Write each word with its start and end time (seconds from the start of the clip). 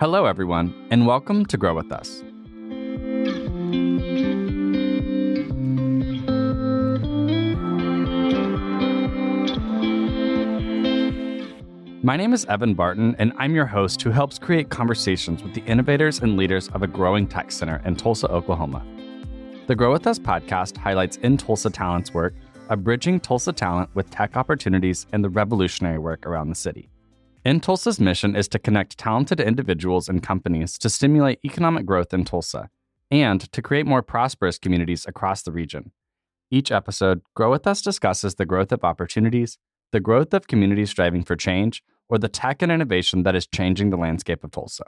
Hello, 0.00 0.26
everyone, 0.26 0.74
and 0.90 1.06
welcome 1.06 1.46
to 1.46 1.56
Grow 1.56 1.74
With 1.74 1.92
Us. 1.92 2.22
My 12.02 12.16
name 12.16 12.32
is 12.32 12.44
Evan 12.46 12.74
Barton, 12.74 13.14
and 13.18 13.32
I'm 13.38 13.54
your 13.54 13.66
host 13.66 14.02
who 14.02 14.10
helps 14.10 14.38
create 14.38 14.70
conversations 14.70 15.42
with 15.42 15.54
the 15.54 15.62
innovators 15.66 16.18
and 16.18 16.36
leaders 16.36 16.68
of 16.70 16.82
a 16.82 16.88
growing 16.88 17.28
tech 17.28 17.52
center 17.52 17.80
in 17.84 17.94
Tulsa, 17.94 18.28
Oklahoma. 18.28 18.84
The 19.68 19.76
Grow 19.76 19.92
With 19.92 20.06
Us 20.08 20.18
podcast 20.18 20.76
highlights 20.76 21.18
in 21.18 21.36
Tulsa 21.36 21.70
Talent's 21.70 22.12
work 22.12 22.34
of 22.68 22.82
bridging 22.82 23.20
Tulsa 23.20 23.52
talent 23.52 23.90
with 23.94 24.10
tech 24.10 24.36
opportunities 24.36 25.06
and 25.12 25.22
the 25.22 25.30
revolutionary 25.30 25.98
work 25.98 26.26
around 26.26 26.48
the 26.48 26.54
city. 26.54 26.88
In 27.44 27.58
Tulsa's 27.58 27.98
mission 27.98 28.36
is 28.36 28.46
to 28.48 28.60
connect 28.60 28.96
talented 28.96 29.40
individuals 29.40 30.08
and 30.08 30.22
companies 30.22 30.78
to 30.78 30.88
stimulate 30.88 31.40
economic 31.44 31.84
growth 31.84 32.14
in 32.14 32.24
Tulsa 32.24 32.70
and 33.10 33.40
to 33.50 33.60
create 33.60 33.84
more 33.84 34.00
prosperous 34.00 34.58
communities 34.58 35.06
across 35.08 35.42
the 35.42 35.50
region. 35.50 35.90
Each 36.52 36.70
episode, 36.70 37.20
Grow 37.34 37.50
With 37.50 37.66
Us 37.66 37.82
discusses 37.82 38.36
the 38.36 38.46
growth 38.46 38.70
of 38.70 38.84
opportunities, 38.84 39.58
the 39.90 39.98
growth 39.98 40.32
of 40.32 40.46
communities 40.46 40.90
striving 40.90 41.24
for 41.24 41.34
change, 41.34 41.82
or 42.08 42.16
the 42.16 42.28
tech 42.28 42.62
and 42.62 42.70
innovation 42.70 43.24
that 43.24 43.34
is 43.34 43.48
changing 43.48 43.90
the 43.90 43.96
landscape 43.96 44.44
of 44.44 44.52
Tulsa. 44.52 44.84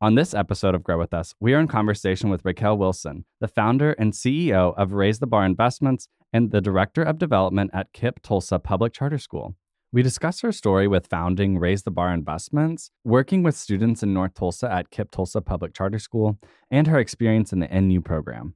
On 0.00 0.14
this 0.14 0.34
episode 0.34 0.76
of 0.76 0.84
Grow 0.84 1.00
With 1.00 1.12
Us, 1.12 1.34
we 1.40 1.52
are 1.52 1.60
in 1.60 1.66
conversation 1.66 2.30
with 2.30 2.44
Raquel 2.44 2.78
Wilson, 2.78 3.24
the 3.40 3.48
founder 3.48 3.90
and 3.94 4.12
CEO 4.12 4.72
of 4.76 4.92
Raise 4.92 5.18
the 5.18 5.26
Bar 5.26 5.44
Investments 5.44 6.06
and 6.32 6.52
the 6.52 6.60
Director 6.60 7.02
of 7.02 7.18
Development 7.18 7.72
at 7.74 7.92
KIPP 7.92 8.22
Tulsa 8.22 8.60
Public 8.60 8.92
Charter 8.92 9.18
School. 9.18 9.56
We 9.90 10.02
discuss 10.02 10.42
her 10.42 10.52
story 10.52 10.86
with 10.86 11.06
founding 11.06 11.58
Raise 11.58 11.84
the 11.84 11.90
Bar 11.90 12.12
Investments, 12.12 12.90
working 13.04 13.42
with 13.42 13.56
students 13.56 14.02
in 14.02 14.12
North 14.12 14.34
Tulsa 14.34 14.70
at 14.70 14.90
KIPP 14.90 15.10
Tulsa 15.10 15.40
Public 15.40 15.72
Charter 15.72 15.98
School, 15.98 16.38
and 16.70 16.86
her 16.86 16.98
experience 16.98 17.54
in 17.54 17.60
the 17.60 17.68
NU 17.68 18.02
program. 18.02 18.54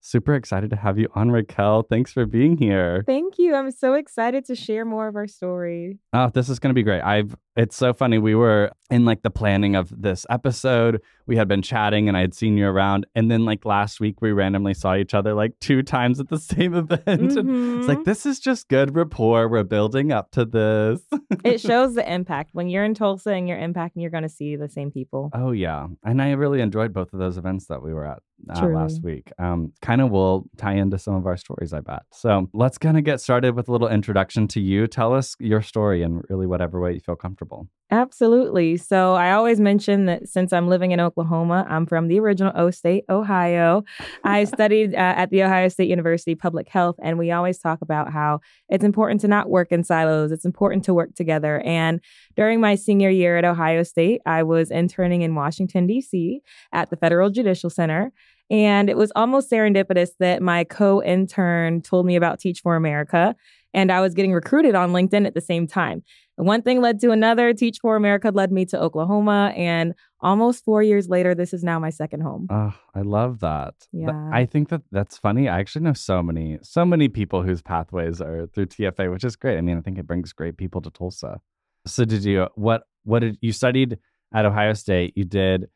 Super 0.00 0.34
excited 0.34 0.70
to 0.70 0.76
have 0.76 0.98
you 0.98 1.08
on, 1.14 1.30
Raquel. 1.30 1.82
Thanks 1.82 2.12
for 2.12 2.26
being 2.26 2.56
here. 2.56 3.02
Thank 3.06 3.38
you. 3.38 3.54
I'm 3.54 3.70
so 3.72 3.94
excited 3.94 4.44
to 4.46 4.54
share 4.54 4.84
more 4.84 5.08
of 5.08 5.16
our 5.16 5.26
story. 5.26 5.98
Oh, 6.12 6.30
this 6.32 6.48
is 6.48 6.58
going 6.58 6.70
to 6.70 6.74
be 6.74 6.84
great. 6.84 7.00
I've 7.02 7.36
it's 7.56 7.74
so 7.74 7.94
funny. 7.94 8.18
We 8.18 8.34
were 8.34 8.70
in 8.90 9.06
like 9.06 9.22
the 9.22 9.30
planning 9.30 9.74
of 9.76 9.90
this 9.90 10.26
episode. 10.28 11.00
We 11.26 11.36
had 11.36 11.48
been 11.48 11.62
chatting 11.62 12.06
and 12.06 12.16
I 12.16 12.20
had 12.20 12.34
seen 12.34 12.58
you 12.58 12.66
around. 12.66 13.06
And 13.14 13.30
then 13.30 13.46
like 13.46 13.64
last 13.64 13.98
week 13.98 14.20
we 14.20 14.30
randomly 14.32 14.74
saw 14.74 14.94
each 14.94 15.14
other 15.14 15.32
like 15.32 15.58
two 15.58 15.82
times 15.82 16.20
at 16.20 16.28
the 16.28 16.38
same 16.38 16.74
event. 16.74 17.06
Mm-hmm. 17.06 17.78
it's 17.78 17.88
like 17.88 18.04
this 18.04 18.26
is 18.26 18.38
just 18.38 18.68
good 18.68 18.94
rapport. 18.94 19.48
We're 19.48 19.64
building 19.64 20.12
up 20.12 20.30
to 20.32 20.44
this. 20.44 21.00
it 21.44 21.60
shows 21.62 21.94
the 21.94 22.10
impact. 22.12 22.50
When 22.52 22.68
you're 22.68 22.84
in 22.84 22.94
Tulsa 22.94 23.30
and 23.30 23.48
you're 23.48 23.58
impacting, 23.58 23.96
you're 23.96 24.10
gonna 24.10 24.28
see 24.28 24.56
the 24.56 24.68
same 24.68 24.90
people. 24.90 25.30
Oh 25.32 25.52
yeah. 25.52 25.86
And 26.04 26.20
I 26.20 26.32
really 26.32 26.60
enjoyed 26.60 26.92
both 26.92 27.12
of 27.14 27.18
those 27.18 27.38
events 27.38 27.66
that 27.66 27.82
we 27.82 27.94
were 27.94 28.06
at 28.06 28.18
uh, 28.48 28.66
last 28.66 29.02
week. 29.02 29.30
Um, 29.38 29.72
kind 29.82 30.00
of 30.00 30.10
will 30.10 30.46
tie 30.56 30.74
into 30.74 30.98
some 30.98 31.14
of 31.14 31.26
our 31.26 31.36
stories, 31.36 31.72
I 31.72 31.80
bet. 31.80 32.02
So 32.12 32.48
let's 32.52 32.78
kind 32.78 32.96
of 32.96 33.04
get 33.04 33.20
started 33.20 33.54
with 33.54 33.68
a 33.68 33.72
little 33.72 33.88
introduction 33.88 34.48
to 34.48 34.60
you. 34.60 34.86
Tell 34.86 35.14
us 35.14 35.34
your 35.38 35.62
story 35.62 36.02
in 36.02 36.22
really 36.28 36.46
whatever 36.46 36.80
way 36.80 36.94
you 36.94 37.00
feel 37.00 37.16
comfortable. 37.16 37.68
Absolutely. 37.92 38.76
So 38.76 39.14
I 39.14 39.30
always 39.30 39.60
mention 39.60 40.06
that 40.06 40.28
since 40.28 40.52
I'm 40.52 40.66
living 40.66 40.90
in 40.90 40.98
Oklahoma, 40.98 41.64
I'm 41.68 41.86
from 41.86 42.08
the 42.08 42.18
original 42.18 42.52
O 42.56 42.70
State, 42.70 43.04
Ohio. 43.08 43.84
I 44.24 44.42
studied 44.56 44.92
uh, 44.92 45.14
at 45.16 45.30
the 45.30 45.44
Ohio 45.44 45.68
State 45.68 45.88
University 45.88 46.34
Public 46.34 46.68
Health, 46.68 46.96
and 47.00 47.16
we 47.16 47.30
always 47.30 47.58
talk 47.58 47.82
about 47.82 48.12
how 48.12 48.40
it's 48.68 48.82
important 48.82 49.20
to 49.20 49.28
not 49.28 49.50
work 49.50 49.70
in 49.70 49.84
silos. 49.84 50.32
It's 50.32 50.44
important 50.44 50.84
to 50.86 50.94
work 50.94 51.14
together. 51.14 51.60
And 51.64 52.00
during 52.34 52.60
my 52.60 52.74
senior 52.74 53.10
year 53.10 53.36
at 53.38 53.44
Ohio 53.44 53.84
State, 53.84 54.20
I 54.26 54.42
was 54.42 54.72
interning 54.72 55.22
in 55.22 55.36
Washington, 55.36 55.86
D.C. 55.86 56.40
at 56.72 56.90
the 56.90 56.96
Federal 56.96 57.30
Judicial 57.30 57.70
Center. 57.70 58.12
And 58.50 58.88
it 58.88 58.96
was 58.96 59.12
almost 59.16 59.50
serendipitous 59.50 60.10
that 60.20 60.42
my 60.42 60.64
co 60.64 61.02
intern 61.02 61.82
told 61.82 62.06
me 62.06 62.16
about 62.16 62.40
Teach 62.40 62.60
for 62.60 62.76
America. 62.76 63.34
And 63.74 63.92
I 63.92 64.00
was 64.00 64.14
getting 64.14 64.32
recruited 64.32 64.74
on 64.74 64.92
LinkedIn 64.92 65.26
at 65.26 65.34
the 65.34 65.40
same 65.40 65.66
time. 65.66 66.02
One 66.36 66.62
thing 66.62 66.80
led 66.80 67.00
to 67.00 67.10
another. 67.10 67.52
Teach 67.52 67.78
for 67.80 67.96
America 67.96 68.30
led 68.32 68.52
me 68.52 68.64
to 68.66 68.80
Oklahoma. 68.80 69.52
And 69.56 69.94
almost 70.20 70.64
four 70.64 70.82
years 70.82 71.08
later, 71.08 71.34
this 71.34 71.52
is 71.52 71.62
now 71.64 71.78
my 71.78 71.90
second 71.90 72.20
home. 72.20 72.46
Oh, 72.50 72.74
I 72.94 73.00
love 73.00 73.40
that. 73.40 73.74
Yeah. 73.92 74.30
I 74.32 74.46
think 74.46 74.68
that 74.68 74.82
that's 74.92 75.18
funny. 75.18 75.48
I 75.48 75.60
actually 75.60 75.82
know 75.82 75.94
so 75.94 76.22
many, 76.22 76.58
so 76.62 76.84
many 76.84 77.08
people 77.08 77.42
whose 77.42 77.62
pathways 77.62 78.20
are 78.20 78.46
through 78.46 78.66
TFA, 78.66 79.10
which 79.10 79.24
is 79.24 79.36
great. 79.36 79.58
I 79.58 79.60
mean, 79.62 79.78
I 79.78 79.80
think 79.80 79.98
it 79.98 80.06
brings 80.06 80.32
great 80.32 80.56
people 80.56 80.80
to 80.82 80.90
Tulsa. 80.90 81.40
So 81.86 82.04
did 82.04 82.24
you, 82.24 82.48
what, 82.54 82.84
what 83.04 83.20
did 83.20 83.38
you 83.40 83.52
studied 83.52 83.98
at 84.34 84.44
Ohio 84.44 84.74
State? 84.74 85.14
You 85.16 85.24
did 85.24 85.68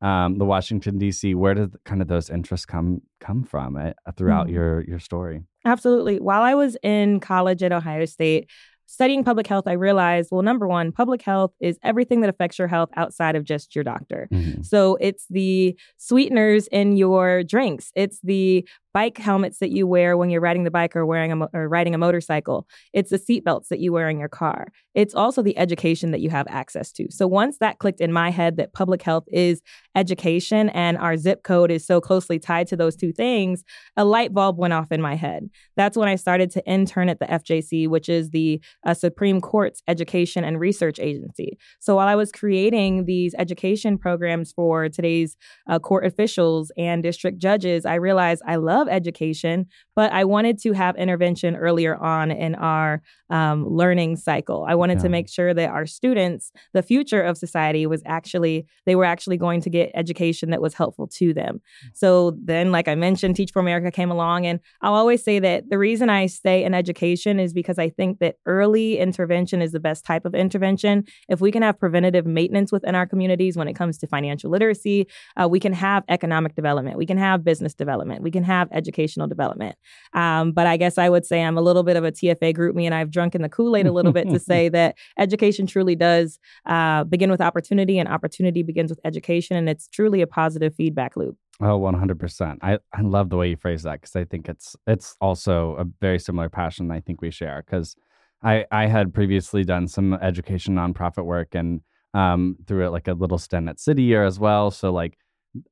um, 0.00 0.38
the 0.38 0.44
Washington 0.44 0.98
D.C. 0.98 1.34
Where 1.34 1.54
did 1.54 1.74
kind 1.84 2.00
of 2.00 2.08
those 2.08 2.30
interests 2.30 2.66
come 2.66 3.02
come 3.20 3.42
from 3.42 3.76
uh, 3.76 3.92
throughout 4.16 4.46
mm. 4.46 4.52
your 4.52 4.82
your 4.82 4.98
story? 4.98 5.42
Absolutely. 5.64 6.20
While 6.20 6.42
I 6.42 6.54
was 6.54 6.76
in 6.82 7.20
college 7.20 7.62
at 7.62 7.72
Ohio 7.72 8.04
State, 8.04 8.48
studying 8.86 9.22
public 9.22 9.46
health, 9.46 9.66
I 9.66 9.72
realized, 9.72 10.30
well, 10.32 10.42
number 10.42 10.66
one, 10.66 10.92
public 10.92 11.20
health 11.22 11.52
is 11.60 11.78
everything 11.82 12.22
that 12.22 12.30
affects 12.30 12.58
your 12.58 12.68
health 12.68 12.88
outside 12.96 13.36
of 13.36 13.44
just 13.44 13.74
your 13.74 13.84
doctor. 13.84 14.28
Mm-hmm. 14.32 14.62
So 14.62 14.96
it's 15.00 15.26
the 15.28 15.78
sweeteners 15.98 16.68
in 16.68 16.96
your 16.96 17.42
drinks, 17.44 17.92
it's 17.94 18.18
the 18.22 18.66
bike 18.92 19.18
helmets 19.18 19.58
that 19.58 19.70
you 19.70 19.86
wear 19.86 20.16
when 20.16 20.30
you're 20.30 20.40
riding 20.40 20.64
the 20.64 20.70
bike 20.70 20.96
or 20.96 21.04
wearing 21.04 21.32
a 21.32 21.36
mo- 21.36 21.48
or 21.52 21.68
riding 21.68 21.94
a 21.94 21.98
motorcycle. 21.98 22.66
It's 22.92 23.10
the 23.10 23.18
seatbelts 23.18 23.68
that 23.68 23.80
you 23.80 23.92
wear 23.92 24.08
in 24.08 24.18
your 24.18 24.28
car. 24.28 24.68
It's 24.94 25.14
also 25.14 25.42
the 25.42 25.56
education 25.58 26.10
that 26.10 26.20
you 26.20 26.30
have 26.30 26.46
access 26.48 26.92
to. 26.92 27.06
So 27.10 27.26
once 27.26 27.58
that 27.58 27.78
clicked 27.78 28.00
in 28.00 28.12
my 28.12 28.30
head 28.30 28.56
that 28.56 28.72
public 28.72 29.02
health 29.02 29.24
is 29.28 29.62
education 29.94 30.68
and 30.70 30.96
our 30.98 31.16
zip 31.16 31.42
code 31.42 31.70
is 31.70 31.86
so 31.86 32.00
closely 32.00 32.38
tied 32.38 32.66
to 32.68 32.76
those 32.76 32.96
two 32.96 33.12
things, 33.12 33.64
a 33.96 34.04
light 34.04 34.32
bulb 34.32 34.58
went 34.58 34.72
off 34.72 34.90
in 34.90 35.00
my 35.00 35.14
head. 35.14 35.48
That's 35.76 35.96
when 35.96 36.08
I 36.08 36.16
started 36.16 36.50
to 36.52 36.66
intern 36.66 37.08
at 37.08 37.18
the 37.18 37.26
FJC, 37.26 37.88
which 37.88 38.08
is 38.08 38.30
the 38.30 38.60
uh, 38.86 38.94
Supreme 38.94 39.40
Court's 39.40 39.82
education 39.88 40.44
and 40.44 40.58
research 40.58 40.98
agency. 40.98 41.58
So 41.80 41.96
while 41.96 42.08
I 42.08 42.14
was 42.14 42.32
creating 42.32 43.04
these 43.04 43.34
education 43.38 43.98
programs 43.98 44.52
for 44.52 44.88
today's 44.88 45.36
uh, 45.68 45.78
court 45.78 46.06
officials 46.06 46.72
and 46.76 47.02
district 47.02 47.38
judges, 47.38 47.84
I 47.84 47.94
realized 47.94 48.42
I 48.46 48.56
love 48.56 48.77
love 48.78 48.88
education, 48.88 49.66
but 49.98 50.12
I 50.12 50.22
wanted 50.22 50.60
to 50.60 50.74
have 50.74 50.94
intervention 50.94 51.56
earlier 51.56 51.96
on 51.96 52.30
in 52.30 52.54
our 52.54 53.02
um, 53.30 53.66
learning 53.68 54.14
cycle. 54.14 54.64
I 54.68 54.76
wanted 54.76 54.98
yeah. 54.98 55.02
to 55.02 55.08
make 55.08 55.28
sure 55.28 55.52
that 55.52 55.70
our 55.70 55.86
students, 55.86 56.52
the 56.72 56.84
future 56.84 57.20
of 57.20 57.36
society, 57.36 57.84
was 57.84 58.00
actually 58.06 58.64
they 58.86 58.94
were 58.94 59.04
actually 59.04 59.38
going 59.38 59.60
to 59.62 59.68
get 59.68 59.90
education 59.96 60.50
that 60.50 60.62
was 60.62 60.74
helpful 60.74 61.08
to 61.14 61.34
them. 61.34 61.56
Mm. 61.56 61.90
So 61.94 62.36
then, 62.40 62.70
like 62.70 62.86
I 62.86 62.94
mentioned, 62.94 63.34
Teach 63.34 63.50
for 63.50 63.58
America 63.58 63.90
came 63.90 64.12
along, 64.12 64.46
and 64.46 64.60
I'll 64.82 64.94
always 64.94 65.24
say 65.24 65.40
that 65.40 65.68
the 65.68 65.78
reason 65.78 66.08
I 66.08 66.26
stay 66.26 66.62
in 66.62 66.74
education 66.74 67.40
is 67.40 67.52
because 67.52 67.80
I 67.80 67.88
think 67.90 68.20
that 68.20 68.36
early 68.46 68.98
intervention 68.98 69.60
is 69.60 69.72
the 69.72 69.80
best 69.80 70.04
type 70.04 70.24
of 70.24 70.32
intervention. 70.32 71.06
If 71.28 71.40
we 71.40 71.50
can 71.50 71.62
have 71.62 71.76
preventative 71.76 72.24
maintenance 72.24 72.70
within 72.70 72.94
our 72.94 73.04
communities 73.04 73.56
when 73.56 73.66
it 73.66 73.74
comes 73.74 73.98
to 73.98 74.06
financial 74.06 74.48
literacy, 74.48 75.08
uh, 75.36 75.48
we 75.48 75.58
can 75.58 75.72
have 75.72 76.04
economic 76.08 76.54
development, 76.54 76.98
we 76.98 77.06
can 77.06 77.18
have 77.18 77.42
business 77.42 77.74
development, 77.74 78.22
we 78.22 78.30
can 78.30 78.44
have 78.44 78.68
educational 78.70 79.26
development. 79.26 79.74
Um, 80.12 80.52
but 80.52 80.66
I 80.66 80.76
guess 80.76 80.98
I 80.98 81.08
would 81.08 81.26
say 81.26 81.42
I'm 81.42 81.58
a 81.58 81.62
little 81.62 81.82
bit 81.82 81.96
of 81.96 82.04
a 82.04 82.12
TFA 82.12 82.54
group 82.54 82.74
me, 82.74 82.86
and 82.86 82.94
I've 82.94 83.10
drunk 83.10 83.34
in 83.34 83.42
the 83.42 83.48
Kool 83.48 83.76
Aid 83.76 83.86
a 83.86 83.92
little 83.92 84.12
bit 84.12 84.28
to 84.30 84.38
say 84.50 84.68
that 84.70 84.96
education 85.18 85.66
truly 85.66 85.96
does 85.96 86.38
uh, 86.66 87.04
begin 87.04 87.30
with 87.30 87.40
opportunity, 87.40 87.98
and 87.98 88.08
opportunity 88.08 88.62
begins 88.62 88.90
with 88.90 89.00
education, 89.04 89.56
and 89.56 89.68
it's 89.68 89.88
truly 89.88 90.22
a 90.22 90.26
positive 90.26 90.74
feedback 90.74 91.16
loop. 91.16 91.36
Oh, 91.60 91.80
100%. 91.80 92.58
I, 92.62 92.78
I 92.92 93.00
love 93.00 93.30
the 93.30 93.36
way 93.36 93.48
you 93.50 93.56
phrase 93.56 93.82
that 93.82 94.00
because 94.00 94.14
I 94.14 94.24
think 94.24 94.48
it's 94.48 94.76
it's 94.86 95.16
also 95.20 95.74
a 95.74 95.84
very 96.00 96.20
similar 96.20 96.48
passion 96.48 96.92
I 96.92 97.00
think 97.00 97.20
we 97.20 97.32
share 97.32 97.64
because 97.66 97.96
I, 98.42 98.64
I 98.70 98.86
had 98.86 99.12
previously 99.12 99.64
done 99.64 99.88
some 99.88 100.14
education 100.14 100.76
nonprofit 100.76 101.24
work 101.24 101.56
and 101.56 101.80
um, 102.14 102.56
through 102.66 102.86
it 102.86 102.90
like 102.90 103.08
a 103.08 103.14
little 103.14 103.38
stint 103.38 103.68
at 103.68 103.80
City 103.80 104.02
Year 104.02 104.24
as 104.24 104.38
well. 104.38 104.70
So 104.70 104.92
like 104.92 105.18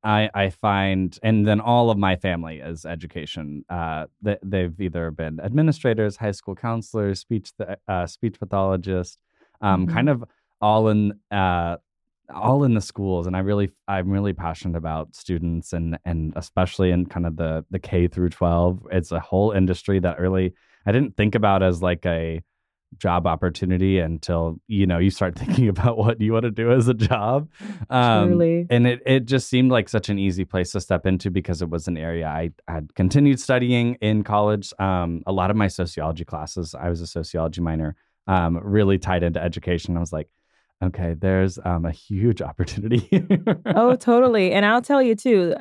I 0.03 0.31
I 0.35 0.51
find, 0.51 1.19
and 1.23 1.47
then 1.47 1.61
all 1.61 1.91
of 1.91 1.99
my 1.99 2.17
family 2.17 2.59
is 2.59 2.85
education. 2.85 3.65
Uh, 3.69 4.07
they, 4.23 4.37
they've 4.43 4.81
either 4.81 5.11
been 5.11 5.41
administrators, 5.41 6.17
high 6.17 6.33
school 6.33 6.55
counselors, 6.55 7.21
speech 7.21 7.53
th- 7.57 7.79
uh, 7.87 8.07
speech 8.07 8.39
pathologists, 8.39 9.19
um, 9.61 9.87
mm-hmm. 9.87 9.95
kind 9.95 10.09
of 10.09 10.25
all 10.61 10.89
in 10.89 11.13
uh, 11.31 11.77
all 12.35 12.65
in 12.65 12.75
the 12.75 12.81
schools. 12.81 13.27
And 13.27 13.37
I 13.37 13.41
really 13.41 13.71
I'm 13.87 14.11
really 14.11 14.33
passionate 14.33 14.77
about 14.77 15.15
students 15.15 15.73
and 15.73 15.99
and 16.05 16.33
especially 16.37 16.91
in 16.91 17.07
kind 17.07 17.27
of 17.27 17.37
the 17.37 17.65
the 17.71 17.79
K 17.79 18.09
through 18.09 18.31
12. 18.31 18.87
It's 18.93 19.13
a 19.13 19.21
whole 19.21 19.53
industry 19.53 19.99
that 20.01 20.19
really 20.19 20.55
I 20.87 20.93
didn't 20.93 21.17
think 21.17 21.35
about 21.35 21.63
as 21.63 21.83
like 21.83 22.07
a 22.07 22.43
job 22.99 23.27
opportunity 23.27 23.99
until 23.99 24.59
you 24.69 24.87
know 24.87 24.99
you 24.99 25.11
start 25.11 25.35
thinking 25.39 25.69
about 25.69 25.99
what 25.99 26.21
you 26.21 26.33
want 26.33 26.45
to 26.45 26.51
do 26.51 26.73
as 26.73 26.89
a 26.89 26.95
job 26.95 27.49
um, 27.91 28.29
Truly. 28.29 28.67
and 28.71 28.87
it, 28.87 29.03
it 29.05 29.27
just 29.27 29.49
seemed 29.49 29.71
like 29.71 29.89
such 29.89 30.09
an 30.09 30.19
easy 30.19 30.45
place 30.45 30.73
to 30.73 30.81
step 30.81 31.07
into 31.07 31.31
because 31.31 31.63
it 31.63 31.69
was 31.69 31.89
an 31.89 31.97
area 31.97 32.27
i 32.27 32.51
had 32.69 32.95
continued 32.95 33.41
studying 33.41 33.95
in 33.97 34.23
college 34.23 34.73
um, 34.79 35.23
a 35.27 35.33
lot 35.33 35.51
of 35.51 35.57
my 35.57 35.69
sociology 35.69 36.25
classes 36.25 36.75
i 36.75 36.89
was 36.89 37.01
a 37.01 37.07
sociology 37.07 37.61
minor 37.61 37.97
um, 38.29 38.59
really 38.63 38.99
tied 38.99 39.23
into 39.23 39.43
education 39.43 39.97
i 39.97 40.01
was 40.01 40.13
like 40.13 40.29
okay, 40.83 41.15
there's 41.15 41.59
um, 41.65 41.87
a 41.87 41.91
huge 41.91 42.43
opportunity. 42.43 43.09
oh, 43.67 43.97
totally. 43.97 44.53
And 44.53 44.67
I'll 44.67 44.83
tell 44.83 45.03
you 45.03 45.15
too. 45.15 45.55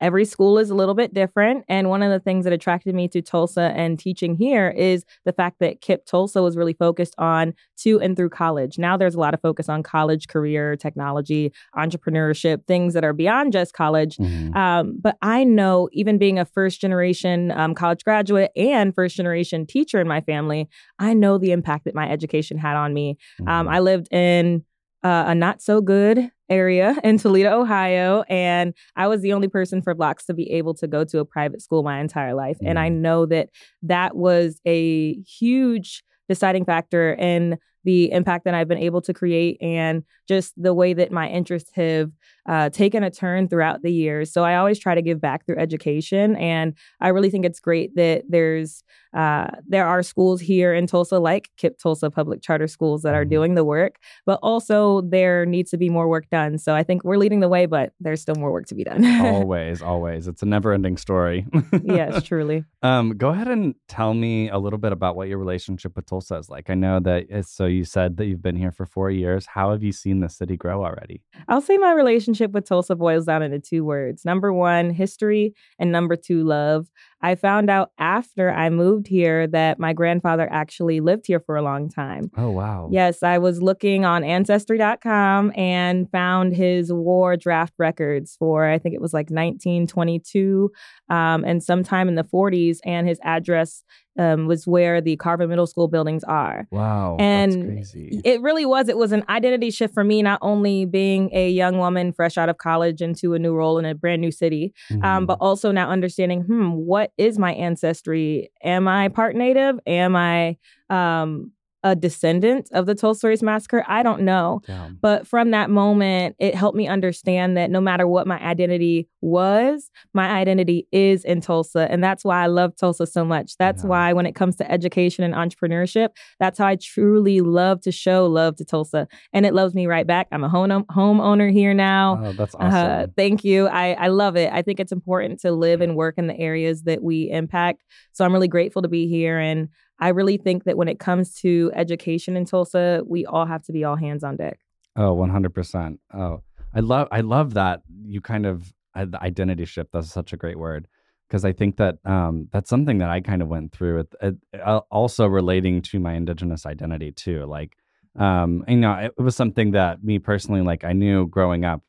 Every 0.00 0.24
school 0.24 0.58
is 0.58 0.70
a 0.70 0.74
little 0.74 0.94
bit 0.94 1.12
different. 1.12 1.64
And 1.68 1.88
one 1.88 2.02
of 2.02 2.10
the 2.10 2.20
things 2.20 2.44
that 2.44 2.52
attracted 2.52 2.94
me 2.94 3.08
to 3.08 3.20
Tulsa 3.20 3.72
and 3.74 3.98
teaching 3.98 4.34
here 4.34 4.68
is 4.70 5.04
the 5.24 5.32
fact 5.32 5.58
that 5.60 5.80
KIPP 5.80 6.06
Tulsa 6.06 6.42
was 6.42 6.56
really 6.56 6.72
focused 6.72 7.14
on 7.18 7.54
to 7.82 8.00
and 8.00 8.16
through 8.16 8.30
college. 8.30 8.78
Now 8.78 8.96
there's 8.96 9.14
a 9.14 9.20
lot 9.20 9.34
of 9.34 9.40
focus 9.40 9.68
on 9.68 9.82
college, 9.82 10.28
career, 10.28 10.76
technology, 10.76 11.52
entrepreneurship, 11.76 12.66
things 12.66 12.94
that 12.94 13.04
are 13.04 13.12
beyond 13.12 13.52
just 13.52 13.72
college. 13.72 14.16
Mm-hmm. 14.16 14.56
Um, 14.56 14.98
but 15.00 15.16
I 15.22 15.44
know, 15.44 15.88
even 15.92 16.18
being 16.18 16.38
a 16.38 16.44
first 16.44 16.80
generation 16.80 17.50
um, 17.52 17.74
college 17.74 18.04
graduate 18.04 18.50
and 18.56 18.94
first 18.94 19.16
generation 19.16 19.66
teacher 19.66 20.00
in 20.00 20.08
my 20.08 20.20
family, 20.20 20.68
I 20.98 21.14
know 21.14 21.38
the 21.38 21.52
impact 21.52 21.84
that 21.84 21.94
my 21.94 22.08
education 22.08 22.58
had 22.58 22.76
on 22.76 22.94
me. 22.94 23.18
Um, 23.40 23.46
mm-hmm. 23.46 23.60
Um, 23.60 23.68
I 23.68 23.80
lived 23.80 24.08
in 24.12 24.64
uh, 25.02 25.24
a 25.28 25.34
not 25.34 25.62
so 25.62 25.80
good 25.80 26.30
area 26.48 26.96
in 27.04 27.18
Toledo, 27.18 27.60
Ohio. 27.60 28.24
And 28.28 28.74
I 28.96 29.08
was 29.08 29.22
the 29.22 29.32
only 29.32 29.48
person 29.48 29.82
for 29.82 29.94
blocks 29.94 30.26
to 30.26 30.34
be 30.34 30.50
able 30.52 30.74
to 30.74 30.86
go 30.86 31.04
to 31.04 31.18
a 31.20 31.24
private 31.24 31.62
school 31.62 31.82
my 31.82 32.00
entire 32.00 32.34
life. 32.34 32.58
Mm. 32.62 32.70
And 32.70 32.78
I 32.78 32.90
mm. 32.90 32.96
know 32.96 33.26
that 33.26 33.50
that 33.82 34.16
was 34.16 34.60
a 34.66 35.14
huge 35.22 36.02
deciding 36.28 36.64
factor 36.64 37.14
in 37.14 37.58
the 37.84 38.12
impact 38.12 38.44
that 38.44 38.54
I've 38.54 38.68
been 38.68 38.78
able 38.78 39.00
to 39.02 39.14
create 39.14 39.56
and 39.60 40.04
just 40.28 40.52
the 40.56 40.74
way 40.74 40.92
that 40.92 41.10
my 41.10 41.28
interests 41.28 41.70
have 41.74 42.10
uh, 42.46 42.68
taken 42.70 43.02
a 43.02 43.10
turn 43.10 43.48
throughout 43.48 43.82
the 43.82 43.92
years. 43.92 44.32
So 44.32 44.44
I 44.44 44.56
always 44.56 44.78
try 44.78 44.94
to 44.94 45.02
give 45.02 45.20
back 45.20 45.46
through 45.46 45.58
education, 45.58 46.36
and 46.36 46.74
I 47.00 47.08
really 47.08 47.30
think 47.30 47.44
it's 47.44 47.60
great 47.60 47.96
that 47.96 48.24
there's 48.28 48.84
uh, 49.12 49.48
there 49.66 49.86
are 49.86 50.02
schools 50.02 50.40
here 50.40 50.72
in 50.72 50.86
Tulsa, 50.86 51.18
like 51.18 51.50
KIPP 51.60 51.78
Tulsa 51.78 52.10
Public 52.10 52.42
Charter 52.42 52.68
Schools, 52.68 53.02
that 53.02 53.14
are 53.14 53.22
mm-hmm. 53.22 53.30
doing 53.30 53.54
the 53.54 53.64
work, 53.64 53.96
but 54.26 54.38
also 54.42 55.02
there 55.02 55.44
needs 55.46 55.70
to 55.70 55.76
be 55.76 55.88
more 55.88 56.08
work 56.08 56.28
done. 56.30 56.58
So 56.58 56.74
I 56.74 56.82
think 56.82 57.04
we're 57.04 57.16
leading 57.16 57.40
the 57.40 57.48
way, 57.48 57.66
but 57.66 57.92
there's 58.00 58.20
still 58.20 58.36
more 58.36 58.52
work 58.52 58.66
to 58.66 58.74
be 58.74 58.84
done. 58.84 59.04
always, 59.26 59.82
always. 59.82 60.28
It's 60.28 60.42
a 60.42 60.46
never 60.46 60.72
ending 60.72 60.96
story. 60.96 61.46
yes, 61.82 62.22
truly. 62.22 62.64
Um, 62.82 63.16
go 63.16 63.30
ahead 63.30 63.48
and 63.48 63.74
tell 63.88 64.14
me 64.14 64.48
a 64.48 64.58
little 64.58 64.78
bit 64.78 64.92
about 64.92 65.16
what 65.16 65.28
your 65.28 65.38
relationship 65.38 65.96
with 65.96 66.06
Tulsa 66.06 66.36
is 66.36 66.48
like. 66.48 66.70
I 66.70 66.74
know 66.74 67.00
that, 67.00 67.46
so 67.46 67.66
you 67.66 67.84
said 67.84 68.16
that 68.18 68.26
you've 68.26 68.42
been 68.42 68.56
here 68.56 68.72
for 68.72 68.86
four 68.86 69.10
years. 69.10 69.46
How 69.46 69.72
have 69.72 69.82
you 69.82 69.92
seen 69.92 70.20
the 70.20 70.28
city 70.28 70.56
grow 70.56 70.84
already? 70.84 71.22
I'll 71.48 71.60
say 71.60 71.78
my 71.78 71.92
relationship 71.92 72.52
with 72.52 72.66
Tulsa 72.66 72.94
boils 72.94 73.26
down 73.26 73.42
into 73.42 73.58
two 73.58 73.84
words 73.84 74.24
number 74.24 74.52
one, 74.52 74.90
history, 74.90 75.54
and 75.78 75.90
number 75.90 76.16
two, 76.16 76.44
love. 76.44 76.88
I 77.22 77.34
found 77.34 77.68
out 77.68 77.90
after 77.98 78.50
I 78.50 78.70
moved 78.70 78.99
here 79.06 79.46
that 79.48 79.78
my 79.78 79.92
grandfather 79.92 80.48
actually 80.50 81.00
lived 81.00 81.26
here 81.26 81.40
for 81.40 81.56
a 81.56 81.62
long 81.62 81.88
time. 81.88 82.30
Oh, 82.36 82.50
wow. 82.50 82.88
Yes, 82.90 83.22
I 83.22 83.38
was 83.38 83.62
looking 83.62 84.04
on 84.04 84.24
ancestry.com 84.24 85.52
and 85.56 86.10
found 86.10 86.54
his 86.54 86.92
war 86.92 87.36
draft 87.36 87.74
records 87.78 88.36
for, 88.38 88.68
I 88.68 88.78
think 88.78 88.94
it 88.94 89.00
was 89.00 89.14
like 89.14 89.30
1922 89.30 90.70
um, 91.08 91.44
and 91.44 91.62
sometime 91.62 92.08
in 92.08 92.14
the 92.14 92.24
40s. 92.24 92.78
And 92.84 93.08
his 93.08 93.18
address 93.22 93.82
um, 94.18 94.46
was 94.46 94.66
where 94.66 95.00
the 95.00 95.16
Carver 95.16 95.46
Middle 95.46 95.66
School 95.66 95.88
buildings 95.88 96.24
are. 96.24 96.66
Wow. 96.70 97.16
And 97.18 97.84
it 98.24 98.40
really 98.40 98.66
was. 98.66 98.88
It 98.88 98.96
was 98.96 99.12
an 99.12 99.24
identity 99.28 99.70
shift 99.70 99.94
for 99.94 100.04
me, 100.04 100.22
not 100.22 100.38
only 100.42 100.84
being 100.84 101.30
a 101.32 101.50
young 101.50 101.78
woman 101.78 102.12
fresh 102.12 102.36
out 102.36 102.48
of 102.48 102.58
college 102.58 103.00
into 103.00 103.34
a 103.34 103.38
new 103.38 103.54
role 103.54 103.78
in 103.78 103.84
a 103.84 103.94
brand 103.94 104.20
new 104.20 104.32
city, 104.32 104.74
mm-hmm. 104.90 105.04
um, 105.04 105.26
but 105.26 105.38
also 105.40 105.70
now 105.70 105.88
understanding, 105.88 106.42
hmm, 106.42 106.70
what 106.72 107.12
is 107.16 107.38
my 107.38 107.52
ancestry? 107.54 108.50
Am 108.62 108.88
I 108.88 109.08
part 109.08 109.36
native? 109.36 109.78
Am 109.86 110.16
I 110.16 110.56
um, 110.88 111.52
a 111.82 111.96
descendant 111.96 112.68
of 112.72 112.86
the 112.86 112.94
Tulsa 112.94 113.28
Race 113.28 113.42
Massacre? 113.42 113.84
I 113.88 114.02
don't 114.02 114.22
know. 114.22 114.60
Damn. 114.66 114.98
But 115.00 115.26
from 115.26 115.50
that 115.52 115.70
moment, 115.70 116.36
it 116.38 116.54
helped 116.54 116.76
me 116.76 116.88
understand 116.88 117.56
that 117.56 117.70
no 117.70 117.80
matter 117.80 118.06
what 118.06 118.26
my 118.26 118.38
identity 118.38 119.08
was, 119.20 119.90
my 120.12 120.30
identity 120.30 120.86
is 120.92 121.24
in 121.24 121.40
Tulsa. 121.40 121.90
And 121.90 122.02
that's 122.02 122.24
why 122.24 122.42
I 122.42 122.46
love 122.46 122.76
Tulsa 122.76 123.06
so 123.06 123.24
much. 123.24 123.56
That's 123.58 123.82
yeah. 123.82 123.88
why 123.88 124.12
when 124.12 124.26
it 124.26 124.34
comes 124.34 124.56
to 124.56 124.70
education 124.70 125.24
and 125.24 125.34
entrepreneurship, 125.34 126.10
that's 126.38 126.58
how 126.58 126.66
I 126.66 126.76
truly 126.76 127.40
love 127.40 127.80
to 127.82 127.92
show 127.92 128.26
love 128.26 128.56
to 128.56 128.64
Tulsa. 128.64 129.08
And 129.32 129.46
it 129.46 129.54
loves 129.54 129.74
me 129.74 129.86
right 129.86 130.06
back. 130.06 130.28
I'm 130.32 130.44
a 130.44 130.48
home 130.48 130.84
homeowner 130.90 131.52
here 131.52 131.74
now. 131.74 132.20
Oh, 132.22 132.32
that's 132.32 132.54
uh, 132.54 132.58
awesome. 132.58 132.90
Uh, 132.90 133.06
thank 133.16 133.44
you. 133.44 133.66
I, 133.68 133.92
I 133.92 134.08
love 134.08 134.36
it. 134.36 134.52
I 134.52 134.62
think 134.62 134.80
it's 134.80 134.92
important 134.92 135.40
to 135.40 135.52
live 135.52 135.80
and 135.80 135.96
work 135.96 136.16
in 136.18 136.26
the 136.26 136.38
areas 136.38 136.82
that 136.82 137.02
we 137.02 137.30
impact. 137.30 137.82
So 138.12 138.24
I'm 138.24 138.32
really 138.32 138.48
grateful 138.48 138.82
to 138.82 138.88
be 138.88 139.08
here. 139.08 139.38
And 139.38 139.68
I 140.00 140.08
really 140.08 140.36
think 140.36 140.64
that 140.64 140.76
when 140.76 140.88
it 140.88 140.98
comes 140.98 141.34
to 141.40 141.70
education 141.74 142.36
in 142.36 142.44
Tulsa, 142.44 143.02
we 143.06 143.26
all 143.26 143.46
have 143.46 143.62
to 143.64 143.72
be 143.72 143.84
all 143.84 143.96
hands 143.96 144.24
on 144.24 144.36
deck. 144.36 144.58
Oh, 144.96 145.14
100%. 145.14 145.98
Oh, 146.14 146.42
I 146.74 146.80
love 146.80 147.08
I 147.10 147.20
love 147.20 147.54
that 147.54 147.82
you 148.04 148.20
kind 148.20 148.46
of 148.46 148.72
the 148.94 149.18
identity 149.22 149.64
shift. 149.64 149.92
That's 149.92 150.10
such 150.10 150.32
a 150.32 150.36
great 150.36 150.58
word 150.58 150.86
because 151.28 151.44
I 151.44 151.52
think 151.52 151.76
that 151.76 151.98
um, 152.04 152.48
that's 152.52 152.68
something 152.68 152.98
that 152.98 153.10
I 153.10 153.20
kind 153.20 153.42
of 153.42 153.48
went 153.48 153.72
through. 153.72 154.06
It, 154.20 154.36
uh, 154.64 154.80
also 154.90 155.26
relating 155.26 155.82
to 155.82 156.00
my 156.00 156.14
indigenous 156.14 156.66
identity 156.66 157.12
too. 157.12 157.44
Like, 157.46 157.76
um, 158.18 158.64
you 158.66 158.76
know, 158.76 158.94
it, 158.94 159.14
it, 159.16 159.22
was 159.22 159.36
something 159.36 159.72
that 159.72 160.02
me 160.02 160.18
personally, 160.18 160.62
like, 160.62 160.82
I 160.82 160.92
knew 160.92 161.28
growing 161.28 161.64
up, 161.64 161.82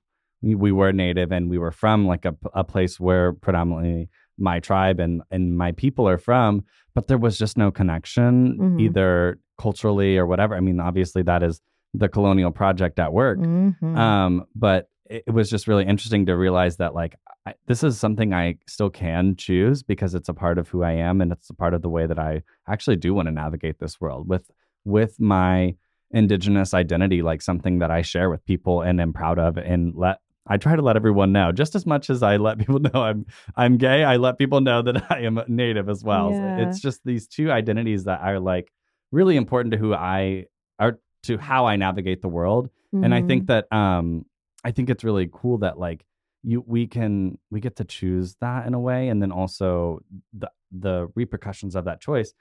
we, 0.44 0.54
we 0.54 0.72
were 0.72 0.94
native 0.94 1.32
and 1.32 1.50
we 1.50 1.58
were 1.58 1.72
from 1.72 2.06
like 2.06 2.26
a, 2.26 2.36
a 2.54 2.64
place 2.64 3.00
where 3.00 3.34
predominantly 3.34 4.10
my 4.38 4.60
tribe 4.60 5.00
and 5.00 5.22
and 5.32 5.58
my 5.58 5.72
people 5.74 6.08
are 6.08 6.18
from 6.18 6.64
but 6.94 7.08
there 7.08 7.18
was 7.18 7.38
just 7.38 7.58
no 7.58 7.72
connection 7.72 8.58
mm-hmm. 8.58 8.80
either 8.80 9.40
culturally 9.60 10.18
or 10.18 10.26
whatever 10.26 10.56
i 10.56 10.60
mean 10.60 10.80
obviously 10.80 11.22
that 11.22 11.44
is 11.44 11.62
the 11.94 12.10
colonial 12.10 12.52
project 12.52 13.00
at 13.00 13.12
work 13.12 13.38
mm-hmm. 13.38 13.98
um, 13.98 14.46
but 14.56 14.90
it, 15.10 15.24
it, 15.28 15.32
was 15.32 15.50
just 15.50 15.68
really 15.68 15.86
interesting 15.86 16.26
to 16.26 16.38
realize 16.38 16.78
that 16.78 16.96
like 16.96 17.16
I, 17.46 17.54
this 17.68 17.84
is 17.84 18.00
something 18.00 18.34
i 18.34 18.56
still 18.68 18.90
can 18.90 19.36
choose 19.36 19.84
because 19.84 20.16
it's 20.16 20.30
a 20.30 20.34
part 20.34 20.58
of 20.58 20.70
who 20.70 20.84
i 20.84 20.92
am 20.92 21.22
and 21.22 21.32
it's 21.32 21.50
a 21.50 21.54
part 21.54 21.74
of 21.74 21.82
the 21.82 21.90
way 21.90 22.08
that 22.08 22.20
i 22.20 22.44
actually 22.68 22.96
do 22.96 23.14
want 23.14 23.28
to 23.28 23.32
navigate 23.32 23.80
this 23.80 24.00
world 24.00 24.28
with 24.28 24.50
with 24.86 25.20
my 25.20 25.76
indigenous 26.12 26.74
identity 26.74 27.22
like 27.22 27.42
something 27.42 27.80
that 27.80 27.92
i 27.92 28.02
share 28.02 28.30
with 28.30 28.46
people 28.46 28.82
and 28.82 29.00
am 29.00 29.14
proud 29.14 29.40
of 29.40 29.58
and 29.58 29.94
let 29.96 30.20
I 30.52 30.58
try 30.58 30.76
to 30.76 30.82
let 30.82 30.98
everyone 30.98 31.32
know 31.32 31.54
just 31.54 31.76
as 31.76 31.86
much 31.86 32.10
as 32.10 32.22
I 32.22 32.36
let 32.36 32.58
people 32.64 32.80
know 32.80 33.02
I'm 33.02 33.26
I'm 33.56 33.78
gay. 33.78 34.04
I 34.04 34.18
let 34.18 34.38
people 34.38 34.60
know 34.60 34.82
that 34.82 35.06
I 35.10 35.22
am 35.22 35.38
a 35.38 35.46
native 35.48 35.88
as 35.88 36.04
well. 36.04 36.32
Yeah. 36.32 36.58
So 36.58 36.64
it's 36.64 36.82
just 36.82 37.02
these 37.06 37.28
two 37.28 37.52
identities 37.52 38.04
that 38.04 38.20
are 38.22 38.40
like 38.40 38.72
really 39.12 39.38
important 39.38 39.72
to 39.72 39.78
who 39.78 39.94
I 39.94 40.48
are 40.78 41.00
to 41.24 41.38
how 41.38 41.66
I 41.68 41.78
navigate 41.78 42.22
the 42.22 42.28
world. 42.28 42.70
Mm-hmm. 42.94 43.04
And 43.06 43.16
I 43.16 43.22
think 43.22 43.46
mm-hmm. 43.46 43.66
that 43.70 43.76
um 43.76 44.26
I 44.64 44.72
think 44.72 44.90
it's 44.90 45.06
really 45.06 45.30
cool 45.32 45.60
that 45.60 45.80
like 45.80 46.06
you 46.44 46.64
we 46.68 46.86
can 46.86 47.38
we 47.50 47.62
get 47.62 47.78
to 47.78 47.86
choose 47.86 48.36
that 48.42 48.68
in 48.68 48.74
a 48.74 48.80
way 48.80 49.08
and 49.08 49.22
then 49.22 49.32
also 49.32 50.02
the 50.34 50.52
the 50.72 51.08
repercussions 51.16 51.76
of 51.76 51.86
that 51.86 52.02
choice 52.02 52.34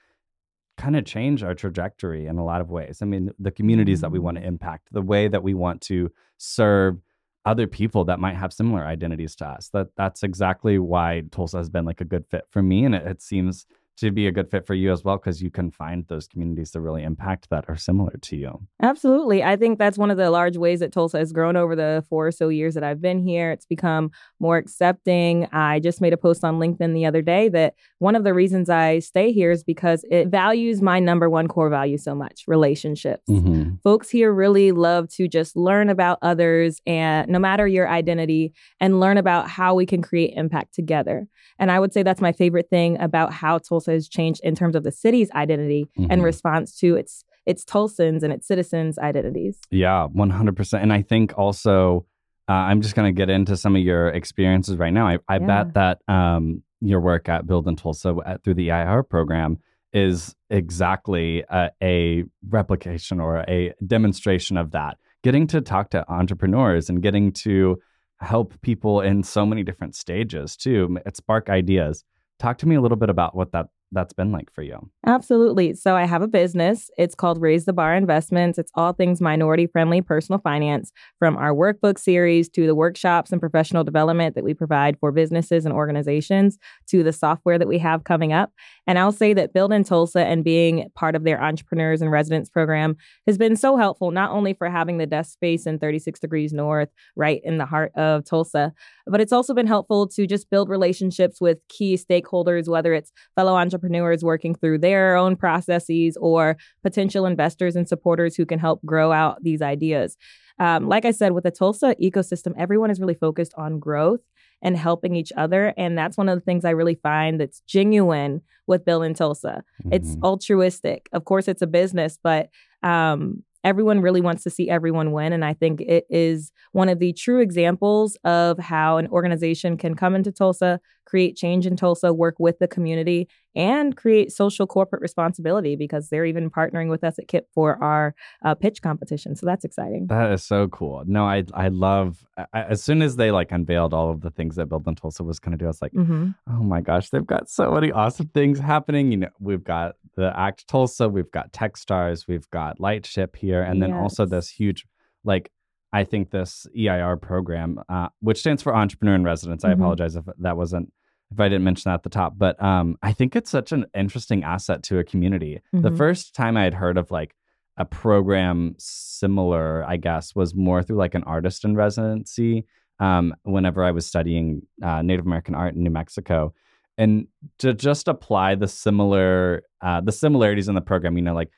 kind 0.77 0.97
of 0.97 1.05
change 1.05 1.43
our 1.43 1.55
trajectory 1.55 2.27
in 2.27 2.39
a 2.39 2.45
lot 2.45 2.63
of 2.63 2.71
ways. 2.71 3.01
I 3.03 3.05
mean, 3.05 3.31
the 3.39 3.51
communities 3.51 3.99
mm-hmm. 3.99 4.07
that 4.07 4.13
we 4.13 4.19
want 4.19 4.37
to 4.37 4.41
mm-hmm. 4.41 4.49
impact, 4.49 4.89
the 4.93 5.03
way 5.03 5.29
that 5.29 5.43
we 5.43 5.53
want 5.53 5.83
to 5.83 6.11
serve 6.39 6.97
other 7.45 7.67
people 7.67 8.05
that 8.05 8.21
might 8.21 8.37
have 8.37 8.53
similar 8.53 8.85
identities 8.85 9.35
to 9.37 9.47
us. 9.47 9.69
That 9.73 9.89
that's 9.97 10.23
exactly 10.23 10.79
why 10.79 11.23
Tulsa 11.31 11.59
has 11.59 11.71
been 11.71 11.85
like 11.85 12.01
a 12.01 12.05
good 12.05 12.27
fit 12.27 12.45
for 12.51 12.63
me, 12.63 12.85
and 12.85 12.95
it, 12.95 13.07
it 13.07 13.23
seems 13.23 13.67
to 14.01 14.11
be 14.11 14.27
a 14.27 14.33
good 14.33 14.51
fit 14.51 14.67
for 14.67 14.75
you 14.75 14.91
as 14.93 15.05
well 15.05 15.17
because 15.17 15.43
you 15.43 15.51
can 15.51 15.71
find 15.71 16.07
those 16.09 16.27
communities 16.27 16.71
to 16.71 16.81
really 16.81 17.03
impact 17.03 17.51
that 17.51 17.67
are 17.69 17.77
similar 17.77 18.17
to 18.23 18.35
you. 18.35 18.59
Absolutely. 18.83 19.45
I 19.45 19.57
think 19.57 19.79
that's 19.79 19.99
one 19.99 20.11
of 20.11 20.17
the 20.17 20.31
large 20.31 20.57
ways 20.57 20.81
that 20.81 20.91
Tulsa 20.91 21.19
has 21.19 21.33
grown 21.33 21.55
over 21.55 21.77
the 21.77 22.03
four 22.09 22.27
or 22.27 22.33
so 22.33 22.49
years 22.49 22.75
that 22.75 22.83
I've 22.83 23.03
been 23.03 23.19
here. 23.19 23.51
It's 23.51 23.67
become 23.67 24.11
more 24.39 24.57
accepting. 24.57 25.47
I 25.53 25.81
just 25.81 26.01
made 26.01 26.15
a 26.15 26.17
post 26.17 26.45
on 26.45 26.59
LinkedIn 26.59 26.95
the 26.95 27.05
other 27.05 27.21
day 27.21 27.51
that 27.51 27.75
one 27.99 28.17
of 28.17 28.25
the 28.25 28.33
reasons 28.33 28.71
I 28.71 29.01
stay 29.01 29.33
here 29.33 29.51
is 29.51 29.63
because 29.63 30.05
it 30.11 30.29
values 30.29 30.81
my 30.81 30.99
number 30.99 31.29
one 31.29 31.47
core 31.47 31.69
value 31.69 31.99
so 31.99 32.15
much 32.15 32.45
relationships. 32.47 33.25
Mm-hmm. 33.29 33.77
Folks 33.85 34.09
here 34.09 34.33
really 34.33 34.73
love 34.73 35.11
to 35.11 35.29
just 35.29 35.57
learn 35.57 35.91
about 35.91 36.19
others 36.23 36.81
and 36.87 37.31
no 37.31 37.39
matter 37.39 37.69
your 37.69 37.87
identity 37.87 38.55
and 38.81 38.99
learn 38.99 39.19
about 39.19 39.49
how 39.49 39.75
we 39.75 39.85
can 39.85 40.01
create 40.01 40.33
impact 40.37 40.75
together. 40.75 41.27
And 41.59 41.71
I 41.71 41.79
would 41.79 41.93
say 41.93 42.03
that's 42.03 42.23
my 42.23 42.33
favorite 42.33 42.71
thing 42.71 42.99
about 42.99 43.35
how 43.35 43.59
Tulsa 43.59 43.90
has 43.91 44.09
changed 44.09 44.41
in 44.43 44.55
terms 44.55 44.75
of 44.75 44.83
the 44.83 44.93
city's 44.93 45.31
identity 45.33 45.89
mm-hmm. 45.99 46.11
in 46.11 46.23
response 46.23 46.77
to 46.79 46.97
its 46.97 47.25
its 47.47 47.65
Tulsans 47.65 48.23
and 48.23 48.33
its 48.33 48.47
citizens' 48.47 48.99
identities. 48.99 49.59
Yeah, 49.71 50.07
one 50.07 50.31
hundred 50.31 50.57
percent. 50.57 50.83
And 50.83 50.93
I 50.93 51.03
think 51.03 51.37
also, 51.37 52.07
uh, 52.49 52.53
I'm 52.53 52.81
just 52.81 52.95
going 52.95 53.13
to 53.13 53.17
get 53.17 53.31
into 53.31 53.57
some 53.57 53.77
of 53.77 53.83
your 53.83 54.09
experiences 54.09 54.77
right 54.77 54.93
now. 54.93 55.09
I, 55.09 55.19
I 55.29 55.39
yeah. 55.39 55.47
bet 55.47 55.75
that 55.75 55.99
um, 56.13 56.63
your 56.81 57.01
work 57.01 57.29
at 57.29 57.47
Build 57.47 57.67
in 57.69 57.77
Tulsa 57.77 58.17
at, 58.25 58.45
through 58.45 58.55
the 58.55 58.71
EIR 58.71 59.03
program 59.03 59.59
is 59.93 60.35
exactly 60.51 61.45
a, 61.51 61.71
a 61.83 62.25
replication 62.49 63.21
or 63.21 63.39
a 63.49 63.75
demonstration 63.87 64.57
of 64.57 64.71
that. 64.73 64.99
Getting 65.23 65.47
to 65.49 65.61
talk 65.61 65.91
to 65.91 66.09
entrepreneurs 66.11 66.89
and 66.89 67.03
getting 67.03 67.33
to 67.33 67.79
help 68.21 68.61
people 68.63 69.01
in 69.01 69.23
so 69.23 69.45
many 69.45 69.63
different 69.63 69.95
stages 69.95 70.57
too. 70.57 70.99
It 71.05 71.17
spark 71.17 71.49
ideas. 71.49 72.05
Talk 72.39 72.59
to 72.59 72.69
me 72.69 72.77
a 72.77 72.81
little 72.81 72.97
bit 72.97 73.11
about 73.11 73.35
what 73.35 73.53
that 73.53 73.67
that's 73.93 74.13
been 74.13 74.31
like 74.31 74.53
for 74.53 74.63
you. 74.63 74.89
Absolutely. 75.07 75.75
So 75.75 75.97
I 75.97 76.05
have 76.05 76.23
a 76.23 76.29
business. 76.29 76.91
It's 76.97 77.15
called 77.15 77.41
Raise 77.41 77.65
the 77.65 77.73
Bar 77.73 77.97
Investments. 77.97 78.59
It's 78.59 78.71
all 78.75 78.93
things 78.93 79.21
minority 79.21 79.67
friendly 79.67 80.01
personal 80.01 80.41
finance 80.41 80.93
from 81.19 81.37
our 81.37 81.53
workbook 81.53 81.99
series 81.99 82.49
to 82.51 82.67
the 82.67 82.75
workshops 82.75 83.33
and 83.33 83.41
professional 83.41 83.83
development 83.83 84.37
that 84.37 84.45
we 84.45 84.55
provide 84.55 84.97
for 85.01 85.11
businesses 85.11 85.65
and 85.65 85.75
organizations 85.75 86.59
to 86.89 87.03
the 87.03 87.13
software 87.13 87.59
that 87.59 87.67
we 87.67 87.79
have 87.79 88.05
coming 88.05 88.33
up. 88.33 88.53
And 88.87 88.99
I'll 88.99 89.13
say 89.13 89.35
that 89.35 89.53
Build 89.53 89.73
in 89.73 89.83
Tulsa 89.83 90.25
and 90.25 90.45
being 90.45 90.89
part 90.95 91.17
of 91.17 91.25
their 91.25 91.43
entrepreneurs 91.43 92.01
and 92.01 92.13
residents 92.13 92.49
program 92.49 92.97
has 93.27 93.39
been 93.39 93.57
so 93.57 93.77
helpful, 93.77 94.13
not 94.13 94.31
only 94.31 94.55
for 94.55 94.71
having 94.71 94.99
the 94.99 95.07
desk 95.07 95.33
space 95.33 95.67
in 95.67 95.81
36 95.81 96.21
degrees 96.21 96.53
north, 96.53 96.91
right 97.17 97.41
in 97.43 97.59
the 97.59 97.67
heart 97.67 97.91
of 97.97 98.25
Tulsa, 98.25 98.73
but 99.07 99.21
it's 99.21 99.33
also 99.33 99.53
been 99.53 99.67
helpful 99.67 100.07
to 100.07 100.27
just 100.27 100.49
build 100.49 100.69
relationships 100.69 101.41
with 101.41 101.59
key 101.69 101.97
stakeholders, 101.97 102.69
whether 102.69 102.95
it's 102.95 103.11
fellow 103.35 103.55
entrepreneurs 103.55 103.80
working 104.23 104.55
through 104.55 104.79
their 104.79 105.17
own 105.17 105.37
processes 105.37 106.17
or 106.21 106.57
potential 106.83 107.27
investors 107.27 107.77
and 107.77 107.89
supporters 107.89 108.37
who 108.37 108.47
can 108.47 108.59
help 108.59 108.85
grow 108.85 109.13
out 109.13 109.43
these 109.43 109.63
ideas. 109.63 110.17
Um, 110.59 110.89
like 110.89 111.05
I 111.05 111.11
said, 111.11 111.33
with 111.33 111.45
the 111.45 111.51
Tulsa 111.51 111.97
ecosystem, 112.03 112.53
everyone 112.59 112.91
is 112.91 113.01
really 113.01 113.15
focused 113.15 113.55
on 113.57 113.79
growth 113.79 114.21
and 114.63 114.77
helping 114.77 115.17
each 115.17 115.33
other. 115.37 115.73
And 115.77 115.97
that's 115.97 116.19
one 116.19 116.29
of 116.29 116.37
the 116.37 116.45
things 116.45 116.65
I 116.65 116.71
really 116.71 116.97
find 116.97 117.41
that's 117.41 117.61
genuine 117.67 118.43
with 118.67 118.85
Build 118.85 119.05
in 119.05 119.15
Tulsa. 119.15 119.65
Mm-hmm. 119.83 119.93
It's 119.95 120.17
altruistic. 120.23 121.09
Of 121.13 121.25
course, 121.25 121.49
it's 121.49 121.63
a 121.63 121.67
business, 121.67 122.19
but 122.23 122.51
um, 122.83 123.43
everyone 123.65 124.01
really 124.01 124.21
wants 124.21 124.43
to 124.45 124.51
see 124.51 124.69
everyone 124.69 125.13
win. 125.13 125.33
And 125.33 125.45
I 125.45 125.55
think 125.55 125.81
it 125.81 126.05
is 126.11 126.53
one 126.73 126.89
of 126.89 126.99
the 126.99 127.13
true 127.13 127.41
examples 127.41 128.17
of 128.25 128.59
how 128.59 128.99
an 128.99 129.09
organization 129.09 129.77
can 129.77 129.95
come 129.95 130.15
into 130.15 130.33
Tulsa, 130.33 130.81
create 131.05 131.37
change 131.37 131.67
in 131.67 131.77
Tulsa, 131.77 132.13
work 132.13 132.37
with 132.39 132.59
the 132.59 132.69
community, 132.69 133.29
and 133.55 133.97
create 133.97 134.33
social 134.33 134.67
corporate 134.67 135.03
responsibility 135.03 135.77
because 135.77 136.09
they're 136.09 136.25
even 136.25 136.51
partnering 136.51 136.89
with 136.89 137.03
us 137.03 137.19
at 137.19 137.27
KIPP 137.27 137.45
for 137.53 137.83
our 137.83 138.15
uh, 138.45 138.55
pitch 138.55 138.83
competition. 138.83 139.35
So 139.35 139.47
that's 139.47 139.65
exciting. 139.65 140.07
That 140.07 140.33
is 140.33 140.45
so 140.45 140.69
cool. 140.69 141.03
No, 141.07 141.25
I 141.25 141.45
I 141.55 141.69
love 141.69 142.25
I, 142.37 142.63
as 142.63 142.83
soon 142.83 143.03
as 143.03 143.17
they 143.17 143.31
like 143.31 143.53
unveiled 143.53 143.93
all 143.93 144.11
of 144.11 144.21
the 144.21 144.31
things 144.31 144.57
that 144.57 144.67
Build 144.67 144.87
in 144.87 144.95
Tulsa 144.95 145.25
was 145.25 145.41
going 145.41 145.53
to 145.53 145.59
do. 145.59 145.67
I 145.67 145.69
was 145.69 145.83
like, 145.83 145.93
mm-hmm. 145.93 146.31
oh 146.49 146.63
my 146.63 146.81
gosh, 146.81 147.11
they've 147.11 147.27
got 147.27 147.49
so 147.49 147.73
many 147.73 147.91
awesome 147.93 148.29
things 148.29 148.59
happening. 148.59 149.11
You 149.11 149.19
know, 149.19 149.29
we've 149.41 149.65
got 149.65 149.97
the 150.17 150.33
Act 150.39 150.69
Tulsa, 150.69 151.09
we've 151.09 151.31
got 151.31 151.53
Techstars, 151.53 152.27
we've 152.29 152.49
got 152.51 152.81
Lightship 152.81 153.37
here, 153.37 153.63
and 153.63 153.83
then 153.83 153.91
yes. 153.91 153.99
also 154.01 154.27
this 154.27 154.49
huge 154.49 154.87
like 155.25 155.51
I 155.93 156.05
think 156.05 156.31
this 156.31 156.67
EIR 156.77 157.17
program, 157.17 157.81
uh, 157.89 158.09
which 158.21 158.39
stands 158.39 158.63
for 158.63 158.77
Entrepreneur 158.77 159.15
in 159.15 159.25
Residence. 159.25 159.63
Mm-hmm. 159.63 159.71
I 159.71 159.85
apologize 159.85 160.17
if 160.17 160.25
that 160.39 160.57
wasn't 160.57 160.93
if 161.33 161.39
I 161.39 161.49
didn't 161.49 161.65
mention 161.65 161.91
that 161.91 161.95
at 161.95 162.03
the 162.03 162.11
top, 162.11 162.35
but 162.37 162.61
um, 162.63 162.97
I 163.03 163.13
think 163.13 163.37
it's 163.37 163.51
such 163.51 163.73
an 163.73 163.87
interesting 163.95 164.43
asset 164.43 164.83
to 164.85 164.99
a 164.99 165.05
community. 165.05 165.61
Mm-hmm. 165.75 165.83
The 165.83 165.97
first 165.97 166.35
time 166.35 166.57
I 166.57 166.65
had 166.65 166.75
heard 166.75 166.99
of 166.99 167.11
like 167.11 167.37
a 167.77 167.85
program 167.85 168.75
similar, 168.79 169.85
I 169.85 169.97
guess, 169.97 170.35
was 170.35 170.55
more 170.55 170.83
through 170.83 170.97
like 170.97 171.15
an 171.15 171.25
artist 171.25 171.65
in 171.65 171.77
residency. 171.77 172.67
Um, 172.99 173.35
whenever 173.45 173.83
I 173.83 173.93
was 173.93 174.07
studying 174.07 174.67
uh, 174.83 175.01
Native 175.01 175.25
American 175.25 175.55
art 175.55 175.75
in 175.75 175.83
New 175.83 175.91
Mexico, 175.91 176.53
and 176.99 177.29
to 177.59 177.73
just 177.73 178.09
apply 178.09 178.57
the 178.57 178.69
similar 178.69 179.63
uh, 179.81 180.03
the 180.03 180.13
similarities 180.13 180.69
in 180.69 180.75
the 180.75 180.83
program, 180.83 181.17
you 181.17 181.23
know, 181.23 181.33
like 181.33 181.51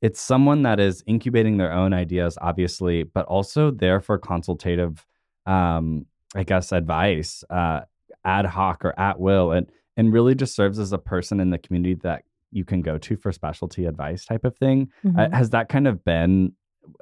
it's 0.00 0.20
someone 0.20 0.62
that 0.62 0.80
is 0.80 1.02
incubating 1.06 1.58
their 1.58 1.72
own 1.72 1.92
ideas, 1.92 2.38
obviously, 2.40 3.02
but 3.02 3.26
also 3.26 3.70
there 3.70 4.00
for 4.00 4.18
consultative, 4.18 5.04
um, 5.44 6.06
I 6.34 6.44
guess, 6.44 6.72
advice. 6.72 7.44
Uh, 7.50 7.80
ad 8.26 8.44
hoc 8.44 8.84
or 8.84 8.98
at 8.98 9.18
will 9.18 9.52
and 9.52 9.70
and 9.96 10.12
really 10.12 10.34
just 10.34 10.54
serves 10.54 10.78
as 10.78 10.92
a 10.92 10.98
person 10.98 11.40
in 11.40 11.50
the 11.50 11.58
community 11.58 11.94
that 12.02 12.22
you 12.50 12.64
can 12.64 12.82
go 12.82 12.98
to 12.98 13.16
for 13.16 13.32
specialty 13.32 13.86
advice 13.86 14.24
type 14.24 14.44
of 14.44 14.56
thing. 14.56 14.90
Mm-hmm. 15.04 15.18
Uh, 15.18 15.28
has 15.30 15.50
that 15.50 15.68
kind 15.68 15.88
of 15.88 16.04
been 16.04 16.52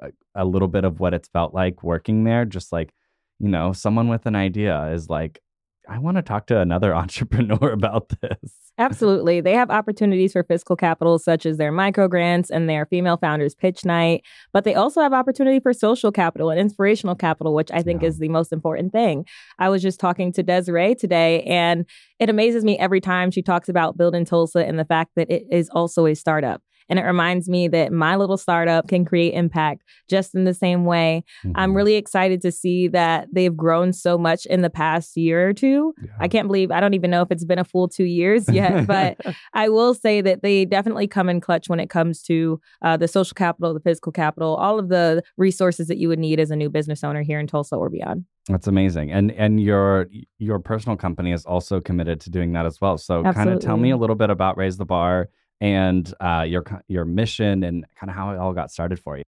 a, 0.01 0.11
a, 0.33 0.45
little 0.45 0.67
bit 0.67 0.85
of 0.85 0.99
what 0.99 1.13
it's 1.13 1.27
felt 1.27 1.53
like 1.53 1.83
working 1.83 2.23
there? 2.23 2.45
Just 2.45 2.71
like, 2.71 2.93
you 3.39 3.49
know, 3.49 3.73
someone 3.73 4.07
with 4.07 4.25
an 4.25 4.35
idea 4.35 4.91
is 4.93 5.09
like, 5.09 5.41
I 5.87 5.97
want 5.99 6.17
to 6.17 6.21
talk 6.21 6.47
to 6.47 6.59
another 6.59 6.93
entrepreneur 6.95 7.71
about 7.71 8.09
this. 8.21 8.65
Absolutely. 8.77 9.39
They 9.39 9.53
have 9.53 9.69
opportunities 9.69 10.33
for 10.33 10.43
fiscal 10.43 10.75
capital, 10.75 11.17
such 11.17 11.45
as 11.45 11.57
their 11.57 11.71
micro 11.71 12.09
grants 12.09 12.49
and 12.49 12.67
their 12.67 12.85
female 12.85 13.15
founders 13.15 13.55
pitch 13.55 13.85
night. 13.85 14.23
But 14.51 14.65
they 14.65 14.75
also 14.75 15.01
have 15.01 15.13
opportunity 15.13 15.61
for 15.61 15.71
social 15.71 16.11
capital 16.11 16.49
and 16.49 16.59
inspirational 16.59 17.15
capital, 17.15 17.53
which 17.53 17.71
I 17.71 17.81
think 17.81 18.01
yeah. 18.01 18.09
is 18.09 18.19
the 18.19 18.27
most 18.27 18.51
important 18.51 18.91
thing. 18.91 19.25
I 19.59 19.69
was 19.69 19.81
just 19.81 19.99
talking 19.99 20.33
to 20.33 20.43
Desiree 20.43 20.95
today, 20.95 21.43
and 21.43 21.85
it 22.19 22.29
amazes 22.29 22.65
me 22.65 22.77
every 22.77 22.99
time 22.99 23.31
she 23.31 23.41
talks 23.41 23.69
about 23.69 23.97
Build 23.97 24.13
in 24.13 24.25
Tulsa 24.25 24.65
and 24.65 24.77
the 24.77 24.85
fact 24.85 25.11
that 25.15 25.31
it 25.31 25.43
is 25.49 25.69
also 25.69 26.05
a 26.05 26.13
startup. 26.13 26.61
And 26.89 26.99
it 26.99 27.03
reminds 27.03 27.49
me 27.49 27.67
that 27.69 27.91
my 27.91 28.15
little 28.15 28.37
startup 28.37 28.87
can 28.87 29.05
create 29.05 29.33
impact 29.33 29.83
just 30.09 30.35
in 30.35 30.43
the 30.43 30.53
same 30.53 30.85
way. 30.85 31.23
Mm-hmm. 31.43 31.53
I'm 31.55 31.75
really 31.75 31.95
excited 31.95 32.41
to 32.41 32.51
see 32.51 32.87
that 32.89 33.27
they've 33.31 33.55
grown 33.55 33.93
so 33.93 34.17
much 34.17 34.45
in 34.45 34.61
the 34.61 34.69
past 34.69 35.17
year 35.17 35.49
or 35.49 35.53
two. 35.53 35.93
Yeah. 36.01 36.11
I 36.19 36.27
can't 36.27 36.47
believe, 36.47 36.71
I 36.71 36.79
don't 36.79 36.93
even 36.93 37.11
know 37.11 37.21
if 37.21 37.31
it's 37.31 37.45
been 37.45 37.59
a 37.59 37.63
full 37.63 37.87
two 37.87 38.05
years 38.05 38.47
yet, 38.49 38.85
but 38.87 39.17
I 39.53 39.69
will 39.69 39.93
say 39.93 40.21
that 40.21 40.43
they 40.43 40.65
definitely 40.65 41.07
come 41.07 41.29
in 41.29 41.41
clutch 41.41 41.69
when 41.69 41.79
it 41.79 41.89
comes 41.89 42.21
to 42.23 42.59
uh, 42.81 42.97
the 42.97 43.07
social 43.07 43.35
capital, 43.35 43.73
the 43.73 43.79
physical 43.79 44.11
capital, 44.11 44.55
all 44.55 44.79
of 44.79 44.89
the 44.89 45.23
resources 45.37 45.87
that 45.87 45.97
you 45.97 46.07
would 46.07 46.19
need 46.19 46.39
as 46.39 46.51
a 46.51 46.55
new 46.55 46.69
business 46.69 47.03
owner 47.03 47.23
here 47.23 47.39
in 47.39 47.47
Tulsa 47.47 47.75
or 47.75 47.89
beyond. 47.89 48.25
That's 48.47 48.67
amazing. 48.67 49.11
And 49.11 49.31
and 49.31 49.59
your 49.59 50.07
your 50.37 50.59
personal 50.59 50.97
company 50.97 51.31
is 51.31 51.45
also 51.45 51.81
committed 51.81 52.21
to 52.21 52.29
doing 52.29 52.53
that 52.53 52.65
as 52.67 52.79
well. 52.79 52.97
So 52.97 53.23
kind 53.23 53.49
of 53.49 53.59
tell 53.59 53.77
me 53.77 53.89
a 53.89 53.97
little 53.97 54.15
bit 54.15 54.29
about 54.29 54.55
Raise 54.55 54.77
the 54.77 54.85
Bar 54.85 55.29
and 55.61 56.13
uh, 56.19 56.45
your 56.47 56.63
your 56.87 57.05
mission 57.05 57.63
and 57.63 57.85
kind 57.95 58.09
of 58.09 58.15
how 58.15 58.31
it 58.31 58.37
all 58.37 58.53
got 58.53 58.71
started 58.71 58.99
for 58.99 59.17
you. 59.17 59.23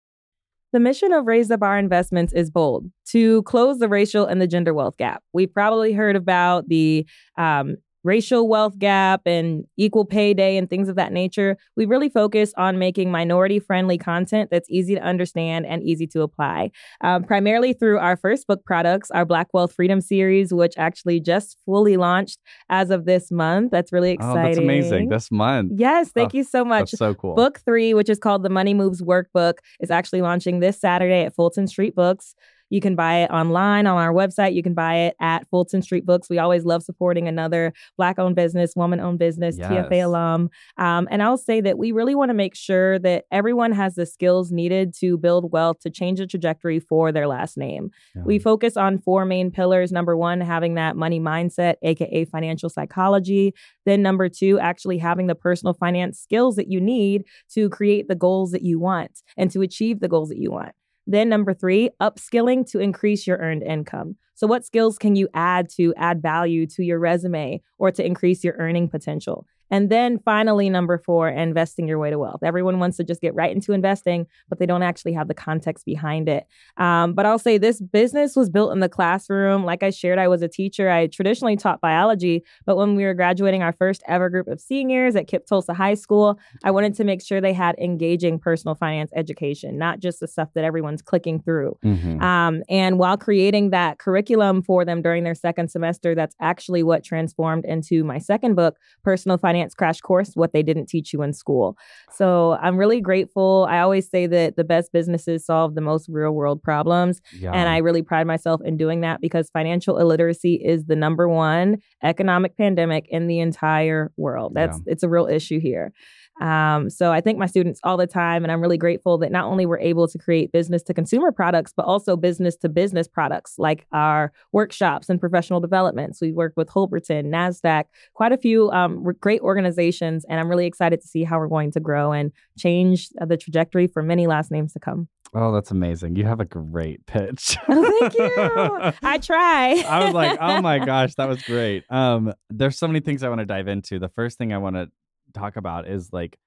The 0.72 0.80
mission 0.80 1.14
of 1.14 1.28
Raise 1.28 1.50
the 1.50 1.58
Bar 1.58 1.78
Investments 1.78 2.34
is 2.34 2.50
bold 2.50 2.90
to 3.10 3.44
close 3.44 3.78
the 3.78 3.88
racial 3.88 4.26
and 4.26 4.42
the 4.42 4.48
gender 4.48 4.74
wealth 4.74 4.98
gap. 4.98 5.22
We've 5.32 5.54
probably 5.54 5.94
heard 5.94 6.16
about 6.16 6.68
the 6.68 7.06
um, 7.38 7.78
racial 8.04 8.48
wealth 8.48 8.78
gap 8.80 9.22
and 9.26 9.66
equal 9.78 10.06
pay 10.06 10.34
day 10.34 10.58
and 10.58 10.70
things 10.70 10.90
of 10.90 10.96
that 10.96 11.12
nature, 11.12 11.58
we 11.76 11.86
really 11.86 12.10
focus 12.10 12.54
on 12.58 12.78
making 12.78 13.12
minority 13.12 13.60
friendly 13.60 13.98
content 13.98 14.50
that's 14.52 14.70
easy 14.70 14.96
to 14.96 15.02
understand 15.02 15.66
and 15.66 15.84
easy 15.84 16.08
to 16.08 16.22
apply. 16.22 16.72
Um, 17.02 17.24
primarily 17.24 17.74
through 17.74 18.00
our 18.00 18.18
first 18.18 18.48
book 18.48 18.66
products, 18.66 19.10
our 19.12 19.26
Black 19.26 19.48
Wealth 19.54 19.74
Freedom 19.74 20.02
series, 20.02 20.54
which 20.54 20.74
actually 20.78 21.20
just 21.20 21.58
fully 21.66 21.98
launched 21.98 22.40
as 22.70 22.90
of 22.90 23.06
this 23.06 23.32
month. 23.32 23.72
That's 23.72 23.94
really 23.94 24.12
exciting. 24.12 24.38
Oh, 24.38 24.44
that's 24.44 24.58
amazing. 24.58 25.10
This 25.10 25.32
month. 25.32 25.72
Yes, 25.76 26.12
thank 26.12 26.34
oh, 26.34 26.38
you 26.38 26.44
so 26.44 26.66
much. 26.66 26.92
That's 26.92 27.00
so 27.00 27.14
cool. 27.14 27.36
Book 27.36 27.62
three, 27.66 27.94
which 27.94 28.10
is 28.10 28.20
called 28.20 28.44
the 28.44 28.50
Money 28.50 28.74
Moves 28.74 29.02
Workbook, 29.02 29.56
is 29.80 29.92
actually 29.92 30.22
launching 30.22 30.60
this 30.60 30.80
Saturday 30.80 31.24
at 31.24 31.36
Fulton 31.36 31.68
Street 31.68 31.96
Books. 31.96 32.36
You 32.74 32.82
can 32.82 32.96
buy 32.96 33.18
it 33.18 33.30
online 33.30 33.86
on 33.86 34.00
our 34.00 34.12
website. 34.12 34.56
You 34.56 34.64
can 34.64 34.74
buy 34.74 34.96
it 34.96 35.16
at 35.22 35.48
Fulton 35.52 35.84
Street 35.84 36.08
Books. 36.08 36.28
We 36.28 36.40
always 36.40 36.66
love 36.66 36.82
supporting 36.82 37.28
another 37.28 37.72
Black 37.98 38.18
owned 38.18 38.36
business, 38.36 38.74
woman 38.76 39.00
owned 39.00 39.20
business, 39.20 39.60
yes. 39.60 39.70
TFA 39.70 40.06
alum. 40.06 40.50
Um, 40.80 41.08
and 41.12 41.22
I'll 41.22 41.38
say 41.38 41.62
that 41.62 41.78
we 41.78 41.92
really 41.92 42.16
want 42.16 42.30
to 42.30 42.34
make 42.34 42.56
sure 42.56 42.98
that 42.98 43.26
everyone 43.32 43.74
has 43.74 43.94
the 43.94 44.08
skills 44.08 44.52
needed 44.52 44.96
to 45.02 45.20
build 45.20 45.52
wealth 45.52 45.82
to 45.82 45.92
change 45.92 46.18
the 46.18 46.26
trajectory 46.26 46.80
for 46.80 47.12
their 47.12 47.28
last 47.28 47.58
name. 47.58 47.92
Yeah. 48.16 48.24
We 48.26 48.40
focus 48.40 48.76
on 48.76 48.98
four 48.98 49.24
main 49.24 49.52
pillars. 49.52 49.92
Number 49.92 50.18
one, 50.18 50.42
having 50.42 50.74
that 50.74 50.96
money 50.96 51.20
mindset, 51.20 51.76
AKA 51.84 52.26
financial 52.26 52.70
psychology. 52.70 53.54
Then, 53.86 54.02
number 54.02 54.30
two, 54.30 54.58
actually 54.58 54.98
having 54.98 55.28
the 55.28 55.36
personal 55.36 55.76
finance 55.76 56.20
skills 56.20 56.56
that 56.56 56.72
you 56.72 56.82
need 56.82 57.26
to 57.54 57.70
create 57.70 58.08
the 58.08 58.16
goals 58.16 58.50
that 58.50 58.64
you 58.64 58.80
want 58.80 59.22
and 59.38 59.52
to 59.52 59.62
achieve 59.62 60.00
the 60.00 60.08
goals 60.08 60.30
that 60.30 60.40
you 60.40 60.50
want. 60.50 60.74
Then, 61.06 61.30
number 61.30 61.54
three, 61.54 61.90
upskilling 62.02 62.70
to 62.72 62.80
increase 62.80 63.28
your 63.28 63.38
earned 63.38 63.64
income. 63.64 64.16
So, 64.36 64.48
what 64.48 64.66
skills 64.66 64.98
can 64.98 65.16
you 65.16 65.28
add 65.34 65.70
to 65.78 65.94
add 65.98 66.22
value 66.22 66.66
to 66.68 66.84
your 66.84 67.00
resume 67.00 67.62
or 67.78 67.92
to 67.92 68.06
increase 68.06 68.44
your 68.44 68.56
earning 68.58 68.90
potential? 68.90 69.46
And 69.74 69.90
then 69.90 70.20
finally, 70.20 70.70
number 70.70 71.00
four, 71.00 71.28
investing 71.30 71.88
your 71.88 71.98
way 71.98 72.12
to 72.12 72.20
wealth. 72.20 72.44
Everyone 72.44 72.78
wants 72.78 72.96
to 72.98 73.04
just 73.04 73.22
get 73.22 73.34
right 73.34 73.52
into 73.52 73.74
investing, 73.74 74.28
but 74.48 74.60
they 74.60 74.68
don't 74.68 74.84
actually 74.84 75.14
have 75.14 75.28
the 75.28 75.34
context 75.34 75.84
behind 75.84 76.30
it. 76.30 76.46
Um, 76.78 77.14
but 77.14 77.26
I'll 77.26 77.40
say 77.40 77.58
this 77.58 77.82
business 77.82 78.36
was 78.36 78.52
built 78.52 78.72
in 78.72 78.82
the 78.82 78.88
classroom. 78.88 79.66
Like 79.66 79.82
I 79.82 79.90
shared, 79.90 80.20
I 80.20 80.28
was 80.28 80.44
a 80.44 80.48
teacher. 80.48 80.92
I 80.92 81.08
traditionally 81.08 81.56
taught 81.56 81.82
biology, 81.82 82.44
but 82.68 82.78
when 82.78 82.94
we 82.94 83.04
were 83.04 83.16
graduating 83.16 83.64
our 83.64 83.74
first 83.74 84.04
ever 84.08 84.30
group 84.30 84.48
of 84.48 84.62
seniors 84.62 85.16
at 85.16 85.28
KIPP 85.28 85.48
Tulsa 85.48 85.74
High 85.74 85.96
School, 85.96 86.38
I 86.64 86.70
wanted 86.70 86.94
to 86.98 87.04
make 87.04 87.24
sure 87.24 87.42
they 87.42 87.52
had 87.52 87.76
engaging 87.80 88.38
personal 88.38 88.76
finance 88.76 89.10
education, 89.16 89.80
not 89.80 90.00
just 90.00 90.20
the 90.20 90.28
stuff 90.28 90.50
that 90.54 90.66
everyone's 90.66 91.02
clicking 91.02 91.42
through. 91.42 91.80
Mm-hmm. 91.84 92.22
Um, 92.22 92.62
and 92.70 93.00
while 93.00 93.18
creating 93.18 93.72
that 93.72 93.98
curriculum 93.98 94.62
for 94.62 94.86
them 94.86 95.02
during 95.02 95.24
their 95.24 95.34
second 95.34 95.72
semester, 95.72 96.14
that's 96.14 96.36
actually 96.40 96.84
what 96.84 97.04
transformed 97.04 97.66
into 97.66 98.04
my 98.04 98.20
second 98.20 98.54
book, 98.54 98.78
Personal 99.04 99.40
Finance 99.40 99.63
finance 99.64 99.74
crash 99.74 100.02
course 100.02 100.32
what 100.36 100.54
they 100.54 100.64
didn't 100.64 100.88
teach 100.88 101.14
you 101.14 101.22
in 101.22 101.34
school. 101.34 101.78
So 102.12 102.58
I'm 102.62 102.78
really 102.78 103.02
grateful. 103.02 103.68
I 103.70 103.80
always 103.80 104.10
say 104.10 104.28
that 104.28 104.56
the 104.56 104.64
best 104.64 104.92
businesses 104.92 105.46
solve 105.46 105.76
the 105.76 105.82
most 105.82 106.10
real 106.10 106.32
world 106.32 106.62
problems. 106.62 107.22
Yeah. 107.38 107.52
And 107.52 107.70
I 107.70 107.78
really 107.78 108.02
pride 108.02 108.28
myself 108.28 108.62
in 108.64 108.78
doing 108.78 109.02
that 109.02 109.22
because 109.22 109.50
financial 109.50 109.98
illiteracy 109.98 110.56
is 110.56 110.86
the 110.86 110.96
number 110.96 111.28
one 111.28 111.78
economic 112.04 112.58
pandemic 112.58 113.06
in 113.10 113.28
the 113.28 113.40
entire 113.40 114.12
world. 114.18 114.54
That's 114.56 114.78
yeah. 114.86 114.92
it's 114.92 115.04
a 115.04 115.10
real 115.10 115.28
issue 115.28 115.60
here. 115.60 115.94
Um, 116.42 116.90
so 116.90 117.12
I 117.12 117.22
thank 117.22 117.38
my 117.38 117.46
students 117.46 117.80
all 117.84 117.98
the 117.98 118.08
time, 118.08 118.44
and 118.44 118.52
I'm 118.52 118.62
really 118.62 118.78
grateful 118.78 119.18
that 119.20 119.32
not 119.32 119.46
only 119.46 119.66
we're 119.66 119.80
able 119.80 120.08
to 120.08 120.18
create 120.18 120.52
business 120.52 120.82
to 120.84 120.94
consumer 120.94 121.32
products, 121.32 121.74
but 121.76 121.86
also 121.86 122.16
business 122.16 122.56
to 122.58 122.70
business 122.70 123.08
products 123.08 123.56
like 123.58 123.86
our 123.92 124.32
workshops 124.52 125.10
and 125.10 125.20
professional 125.20 125.60
developments. 125.60 126.22
We 126.22 126.32
work 126.32 126.54
with 126.56 126.70
Holberton, 126.70 127.26
NASDAQ, 127.26 127.86
quite 128.14 128.32
a 128.32 128.38
few 128.38 128.72
um, 128.72 129.04
great 129.22 129.42
organizations, 129.42 130.26
and 130.28 130.40
I'm 130.40 130.50
really 130.50 130.66
excited 130.66 131.02
to 131.02 131.08
see 131.08 131.24
how 131.24 131.40
we're 131.40 131.48
going 131.48 131.72
to 131.72 131.80
grow 131.80 132.12
and 132.12 132.32
change 132.58 133.10
the 133.10 133.38
trajectory 133.38 133.88
for 133.88 134.02
many 134.02 134.28
last 134.28 134.52
names 134.52 134.74
to 134.74 134.80
come. 134.80 135.08
Oh, 135.36 135.52
that's 135.52 135.72
amazing. 135.72 136.16
You 136.16 136.26
have 136.26 136.40
a 136.40 136.46
great 136.46 137.06
pitch. 137.08 137.58
oh, 137.68 138.00
thank 138.00 138.14
you. 138.14 138.94
I 139.02 139.18
try. 139.18 139.84
I 139.88 140.06
was 140.06 140.14
like, 140.14 140.38
oh 140.40 140.62
my 140.62 140.80
gosh, 140.86 141.16
that 141.16 141.28
was 141.28 141.42
great. 141.42 141.84
Um, 141.90 142.34
there's 142.50 142.78
so 142.78 142.88
many 142.88 143.00
things 143.00 143.24
I 143.24 143.30
want 143.30 143.40
to 143.40 143.46
dive 143.46 143.68
into. 143.68 143.98
The 143.98 144.10
first 144.10 144.38
thing 144.38 144.54
I 144.54 144.60
want 144.60 144.76
to 144.76 144.92
talk 145.34 145.56
about 145.56 145.88
is 145.88 146.12
like 146.12 146.38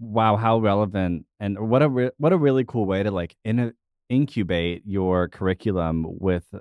wow 0.00 0.36
how 0.36 0.58
relevant 0.58 1.26
and 1.38 1.58
what 1.58 1.82
a 1.82 1.88
re- 1.88 2.10
what 2.16 2.32
a 2.32 2.36
really 2.36 2.64
cool 2.64 2.86
way 2.86 3.02
to 3.02 3.10
like 3.10 3.36
in- 3.44 3.74
incubate 4.08 4.82
your 4.86 5.28
curriculum 5.28 6.06
with 6.08 6.54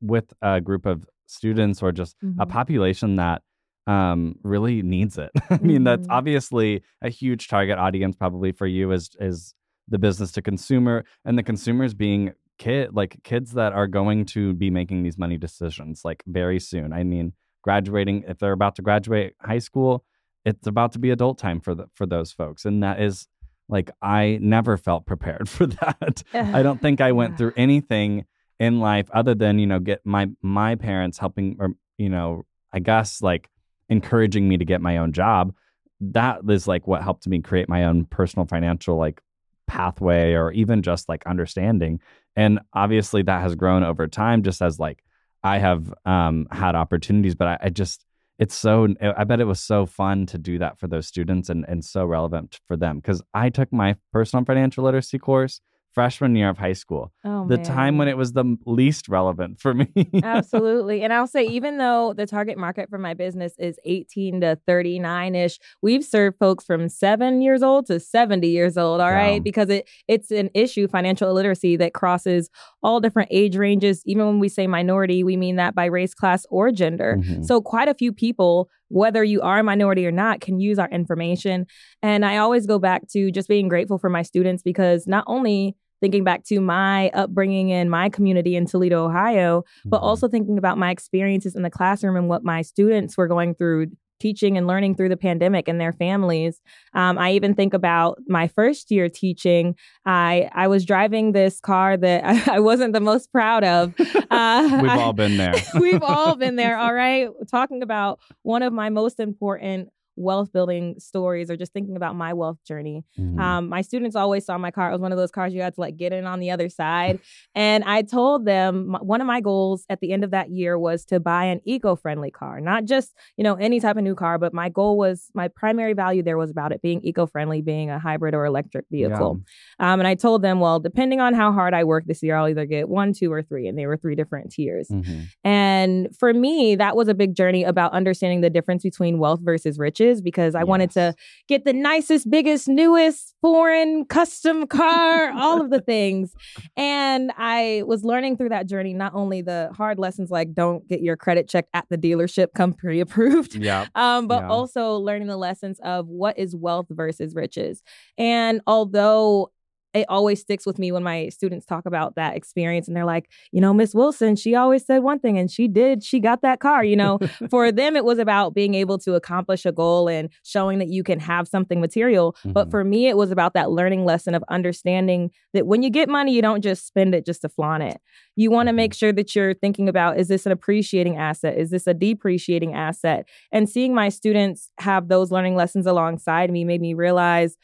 with 0.00 0.32
a 0.42 0.60
group 0.60 0.84
of 0.84 1.06
students 1.26 1.82
or 1.82 1.92
just 1.92 2.16
mm-hmm. 2.24 2.40
a 2.40 2.46
population 2.46 3.16
that 3.16 3.42
um 3.86 4.34
really 4.42 4.82
needs 4.82 5.16
it 5.16 5.30
i 5.50 5.58
mean 5.58 5.76
mm-hmm. 5.76 5.84
that's 5.84 6.06
obviously 6.10 6.82
a 7.02 7.08
huge 7.08 7.48
target 7.48 7.78
audience 7.78 8.16
probably 8.16 8.52
for 8.52 8.66
you 8.66 8.90
is 8.92 9.10
is 9.20 9.54
the 9.88 9.98
business 9.98 10.32
to 10.32 10.42
consumer 10.42 11.04
and 11.24 11.38
the 11.38 11.42
consumers 11.42 11.94
being 11.94 12.32
kid 12.58 12.92
like 12.94 13.16
kids 13.22 13.52
that 13.52 13.72
are 13.72 13.86
going 13.86 14.24
to 14.24 14.54
be 14.54 14.70
making 14.70 15.02
these 15.02 15.16
money 15.16 15.36
decisions 15.36 16.02
like 16.04 16.22
very 16.26 16.58
soon 16.58 16.92
i 16.92 17.04
mean 17.04 17.32
graduating 17.62 18.24
if 18.26 18.38
they're 18.38 18.52
about 18.52 18.74
to 18.74 18.82
graduate 18.82 19.34
high 19.40 19.58
school 19.58 20.04
it's 20.46 20.66
about 20.66 20.92
to 20.92 20.98
be 20.98 21.10
adult 21.10 21.38
time 21.38 21.60
for 21.60 21.74
the 21.74 21.86
for 21.94 22.06
those 22.06 22.32
folks 22.32 22.64
and 22.64 22.82
that 22.82 23.00
is 23.00 23.26
like 23.68 23.90
i 24.00 24.38
never 24.40 24.76
felt 24.76 25.04
prepared 25.04 25.48
for 25.56 25.66
that. 25.66 26.22
I 26.32 26.62
don't 26.62 26.80
think 26.80 27.00
i 27.00 27.12
went 27.12 27.36
through 27.38 27.52
anything 27.56 28.24
in 28.58 28.80
life 28.80 29.10
other 29.12 29.34
than 29.34 29.58
you 29.58 29.66
know 29.66 29.80
get 29.80 30.00
my 30.04 30.28
my 30.40 30.76
parents 30.76 31.18
helping 31.18 31.56
or 31.58 31.74
you 31.98 32.08
know 32.08 32.46
i 32.72 32.78
guess 32.78 33.20
like 33.20 33.50
encouraging 33.88 34.48
me 34.48 34.56
to 34.56 34.64
get 34.64 34.80
my 34.80 34.98
own 34.98 35.12
job. 35.12 35.54
That 36.00 36.40
is 36.48 36.68
like 36.68 36.86
what 36.86 37.02
helped 37.02 37.26
me 37.26 37.40
create 37.40 37.68
my 37.68 37.84
own 37.84 38.04
personal 38.04 38.46
financial 38.46 38.96
like 38.96 39.22
pathway 39.66 40.34
or 40.34 40.52
even 40.52 40.82
just 40.82 41.08
like 41.08 41.26
understanding. 41.26 42.00
And 42.34 42.60
obviously 42.72 43.22
that 43.22 43.40
has 43.40 43.54
grown 43.54 43.82
over 43.82 44.06
time 44.06 44.42
just 44.42 44.62
as 44.62 44.78
like 44.78 45.02
i 45.42 45.58
have 45.58 45.92
um 46.06 46.46
had 46.50 46.74
opportunities 46.74 47.34
but 47.34 47.46
I, 47.46 47.58
I 47.64 47.68
just 47.68 48.05
it's 48.38 48.54
so 48.54 48.88
i 49.16 49.24
bet 49.24 49.40
it 49.40 49.44
was 49.46 49.60
so 49.60 49.86
fun 49.86 50.26
to 50.26 50.38
do 50.38 50.58
that 50.58 50.78
for 50.78 50.86
those 50.86 51.06
students 51.06 51.48
and, 51.48 51.64
and 51.68 51.84
so 51.84 52.04
relevant 52.04 52.60
for 52.66 52.76
them 52.76 52.96
because 52.96 53.22
i 53.34 53.48
took 53.48 53.72
my 53.72 53.96
personal 54.12 54.44
financial 54.44 54.84
literacy 54.84 55.18
course 55.18 55.60
freshman 55.96 56.36
year 56.36 56.50
of 56.50 56.58
high 56.58 56.74
school. 56.74 57.10
Oh, 57.24 57.48
the 57.48 57.56
man. 57.56 57.64
time 57.64 57.96
when 57.96 58.06
it 58.06 58.18
was 58.18 58.34
the 58.34 58.58
least 58.66 59.08
relevant 59.08 59.58
for 59.58 59.72
me. 59.72 59.88
Absolutely. 60.22 61.02
And 61.06 61.12
I'll 61.12 61.28
say, 61.28 61.46
even 61.46 61.78
though 61.78 62.14
the 62.14 62.26
target 62.26 62.58
market 62.58 62.90
for 62.90 62.98
my 62.98 63.14
business 63.14 63.54
is 63.58 63.78
18 63.84 64.40
to 64.40 64.58
39 64.66 65.34
ish, 65.36 65.58
we've 65.80 66.04
served 66.04 66.36
folks 66.38 66.64
from 66.64 66.88
seven 66.88 67.40
years 67.40 67.62
old 67.62 67.86
to 67.86 68.00
70 68.00 68.46
years 68.48 68.76
old. 68.76 69.00
All 69.00 69.10
right, 69.10 69.42
Because 69.42 69.70
it 69.70 69.88
it's 70.06 70.30
an 70.30 70.50
issue, 70.52 70.86
financial 70.88 71.30
illiteracy, 71.30 71.76
that 71.76 71.94
crosses 71.94 72.50
all 72.82 73.00
different 73.00 73.28
age 73.30 73.56
ranges. 73.56 74.02
Even 74.04 74.26
when 74.26 74.38
we 74.38 74.48
say 74.48 74.66
minority, 74.66 75.22
we 75.24 75.36
mean 75.36 75.56
that 75.56 75.74
by 75.74 75.86
race, 75.86 76.12
class, 76.12 76.44
or 76.50 76.72
gender. 76.72 77.16
Mm-hmm. 77.18 77.44
So 77.44 77.62
quite 77.62 77.88
a 77.88 77.94
few 77.94 78.12
people 78.12 78.68
whether 78.88 79.24
you 79.24 79.40
are 79.42 79.58
a 79.58 79.64
minority 79.64 80.06
or 80.06 80.12
not, 80.12 80.40
can 80.40 80.60
use 80.60 80.78
our 80.78 80.88
information. 80.90 81.66
And 82.02 82.24
I 82.24 82.36
always 82.36 82.66
go 82.66 82.78
back 82.78 83.08
to 83.08 83.30
just 83.30 83.48
being 83.48 83.68
grateful 83.68 83.98
for 83.98 84.08
my 84.08 84.22
students 84.22 84.62
because 84.62 85.06
not 85.06 85.24
only 85.26 85.76
thinking 86.00 86.24
back 86.24 86.44
to 86.44 86.60
my 86.60 87.10
upbringing 87.10 87.70
in 87.70 87.88
my 87.88 88.08
community 88.08 88.56
in 88.56 88.66
Toledo, 88.66 89.04
Ohio, 89.06 89.62
but 89.84 89.98
mm-hmm. 89.98 90.06
also 90.06 90.28
thinking 90.28 90.58
about 90.58 90.78
my 90.78 90.90
experiences 90.90 91.54
in 91.54 91.62
the 91.62 91.70
classroom 91.70 92.16
and 92.16 92.28
what 92.28 92.44
my 92.44 92.62
students 92.62 93.16
were 93.16 93.28
going 93.28 93.54
through 93.54 93.88
teaching 94.18 94.56
and 94.56 94.66
learning 94.66 94.94
through 94.94 95.08
the 95.08 95.16
pandemic 95.16 95.68
and 95.68 95.80
their 95.80 95.92
families. 95.92 96.60
Um, 96.94 97.18
I 97.18 97.32
even 97.32 97.54
think 97.54 97.74
about 97.74 98.18
my 98.26 98.48
first 98.48 98.90
year 98.90 99.08
teaching. 99.08 99.74
I 100.04 100.48
I 100.54 100.68
was 100.68 100.84
driving 100.84 101.32
this 101.32 101.60
car 101.60 101.96
that 101.96 102.24
I, 102.24 102.42
I 102.56 102.60
wasn't 102.60 102.92
the 102.92 103.00
most 103.00 103.32
proud 103.32 103.64
of. 103.64 103.94
Uh, 104.28 104.80
we've 104.82 104.90
all 104.90 105.12
been 105.12 105.36
there. 105.36 105.54
we've 105.80 106.02
all 106.02 106.34
been 106.34 106.56
there. 106.56 106.76
All 106.76 106.92
right, 106.92 107.28
talking 107.48 107.82
about 107.82 108.18
one 108.42 108.62
of 108.62 108.72
my 108.72 108.90
most 108.90 109.20
important 109.20 109.88
wealth 110.16 110.52
building 110.52 110.96
stories 110.98 111.50
or 111.50 111.56
just 111.56 111.72
thinking 111.72 111.96
about 111.96 112.16
my 112.16 112.32
wealth 112.32 112.58
journey. 112.66 113.04
Mm-hmm. 113.18 113.38
Um, 113.38 113.68
my 113.68 113.82
students 113.82 114.16
always 114.16 114.44
saw 114.44 114.58
my 114.58 114.70
car. 114.70 114.88
It 114.88 114.92
was 114.92 115.00
one 115.00 115.12
of 115.12 115.18
those 115.18 115.30
cars 115.30 115.54
you 115.54 115.60
had 115.60 115.74
to 115.74 115.80
like 115.80 115.96
get 115.96 116.12
in 116.12 116.26
on 116.26 116.40
the 116.40 116.50
other 116.50 116.68
side. 116.76 117.20
and 117.54 117.84
I 117.84 118.02
told 118.02 118.44
them 118.46 118.96
one 119.00 119.20
of 119.20 119.26
my 119.26 119.40
goals 119.40 119.84
at 119.88 120.00
the 120.00 120.12
end 120.12 120.24
of 120.24 120.30
that 120.30 120.50
year 120.50 120.78
was 120.78 121.04
to 121.06 121.20
buy 121.20 121.44
an 121.44 121.60
eco 121.64 121.96
friendly 121.96 122.30
car, 122.30 122.60
not 122.60 122.84
just, 122.84 123.14
you 123.36 123.44
know, 123.44 123.54
any 123.54 123.80
type 123.80 123.96
of 123.96 124.02
new 124.02 124.14
car, 124.14 124.38
but 124.38 124.52
my 124.52 124.68
goal 124.68 124.96
was 124.96 125.30
my 125.34 125.48
primary 125.48 125.92
value 125.92 126.22
there 126.22 126.38
was 126.38 126.50
about 126.50 126.72
it 126.72 126.82
being 126.82 127.00
eco 127.02 127.26
friendly, 127.26 127.60
being 127.60 127.90
a 127.90 127.98
hybrid 127.98 128.34
or 128.34 128.44
electric 128.44 128.86
vehicle. 128.90 129.40
Yeah. 129.78 129.92
Um, 129.92 130.00
and 130.00 130.06
I 130.06 130.14
told 130.14 130.42
them, 130.42 130.60
well, 130.60 130.80
depending 130.80 131.20
on 131.20 131.34
how 131.34 131.52
hard 131.52 131.74
I 131.74 131.84
work 131.84 132.04
this 132.06 132.22
year, 132.22 132.36
I'll 132.36 132.48
either 132.48 132.66
get 132.66 132.88
one, 132.88 133.12
two, 133.12 133.32
or 133.32 133.42
three. 133.42 133.68
And 133.68 133.78
they 133.78 133.86
were 133.86 133.96
three 133.96 134.14
different 134.14 134.52
tiers. 134.52 134.88
Mm-hmm. 134.88 135.20
And 135.44 136.08
for 136.18 136.32
me, 136.32 136.76
that 136.76 136.96
was 136.96 137.08
a 137.08 137.14
big 137.14 137.34
journey 137.34 137.64
about 137.64 137.92
understanding 137.92 138.40
the 138.40 138.50
difference 138.50 138.82
between 138.82 139.18
wealth 139.18 139.40
versus 139.42 139.78
riches 139.78 140.05
because 140.20 140.54
I 140.54 140.60
yes. 140.60 140.66
wanted 140.66 140.90
to 140.92 141.14
get 141.48 141.64
the 141.64 141.72
nicest, 141.72 142.30
biggest, 142.30 142.68
newest 142.68 143.34
foreign 143.40 144.04
custom 144.04 144.66
car, 144.66 145.30
all 145.32 145.60
of 145.60 145.70
the 145.70 145.80
things. 145.86 146.34
And 146.76 147.32
I 147.36 147.82
was 147.86 148.04
learning 148.04 148.36
through 148.36 148.50
that 148.50 148.66
journey 148.66 148.94
not 148.94 149.12
only 149.14 149.42
the 149.42 149.70
hard 149.76 149.98
lessons 149.98 150.30
like 150.30 150.54
don't 150.54 150.86
get 150.88 151.00
your 151.00 151.16
credit 151.16 151.48
checked 151.48 151.70
at 151.74 151.86
the 151.90 151.98
dealership, 151.98 152.48
come 152.54 152.72
pre 152.72 153.00
approved, 153.00 153.54
yeah. 153.54 153.86
Um, 153.94 154.26
but 154.28 154.42
yeah. 154.42 154.48
also 154.48 154.96
learning 154.96 155.28
the 155.28 155.36
lessons 155.36 155.80
of 155.82 156.06
what 156.08 156.38
is 156.38 156.54
wealth 156.54 156.86
versus 156.90 157.34
riches. 157.34 157.82
And 158.18 158.60
although 158.66 159.50
it 159.96 160.06
always 160.08 160.40
sticks 160.40 160.66
with 160.66 160.78
me 160.78 160.92
when 160.92 161.02
my 161.02 161.28
students 161.28 161.66
talk 161.66 161.86
about 161.86 162.14
that 162.16 162.36
experience 162.36 162.86
and 162.86 162.96
they're 162.96 163.04
like, 163.04 163.30
you 163.52 163.60
know, 163.60 163.72
Miss 163.72 163.94
Wilson, 163.94 164.36
she 164.36 164.54
always 164.54 164.84
said 164.84 164.98
one 164.98 165.18
thing 165.18 165.38
and 165.38 165.50
she 165.50 165.68
did, 165.68 166.04
she 166.04 166.20
got 166.20 166.42
that 166.42 166.60
car. 166.60 166.84
You 166.84 166.96
know, 166.96 167.18
for 167.50 167.72
them, 167.72 167.96
it 167.96 168.04
was 168.04 168.18
about 168.18 168.54
being 168.54 168.74
able 168.74 168.98
to 168.98 169.14
accomplish 169.14 169.64
a 169.66 169.72
goal 169.72 170.08
and 170.08 170.30
showing 170.42 170.78
that 170.78 170.88
you 170.88 171.02
can 171.02 171.18
have 171.20 171.48
something 171.48 171.80
material. 171.80 172.32
Mm-hmm. 172.32 172.52
But 172.52 172.70
for 172.70 172.84
me, 172.84 173.08
it 173.08 173.16
was 173.16 173.30
about 173.30 173.54
that 173.54 173.70
learning 173.70 174.04
lesson 174.04 174.34
of 174.34 174.44
understanding 174.48 175.30
that 175.54 175.66
when 175.66 175.82
you 175.82 175.90
get 175.90 176.08
money, 176.08 176.32
you 176.32 176.42
don't 176.42 176.62
just 176.62 176.86
spend 176.86 177.14
it 177.14 177.24
just 177.24 177.42
to 177.42 177.48
flaunt 177.48 177.82
it. 177.82 178.00
You 178.36 178.50
want 178.50 178.68
to 178.68 178.72
make 178.72 178.92
mm-hmm. 178.92 178.98
sure 178.98 179.12
that 179.12 179.34
you're 179.34 179.54
thinking 179.54 179.88
about 179.88 180.18
is 180.18 180.28
this 180.28 180.46
an 180.46 180.52
appreciating 180.52 181.16
asset? 181.16 181.58
Is 181.58 181.70
this 181.70 181.86
a 181.86 181.94
depreciating 181.94 182.74
asset? 182.74 183.28
And 183.52 183.68
seeing 183.68 183.94
my 183.94 184.08
students 184.08 184.70
have 184.78 185.08
those 185.08 185.30
learning 185.30 185.56
lessons 185.56 185.86
alongside 185.86 186.50
me 186.50 186.64
made 186.64 186.80
me 186.80 186.94
realize 186.94 187.56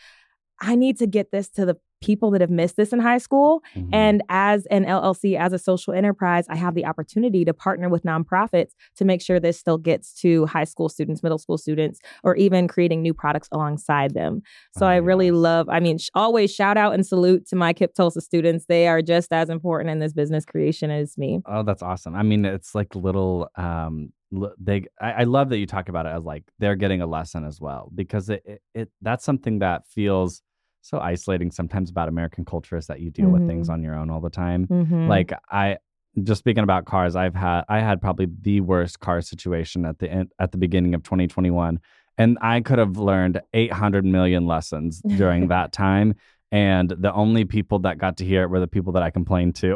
I 0.61 0.77
need 0.77 0.99
to 0.99 1.07
get 1.07 1.33
this 1.33 1.49
to 1.51 1.67
the 1.67 1.77
people 2.03 2.31
that 2.33 2.41
have 2.41 2.51
missed 2.51 2.77
this 2.77 2.93
in 2.93 2.99
high 2.99 3.19
school. 3.19 3.63
Mm-hmm. 3.75 3.95
And 3.95 4.23
as 4.29 4.67
an 4.67 4.85
LLC, 4.85 5.39
as 5.39 5.53
a 5.53 5.59
social 5.59 5.93
enterprise, 5.95 6.45
I 6.49 6.57
have 6.57 6.75
the 6.75 6.85
opportunity 6.85 7.45
to 7.45 7.55
partner 7.55 7.89
with 7.89 8.03
nonprofits 8.03 8.73
to 8.97 9.05
make 9.05 9.23
sure 9.23 9.41
this 9.41 9.59
still 9.59 9.79
gets 9.79 10.13
to 10.21 10.47
high 10.47 10.65
school 10.65 10.89
students, 10.89 11.23
middle 11.23 11.39
school 11.39 11.59
students, 11.59 12.01
or 12.23 12.37
even 12.37 12.69
creating 12.69 13.03
new 13.03 13.15
products 13.15 13.49
alongside 13.53 14.15
them. 14.15 14.43
So 14.77 14.87
oh, 14.87 14.91
I 14.91 14.97
really 14.97 15.27
yes. 15.27 15.35
love, 15.35 15.69
I 15.69 15.81
mean, 15.81 15.99
sh- 15.99 16.11
always 16.15 16.53
shout 16.53 16.77
out 16.77 16.95
and 16.95 17.07
salute 17.07 17.47
to 17.49 17.57
my 17.57 17.73
KIPP 17.73 17.95
Tulsa 17.95 18.21
students. 18.21 18.67
They 18.67 18.89
are 18.89 19.03
just 19.03 19.33
as 19.33 19.49
important 19.49 19.91
in 19.91 20.01
this 20.01 20.13
business 20.13 20.45
creation 20.45 20.91
as 20.91 21.17
me. 21.17 21.41
Oh, 21.47 21.63
that's 21.63 21.83
awesome. 21.83 22.15
I 22.15 22.23
mean, 22.23 22.45
it's 22.45 22.75
like 22.75 22.95
little, 22.95 23.49
um, 23.57 24.13
they 24.59 24.85
I, 25.01 25.13
I, 25.13 25.25
love 25.25 25.51
that 25.51 25.59
you 25.59 25.67
talk 25.67 25.89
about 25.89 26.07
it 26.07 26.11
as 26.11 26.23
like 26.23 26.45
they're 26.59 26.77
getting 26.77 27.03
a 27.03 27.07
lesson 27.07 27.45
as 27.45 27.61
well 27.61 27.91
because 27.95 28.31
it, 28.31 28.43
it, 28.47 28.63
it 28.75 28.89
that's 29.03 29.25
something 29.25 29.59
that 29.59 29.87
feels 29.87 30.43
so 30.83 30.99
isolating 30.99 31.51
sometimes 31.51 31.91
about 31.91 32.09
American 32.09 32.45
culture 32.45 32.77
is 32.77 32.87
that 32.89 33.01
you 33.01 33.11
deal 33.11 33.27
mm-hmm. 33.27 33.33
with 33.35 33.49
things 33.49 33.69
mm-hmm. 33.69 33.75
on 33.75 33.83
your 33.83 33.95
own 33.95 34.11
all 34.11 34.21
the 34.21 34.31
time. 34.31 34.67
Mm-hmm. 34.67 35.09
Like 35.09 35.33
I 35.51 35.79
just 36.23 36.41
speaking 36.41 36.63
about 36.63 36.85
cars, 36.85 37.17
I've 37.17 37.35
had 37.35 37.63
I 37.69 37.81
had 37.81 38.03
probably 38.03 38.27
the 38.43 38.61
worst 38.61 39.01
car 39.01 39.23
situation 39.23 39.87
at 39.87 39.99
the 39.99 40.11
end, 40.11 40.33
at 40.39 40.53
the 40.53 40.59
beginning 40.59 40.95
of 40.95 41.03
2021 41.03 41.81
and 42.19 42.39
I 42.43 42.61
could 42.61 42.79
have 42.79 42.97
learned 42.99 43.41
800 43.55 44.05
million 44.05 44.47
lessons 44.47 45.01
during 45.07 45.49
that 45.49 45.73
time 45.73 46.15
And 46.53 46.91
the 46.91 47.13
only 47.15 47.47
people 47.47 47.79
that 47.81 47.97
got 47.97 48.19
to 48.19 48.27
hear 48.27 48.43
it 48.43 48.51
were 48.51 48.61
the 48.61 48.67
people 48.67 48.93
that 48.93 49.03
I 49.03 49.11
complained 49.11 49.55
to, 49.57 49.75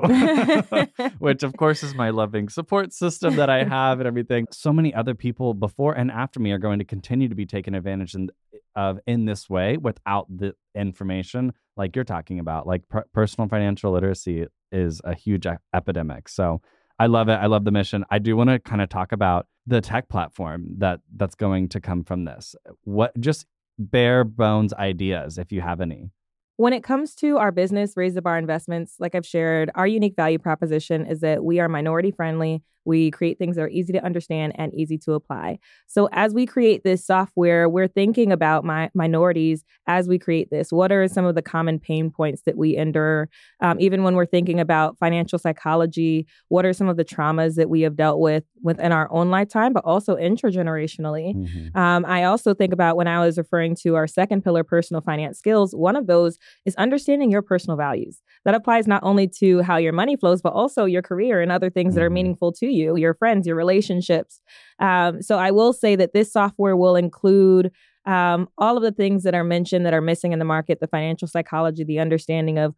which 1.18 1.42
of 1.42 1.56
course 1.56 1.82
is 1.82 1.94
my 1.94 2.10
loving 2.10 2.50
support 2.50 2.92
system 2.92 3.36
that 3.36 3.48
I 3.48 3.64
have 3.64 3.98
and 3.98 4.06
everything. 4.06 4.46
So 4.50 4.74
many 4.74 4.92
other 4.92 5.14
people 5.14 5.54
before 5.54 5.94
and 5.94 6.10
after 6.10 6.38
me 6.38 6.52
are 6.52 6.58
going 6.58 6.78
to 6.78 6.84
continue 6.84 7.28
to 7.30 7.34
be 7.34 7.46
taken 7.46 7.74
advantage 7.74 8.14
of 8.76 9.00
in 9.06 9.24
this 9.24 9.48
way 9.48 9.78
without 9.78 10.26
the 10.28 10.54
information 10.74 11.54
like 11.78 11.96
you're 11.96 12.04
talking 12.04 12.40
about. 12.40 12.66
Like 12.66 12.86
per- 12.90 13.06
personal 13.14 13.48
financial 13.48 13.92
literacy 13.92 14.46
is 14.70 15.00
a 15.02 15.14
huge 15.14 15.46
epidemic. 15.74 16.28
So 16.28 16.60
I 16.98 17.06
love 17.06 17.30
it. 17.30 17.36
I 17.36 17.46
love 17.46 17.64
the 17.64 17.70
mission. 17.70 18.04
I 18.10 18.18
do 18.18 18.36
want 18.36 18.50
to 18.50 18.58
kind 18.58 18.82
of 18.82 18.90
talk 18.90 19.12
about 19.12 19.46
the 19.66 19.80
tech 19.80 20.10
platform 20.10 20.66
that 20.76 21.00
that's 21.16 21.34
going 21.34 21.70
to 21.70 21.80
come 21.80 22.04
from 22.04 22.24
this. 22.24 22.54
What 22.84 23.18
just 23.18 23.46
bare 23.78 24.24
bones 24.24 24.74
ideas 24.74 25.38
if 25.38 25.52
you 25.52 25.62
have 25.62 25.80
any. 25.80 26.10
When 26.56 26.72
it 26.72 26.82
comes 26.82 27.14
to 27.16 27.36
our 27.36 27.52
business, 27.52 27.96
Raise 27.96 28.14
the 28.14 28.22
Bar 28.22 28.38
Investments, 28.38 28.94
like 28.98 29.14
I've 29.14 29.26
shared, 29.26 29.70
our 29.74 29.86
unique 29.86 30.16
value 30.16 30.38
proposition 30.38 31.04
is 31.04 31.20
that 31.20 31.44
we 31.44 31.60
are 31.60 31.68
minority 31.68 32.10
friendly. 32.10 32.62
We 32.87 33.11
create 33.11 33.38
things 33.38 33.57
that 33.57 33.62
are 33.62 33.68
easy 33.68 33.92
to 33.92 34.05
understand 34.05 34.55
and 34.57 34.75
easy 34.75 34.96
to 34.99 35.12
apply. 35.12 35.59
So 35.87 36.09
as 36.12 36.33
we 36.33 36.46
create 36.46 36.85
this 36.85 37.05
software, 37.05 37.68
we're 37.68 37.88
thinking 37.88 38.33
about 38.33 38.64
my 38.64 38.90
minorities 38.94 39.64
as 39.87 40.09
we 40.09 40.18
create 40.18 40.51
this. 40.51 40.72
What 40.72 40.92
are 40.92 41.09
some 41.09 41.25
of 41.25 41.35
the 41.35 41.42
common 41.42 41.79
pain 41.79 42.11
points 42.11 42.42
that 42.42 42.57
we 42.57 42.77
endure? 42.77 43.29
Um, 43.61 43.81
even 43.81 44.03
when 44.03 44.14
we're 44.14 44.27
thinking 44.27 44.61
about 44.61 44.99
financial 44.99 45.38
psychology, 45.38 46.27
what 46.49 46.64
are 46.64 46.72
some 46.72 46.88
of 46.88 46.96
the 46.96 47.05
traumas 47.05 47.57
that 47.57 47.68
we 47.68 47.83
have 47.83 47.96
dealt 47.96 48.20
with 48.20 48.44
within 48.62 48.92
our 48.92 49.11
own 49.12 49.31
lifetime, 49.31 49.72
but 49.72 49.85
also 49.85 50.16
intergenerationally? 50.16 51.35
Mm-hmm. 51.35 51.79
Um, 51.79 52.05
I 52.07 52.25
also 52.25 52.55
think 52.55 52.72
about 52.72 52.96
when 52.96 53.09
I 53.09 53.25
was 53.25 53.37
referring 53.37 53.75
to 53.83 53.96
our 53.96 54.07
second 54.07 54.42
pillar, 54.42 54.64
personal 54.64 55.01
finance 55.01 55.38
skills. 55.38 55.75
One 55.75 55.96
of 55.96 56.07
those 56.07 56.38
is 56.64 56.75
understanding 56.77 57.31
your 57.31 57.42
personal 57.42 57.77
values. 57.77 58.22
That 58.46 58.54
applies 58.54 58.87
not 58.87 59.02
only 59.02 59.26
to 59.40 59.61
how 59.62 59.76
your 59.76 59.92
money 59.92 60.14
flows, 60.14 60.40
but 60.40 60.52
also 60.52 60.85
your 60.85 61.02
career 61.02 61.42
and 61.42 61.50
other 61.50 61.68
things 61.68 61.96
that 61.96 62.00
are 62.00 62.06
mm-hmm. 62.06 62.14
meaningful 62.14 62.52
to 62.52 62.66
you, 62.66 62.96
your 62.96 63.12
friends, 63.14 63.44
your 63.44 63.56
relationships. 63.56 64.40
Um, 64.78 65.20
so 65.20 65.37
I 65.37 65.50
will 65.50 65.72
say 65.72 65.96
that 65.96 66.12
this 66.12 66.32
software 66.32 66.76
will 66.76 66.94
include 66.94 67.72
um, 68.04 68.48
all 68.56 68.76
of 68.76 68.85
the 68.85 68.92
things 68.92 69.24
that 69.24 69.35
are 69.35 69.42
mentioned 69.42 69.85
that 69.85 69.92
are 69.94 70.00
missing 70.00 70.32
in 70.32 70.38
the 70.38 70.44
market 70.44 70.78
the 70.78 70.87
financial 70.87 71.26
psychology, 71.26 71.82
the 71.82 71.98
understanding 71.98 72.56
of 72.56 72.76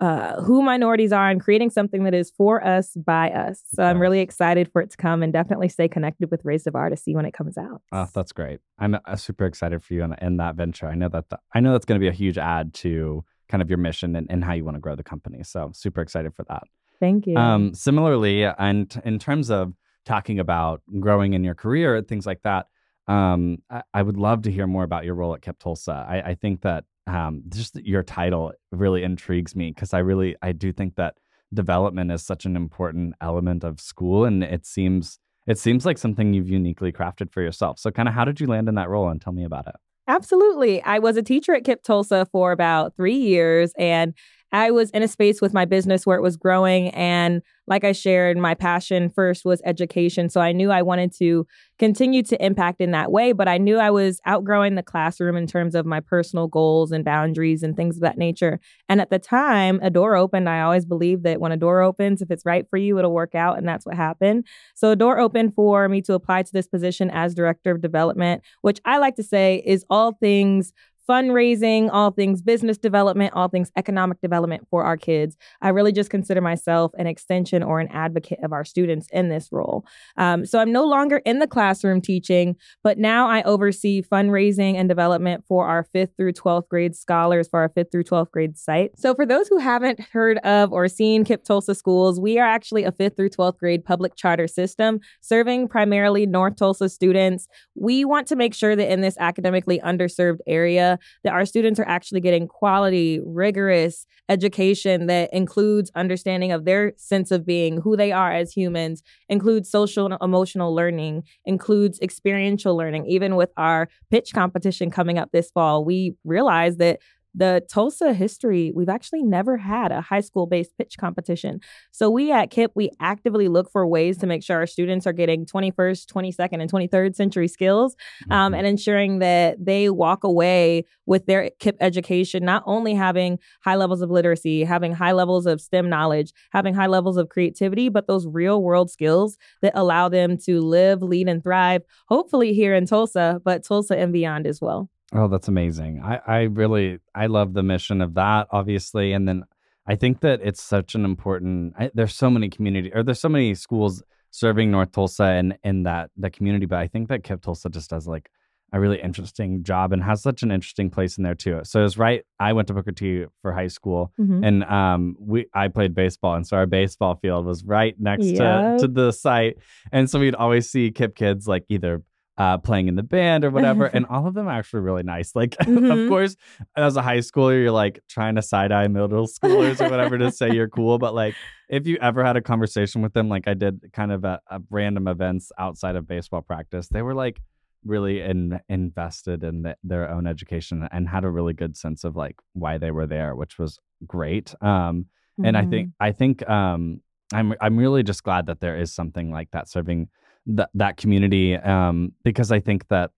uh, 0.00 0.42
who 0.42 0.60
minorities 0.60 1.12
are, 1.12 1.30
and 1.30 1.40
creating 1.40 1.70
something 1.70 2.04
that 2.04 2.12
is 2.12 2.30
for 2.36 2.62
us 2.62 2.92
by 2.94 3.30
us. 3.30 3.62
So 3.72 3.84
I'm 3.84 3.98
really 3.98 4.20
excited 4.20 4.70
for 4.70 4.82
it 4.82 4.90
to 4.90 4.98
come 4.98 5.22
and 5.22 5.32
definitely 5.32 5.70
stay 5.70 5.88
connected 5.88 6.30
with 6.30 6.44
Raise 6.44 6.66
of 6.66 6.74
Bar 6.74 6.90
to 6.90 6.96
see 6.98 7.14
when 7.14 7.24
it 7.24 7.32
comes 7.32 7.56
out. 7.56 7.80
Oh, 7.90 8.06
that's 8.12 8.32
great. 8.32 8.60
I'm 8.78 8.98
uh, 9.02 9.16
super 9.16 9.46
excited 9.46 9.82
for 9.82 9.94
you 9.94 10.06
in 10.20 10.36
that 10.36 10.56
venture. 10.56 10.88
I 10.88 10.94
know 10.94 11.08
that 11.08 11.30
the, 11.30 11.38
I 11.54 11.60
know 11.60 11.72
that's 11.72 11.86
going 11.86 11.98
to 11.98 12.04
be 12.04 12.08
a 12.08 12.12
huge 12.12 12.36
add 12.36 12.74
to 12.74 13.24
kind 13.48 13.62
of 13.62 13.68
your 13.68 13.78
mission 13.78 14.16
and, 14.16 14.26
and 14.30 14.44
how 14.44 14.52
you 14.52 14.64
want 14.64 14.76
to 14.76 14.80
grow 14.80 14.96
the 14.96 15.02
company. 15.02 15.42
So 15.42 15.70
super 15.74 16.00
excited 16.00 16.34
for 16.34 16.44
that. 16.48 16.64
Thank 17.00 17.26
you. 17.26 17.36
Um, 17.36 17.74
similarly, 17.74 18.44
and 18.44 19.00
in 19.04 19.18
terms 19.18 19.50
of 19.50 19.74
talking 20.04 20.38
about 20.38 20.82
growing 21.00 21.34
in 21.34 21.44
your 21.44 21.54
career 21.54 21.96
and 21.96 22.08
things 22.08 22.26
like 22.26 22.42
that, 22.42 22.66
um, 23.08 23.58
I, 23.70 23.82
I, 23.92 24.02
would 24.02 24.16
love 24.16 24.42
to 24.42 24.50
hear 24.50 24.66
more 24.66 24.82
about 24.82 25.04
your 25.04 25.14
role 25.14 25.34
at 25.34 25.40
KIPP 25.40 25.58
Tulsa. 25.58 26.06
I, 26.08 26.30
I 26.30 26.34
think 26.34 26.62
that 26.62 26.84
um, 27.06 27.42
just 27.48 27.76
your 27.76 28.02
title 28.02 28.52
really 28.72 29.04
intrigues 29.04 29.54
me 29.54 29.70
because 29.70 29.94
I 29.94 29.98
really 29.98 30.34
I 30.42 30.52
do 30.52 30.72
think 30.72 30.96
that 30.96 31.14
development 31.54 32.10
is 32.10 32.24
such 32.24 32.46
an 32.46 32.56
important 32.56 33.14
element 33.20 33.62
of 33.62 33.80
school, 33.80 34.24
and 34.24 34.42
it 34.42 34.66
seems 34.66 35.20
it 35.46 35.58
seems 35.58 35.86
like 35.86 35.98
something 35.98 36.34
you've 36.34 36.48
uniquely 36.48 36.90
crafted 36.90 37.30
for 37.30 37.42
yourself. 37.42 37.78
So, 37.78 37.90
kind 37.90 38.08
of, 38.08 38.14
how 38.14 38.24
did 38.24 38.40
you 38.40 38.48
land 38.48 38.68
in 38.68 38.74
that 38.74 38.88
role, 38.88 39.08
and 39.08 39.20
tell 39.20 39.32
me 39.32 39.44
about 39.44 39.68
it? 39.68 39.76
Absolutely. 40.08 40.82
I 40.82 40.98
was 41.00 41.16
a 41.16 41.22
teacher 41.22 41.54
at 41.54 41.64
KIPP 41.64 41.82
Tulsa 41.82 42.26
for 42.30 42.52
about 42.52 42.94
three 42.96 43.16
years, 43.16 43.72
and 43.78 44.14
I 44.52 44.70
was 44.70 44.90
in 44.90 45.02
a 45.02 45.08
space 45.08 45.40
with 45.40 45.52
my 45.52 45.64
business 45.64 46.06
where 46.06 46.16
it 46.16 46.22
was 46.22 46.36
growing. 46.36 46.88
And 46.90 47.42
like 47.66 47.82
I 47.82 47.92
shared, 47.92 48.38
my 48.38 48.54
passion 48.54 49.10
first 49.10 49.44
was 49.44 49.60
education. 49.64 50.28
So 50.28 50.40
I 50.40 50.52
knew 50.52 50.70
I 50.70 50.82
wanted 50.82 51.12
to 51.18 51.46
continue 51.78 52.22
to 52.24 52.44
impact 52.44 52.80
in 52.80 52.92
that 52.92 53.10
way, 53.10 53.32
but 53.32 53.48
I 53.48 53.58
knew 53.58 53.78
I 53.78 53.90
was 53.90 54.20
outgrowing 54.24 54.76
the 54.76 54.82
classroom 54.82 55.36
in 55.36 55.46
terms 55.46 55.74
of 55.74 55.84
my 55.84 55.98
personal 56.00 56.46
goals 56.46 56.92
and 56.92 57.04
boundaries 57.04 57.62
and 57.62 57.76
things 57.76 57.96
of 57.96 58.02
that 58.02 58.18
nature. 58.18 58.60
And 58.88 59.00
at 59.00 59.10
the 59.10 59.18
time, 59.18 59.80
a 59.82 59.90
door 59.90 60.16
opened. 60.16 60.48
I 60.48 60.60
always 60.60 60.86
believe 60.86 61.24
that 61.24 61.40
when 61.40 61.52
a 61.52 61.56
door 61.56 61.82
opens, 61.82 62.22
if 62.22 62.30
it's 62.30 62.46
right 62.46 62.68
for 62.70 62.76
you, 62.76 62.98
it'll 62.98 63.12
work 63.12 63.34
out. 63.34 63.58
And 63.58 63.66
that's 63.66 63.84
what 63.84 63.96
happened. 63.96 64.46
So 64.74 64.92
a 64.92 64.96
door 64.96 65.18
opened 65.18 65.54
for 65.54 65.88
me 65.88 66.02
to 66.02 66.14
apply 66.14 66.44
to 66.44 66.52
this 66.52 66.68
position 66.68 67.10
as 67.10 67.34
director 67.34 67.72
of 67.72 67.82
development, 67.82 68.42
which 68.62 68.80
I 68.84 68.98
like 68.98 69.16
to 69.16 69.24
say 69.24 69.62
is 69.66 69.84
all 69.90 70.12
things 70.12 70.72
fundraising, 71.08 71.88
all 71.92 72.10
things 72.10 72.42
business 72.42 72.78
development, 72.78 73.32
all 73.34 73.48
things 73.48 73.70
economic 73.76 74.20
development 74.20 74.66
for 74.70 74.84
our 74.84 74.96
kids. 74.96 75.36
I 75.62 75.70
really 75.70 75.92
just 75.92 76.10
consider 76.10 76.40
myself 76.40 76.92
an 76.98 77.06
extension 77.06 77.62
or 77.62 77.80
an 77.80 77.88
advocate 77.88 78.40
of 78.42 78.52
our 78.52 78.64
students 78.64 79.08
in 79.12 79.28
this 79.28 79.48
role. 79.52 79.84
Um, 80.16 80.46
so 80.46 80.58
I'm 80.58 80.72
no 80.72 80.84
longer 80.84 81.18
in 81.24 81.38
the 81.38 81.46
classroom 81.46 82.00
teaching, 82.00 82.56
but 82.82 82.98
now 82.98 83.28
I 83.28 83.42
oversee 83.42 84.02
fundraising 84.02 84.74
and 84.74 84.88
development 84.88 85.44
for 85.46 85.66
our 85.66 85.84
fifth 85.92 86.10
through 86.16 86.32
12th 86.32 86.68
grade 86.68 86.96
scholars 86.96 87.48
for 87.48 87.60
our 87.60 87.68
fifth 87.68 87.92
through 87.92 88.04
12th 88.04 88.30
grade 88.30 88.58
site. 88.58 88.98
So 88.98 89.14
for 89.14 89.26
those 89.26 89.48
who 89.48 89.58
haven't 89.58 90.00
heard 90.00 90.38
of 90.38 90.72
or 90.72 90.88
seen 90.88 91.24
KIPP 91.24 91.44
Tulsa 91.44 91.74
schools, 91.74 92.20
we 92.20 92.38
are 92.38 92.46
actually 92.46 92.84
a 92.84 92.92
fifth 92.92 93.16
through 93.16 93.30
12th 93.30 93.58
grade 93.58 93.84
public 93.84 94.16
charter 94.16 94.48
system 94.48 95.00
serving 95.20 95.68
primarily 95.68 96.26
North 96.26 96.56
Tulsa 96.56 96.88
students. 96.88 97.48
We 97.74 98.04
want 98.04 98.26
to 98.28 98.36
make 98.36 98.54
sure 98.54 98.76
that 98.76 98.92
in 98.92 99.00
this 99.00 99.16
academically 99.18 99.80
underserved 99.80 100.38
area, 100.46 100.95
that 101.24 101.32
our 101.32 101.44
students 101.44 101.80
are 101.80 101.88
actually 101.88 102.20
getting 102.20 102.48
quality, 102.48 103.20
rigorous 103.24 104.06
education 104.28 105.06
that 105.06 105.32
includes 105.32 105.90
understanding 105.94 106.52
of 106.52 106.64
their 106.64 106.92
sense 106.96 107.30
of 107.30 107.46
being, 107.46 107.80
who 107.80 107.96
they 107.96 108.12
are 108.12 108.32
as 108.32 108.52
humans, 108.52 109.02
includes 109.28 109.70
social 109.70 110.06
and 110.06 110.16
emotional 110.20 110.74
learning, 110.74 111.22
includes 111.44 111.98
experiential 112.00 112.76
learning. 112.76 113.06
Even 113.06 113.36
with 113.36 113.50
our 113.56 113.88
pitch 114.10 114.32
competition 114.32 114.90
coming 114.90 115.18
up 115.18 115.30
this 115.32 115.50
fall, 115.50 115.84
we 115.84 116.14
realize 116.24 116.76
that 116.76 117.00
the 117.36 117.62
Tulsa 117.70 118.14
history, 118.14 118.72
we've 118.74 118.88
actually 118.88 119.22
never 119.22 119.58
had 119.58 119.92
a 119.92 120.00
high 120.00 120.20
school 120.20 120.46
based 120.46 120.76
pitch 120.78 120.96
competition. 120.98 121.60
So 121.92 122.10
we 122.10 122.32
at 122.32 122.50
KIPP, 122.50 122.70
we 122.74 122.90
actively 122.98 123.48
look 123.48 123.70
for 123.70 123.86
ways 123.86 124.16
to 124.18 124.26
make 124.26 124.42
sure 124.42 124.56
our 124.56 124.66
students 124.66 125.06
are 125.06 125.12
getting 125.12 125.44
21st, 125.44 126.06
22nd, 126.06 126.60
and 126.62 126.72
23rd 126.72 127.14
century 127.14 127.46
skills 127.46 127.94
um, 128.30 128.52
mm-hmm. 128.52 128.54
and 128.58 128.66
ensuring 128.66 129.18
that 129.18 129.62
they 129.62 129.90
walk 129.90 130.24
away 130.24 130.84
with 131.04 131.26
their 131.26 131.50
KIPP 131.60 131.76
education, 131.80 132.44
not 132.44 132.62
only 132.66 132.94
having 132.94 133.38
high 133.62 133.76
levels 133.76 134.00
of 134.00 134.10
literacy, 134.10 134.64
having 134.64 134.92
high 134.92 135.12
levels 135.12 135.46
of 135.46 135.60
STEM 135.60 135.90
knowledge, 135.90 136.32
having 136.52 136.74
high 136.74 136.86
levels 136.86 137.18
of 137.18 137.28
creativity, 137.28 137.90
but 137.90 138.06
those 138.06 138.26
real 138.26 138.62
world 138.62 138.90
skills 138.90 139.36
that 139.60 139.72
allow 139.74 140.08
them 140.08 140.38
to 140.38 140.60
live, 140.60 141.02
lead, 141.02 141.28
and 141.28 141.42
thrive, 141.42 141.82
hopefully 142.08 142.54
here 142.54 142.74
in 142.74 142.86
Tulsa, 142.86 143.40
but 143.44 143.62
Tulsa 143.62 143.96
and 143.96 144.12
beyond 144.12 144.46
as 144.46 144.60
well. 144.60 144.88
Oh, 145.16 145.28
that's 145.28 145.48
amazing. 145.48 146.02
I, 146.02 146.20
I 146.26 146.40
really 146.42 146.98
I 147.14 147.26
love 147.26 147.54
the 147.54 147.62
mission 147.62 148.00
of 148.00 148.14
that, 148.14 148.48
obviously. 148.50 149.12
And 149.12 149.26
then 149.26 149.44
I 149.86 149.96
think 149.96 150.20
that 150.20 150.40
it's 150.42 150.62
such 150.62 150.94
an 150.94 151.04
important 151.04 151.74
I, 151.78 151.90
there's 151.94 152.14
so 152.14 152.30
many 152.30 152.48
community 152.48 152.92
or 152.92 153.02
there's 153.02 153.20
so 153.20 153.28
many 153.28 153.54
schools 153.54 154.02
serving 154.30 154.70
North 154.70 154.92
Tulsa 154.92 155.24
and 155.24 155.58
in 155.64 155.84
that 155.84 156.10
the 156.16 156.30
community, 156.30 156.66
but 156.66 156.78
I 156.78 156.88
think 156.88 157.08
that 157.08 157.22
KIPP 157.22 157.42
Tulsa 157.42 157.70
just 157.70 157.90
does 157.90 158.06
like 158.06 158.30
a 158.72 158.80
really 158.80 159.00
interesting 159.00 159.62
job 159.62 159.92
and 159.92 160.02
has 160.02 160.22
such 160.22 160.42
an 160.42 160.50
interesting 160.50 160.90
place 160.90 161.16
in 161.16 161.24
there 161.24 161.34
too. 161.34 161.60
So 161.64 161.80
it 161.80 161.84
was 161.84 161.96
right. 161.96 162.24
I 162.38 162.52
went 162.52 162.68
to 162.68 162.74
Booker 162.74 162.92
T 162.92 163.24
for 163.40 163.52
high 163.52 163.68
school, 163.68 164.12
mm-hmm. 164.20 164.44
and 164.44 164.64
um, 164.64 165.16
we 165.18 165.46
I 165.54 165.68
played 165.68 165.94
baseball, 165.94 166.34
and 166.34 166.46
so 166.46 166.56
our 166.56 166.66
baseball 166.66 167.16
field 167.16 167.46
was 167.46 167.64
right 167.64 167.94
next 167.98 168.26
to 168.36 168.76
to 168.80 168.88
the 168.88 169.12
site, 169.12 169.56
and 169.92 170.10
so 170.10 170.18
we'd 170.18 170.34
always 170.34 170.68
see 170.68 170.90
KIPP 170.90 171.14
kids 171.14 171.48
like 171.48 171.64
either 171.68 172.02
uh, 172.38 172.58
playing 172.58 172.88
in 172.88 172.96
the 172.96 173.02
band 173.02 173.44
or 173.44 173.50
whatever. 173.50 173.86
and 173.86 174.06
all 174.10 174.26
of 174.26 174.34
them 174.34 174.46
are 174.46 174.58
actually 174.58 174.80
really 174.80 175.02
nice. 175.02 175.34
Like, 175.34 175.50
mm-hmm. 175.60 175.90
of 175.90 176.08
course, 176.08 176.36
as 176.76 176.96
a 176.96 177.02
high 177.02 177.18
schooler, 177.18 177.60
you're 177.62 177.70
like 177.70 178.00
trying 178.08 178.34
to 178.34 178.42
side 178.42 178.72
eye 178.72 178.88
middle 178.88 179.26
schoolers 179.26 179.80
or 179.80 179.90
whatever 179.90 180.18
to 180.18 180.30
say 180.30 180.52
you're 180.52 180.68
cool. 180.68 180.98
But 180.98 181.14
like, 181.14 181.34
if 181.68 181.86
you 181.86 181.96
ever 182.00 182.24
had 182.24 182.36
a 182.36 182.42
conversation 182.42 183.02
with 183.02 183.12
them, 183.12 183.28
like 183.28 183.48
I 183.48 183.54
did 183.54 183.92
kind 183.92 184.12
of 184.12 184.24
at, 184.24 184.40
random 184.70 185.08
events 185.08 185.50
outside 185.58 185.96
of 185.96 186.06
baseball 186.06 186.42
practice, 186.42 186.88
they 186.88 187.02
were 187.02 187.14
like 187.14 187.40
really 187.84 188.20
in, 188.20 188.60
invested 188.68 189.42
in 189.42 189.62
the, 189.62 189.76
their 189.82 190.10
own 190.10 190.26
education 190.26 190.86
and 190.92 191.08
had 191.08 191.24
a 191.24 191.30
really 191.30 191.54
good 191.54 191.76
sense 191.76 192.04
of 192.04 192.16
like 192.16 192.36
why 192.52 192.78
they 192.78 192.90
were 192.90 193.06
there, 193.06 193.34
which 193.34 193.58
was 193.58 193.78
great. 194.06 194.54
Um, 194.60 195.06
mm-hmm. 195.38 195.46
And 195.46 195.56
I 195.56 195.64
think, 195.64 195.88
mm-hmm. 195.88 196.04
I 196.04 196.12
think, 196.12 196.48
um, 196.48 197.00
I'm, 197.32 197.54
I'm 197.60 197.76
really 197.76 198.02
just 198.02 198.22
glad 198.22 198.46
that 198.46 198.60
there 198.60 198.76
is 198.76 198.94
something 198.94 199.32
like 199.32 199.50
that 199.50 199.68
serving 199.68 200.08
that 200.46 200.70
that 200.74 200.96
community 200.96 201.54
um, 201.56 202.12
because 202.24 202.52
I 202.52 202.60
think 202.60 202.88
that 202.88 203.10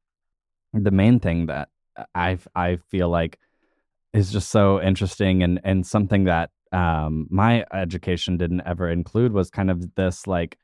the 0.73 0.91
main 0.91 1.21
thing 1.21 1.47
that 1.47 1.69
I 2.15 2.39
I 2.55 2.79
feel 2.91 3.09
like 3.09 3.39
is 4.13 4.33
just 4.33 4.51
so 4.51 4.81
interesting 4.81 5.43
and 5.43 5.61
and 5.65 5.87
something 5.87 6.25
that 6.25 6.51
um, 6.73 7.27
my 7.31 7.65
education 7.73 8.37
didn't 8.37 8.63
ever 8.67 8.89
include 8.89 9.33
was 9.33 9.51
kind 9.51 9.71
of 9.71 9.95
this 9.95 10.27
like 10.27 10.59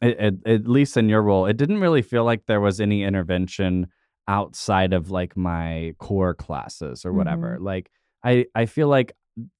it, 0.00 0.16
it, 0.20 0.34
at 0.46 0.68
least 0.68 0.96
in 0.96 1.08
your 1.08 1.22
role 1.22 1.46
it 1.46 1.56
didn't 1.56 1.80
really 1.80 2.02
feel 2.02 2.24
like 2.24 2.46
there 2.46 2.60
was 2.60 2.80
any 2.80 3.02
intervention 3.02 3.88
outside 4.28 4.92
of 4.92 5.10
like 5.10 5.36
my 5.36 5.94
core 5.98 6.34
classes 6.34 7.04
or 7.04 7.12
whatever 7.12 7.54
mm-hmm. 7.54 7.64
like 7.64 7.90
I 8.24 8.46
I 8.54 8.66
feel 8.66 8.88
like 8.88 9.12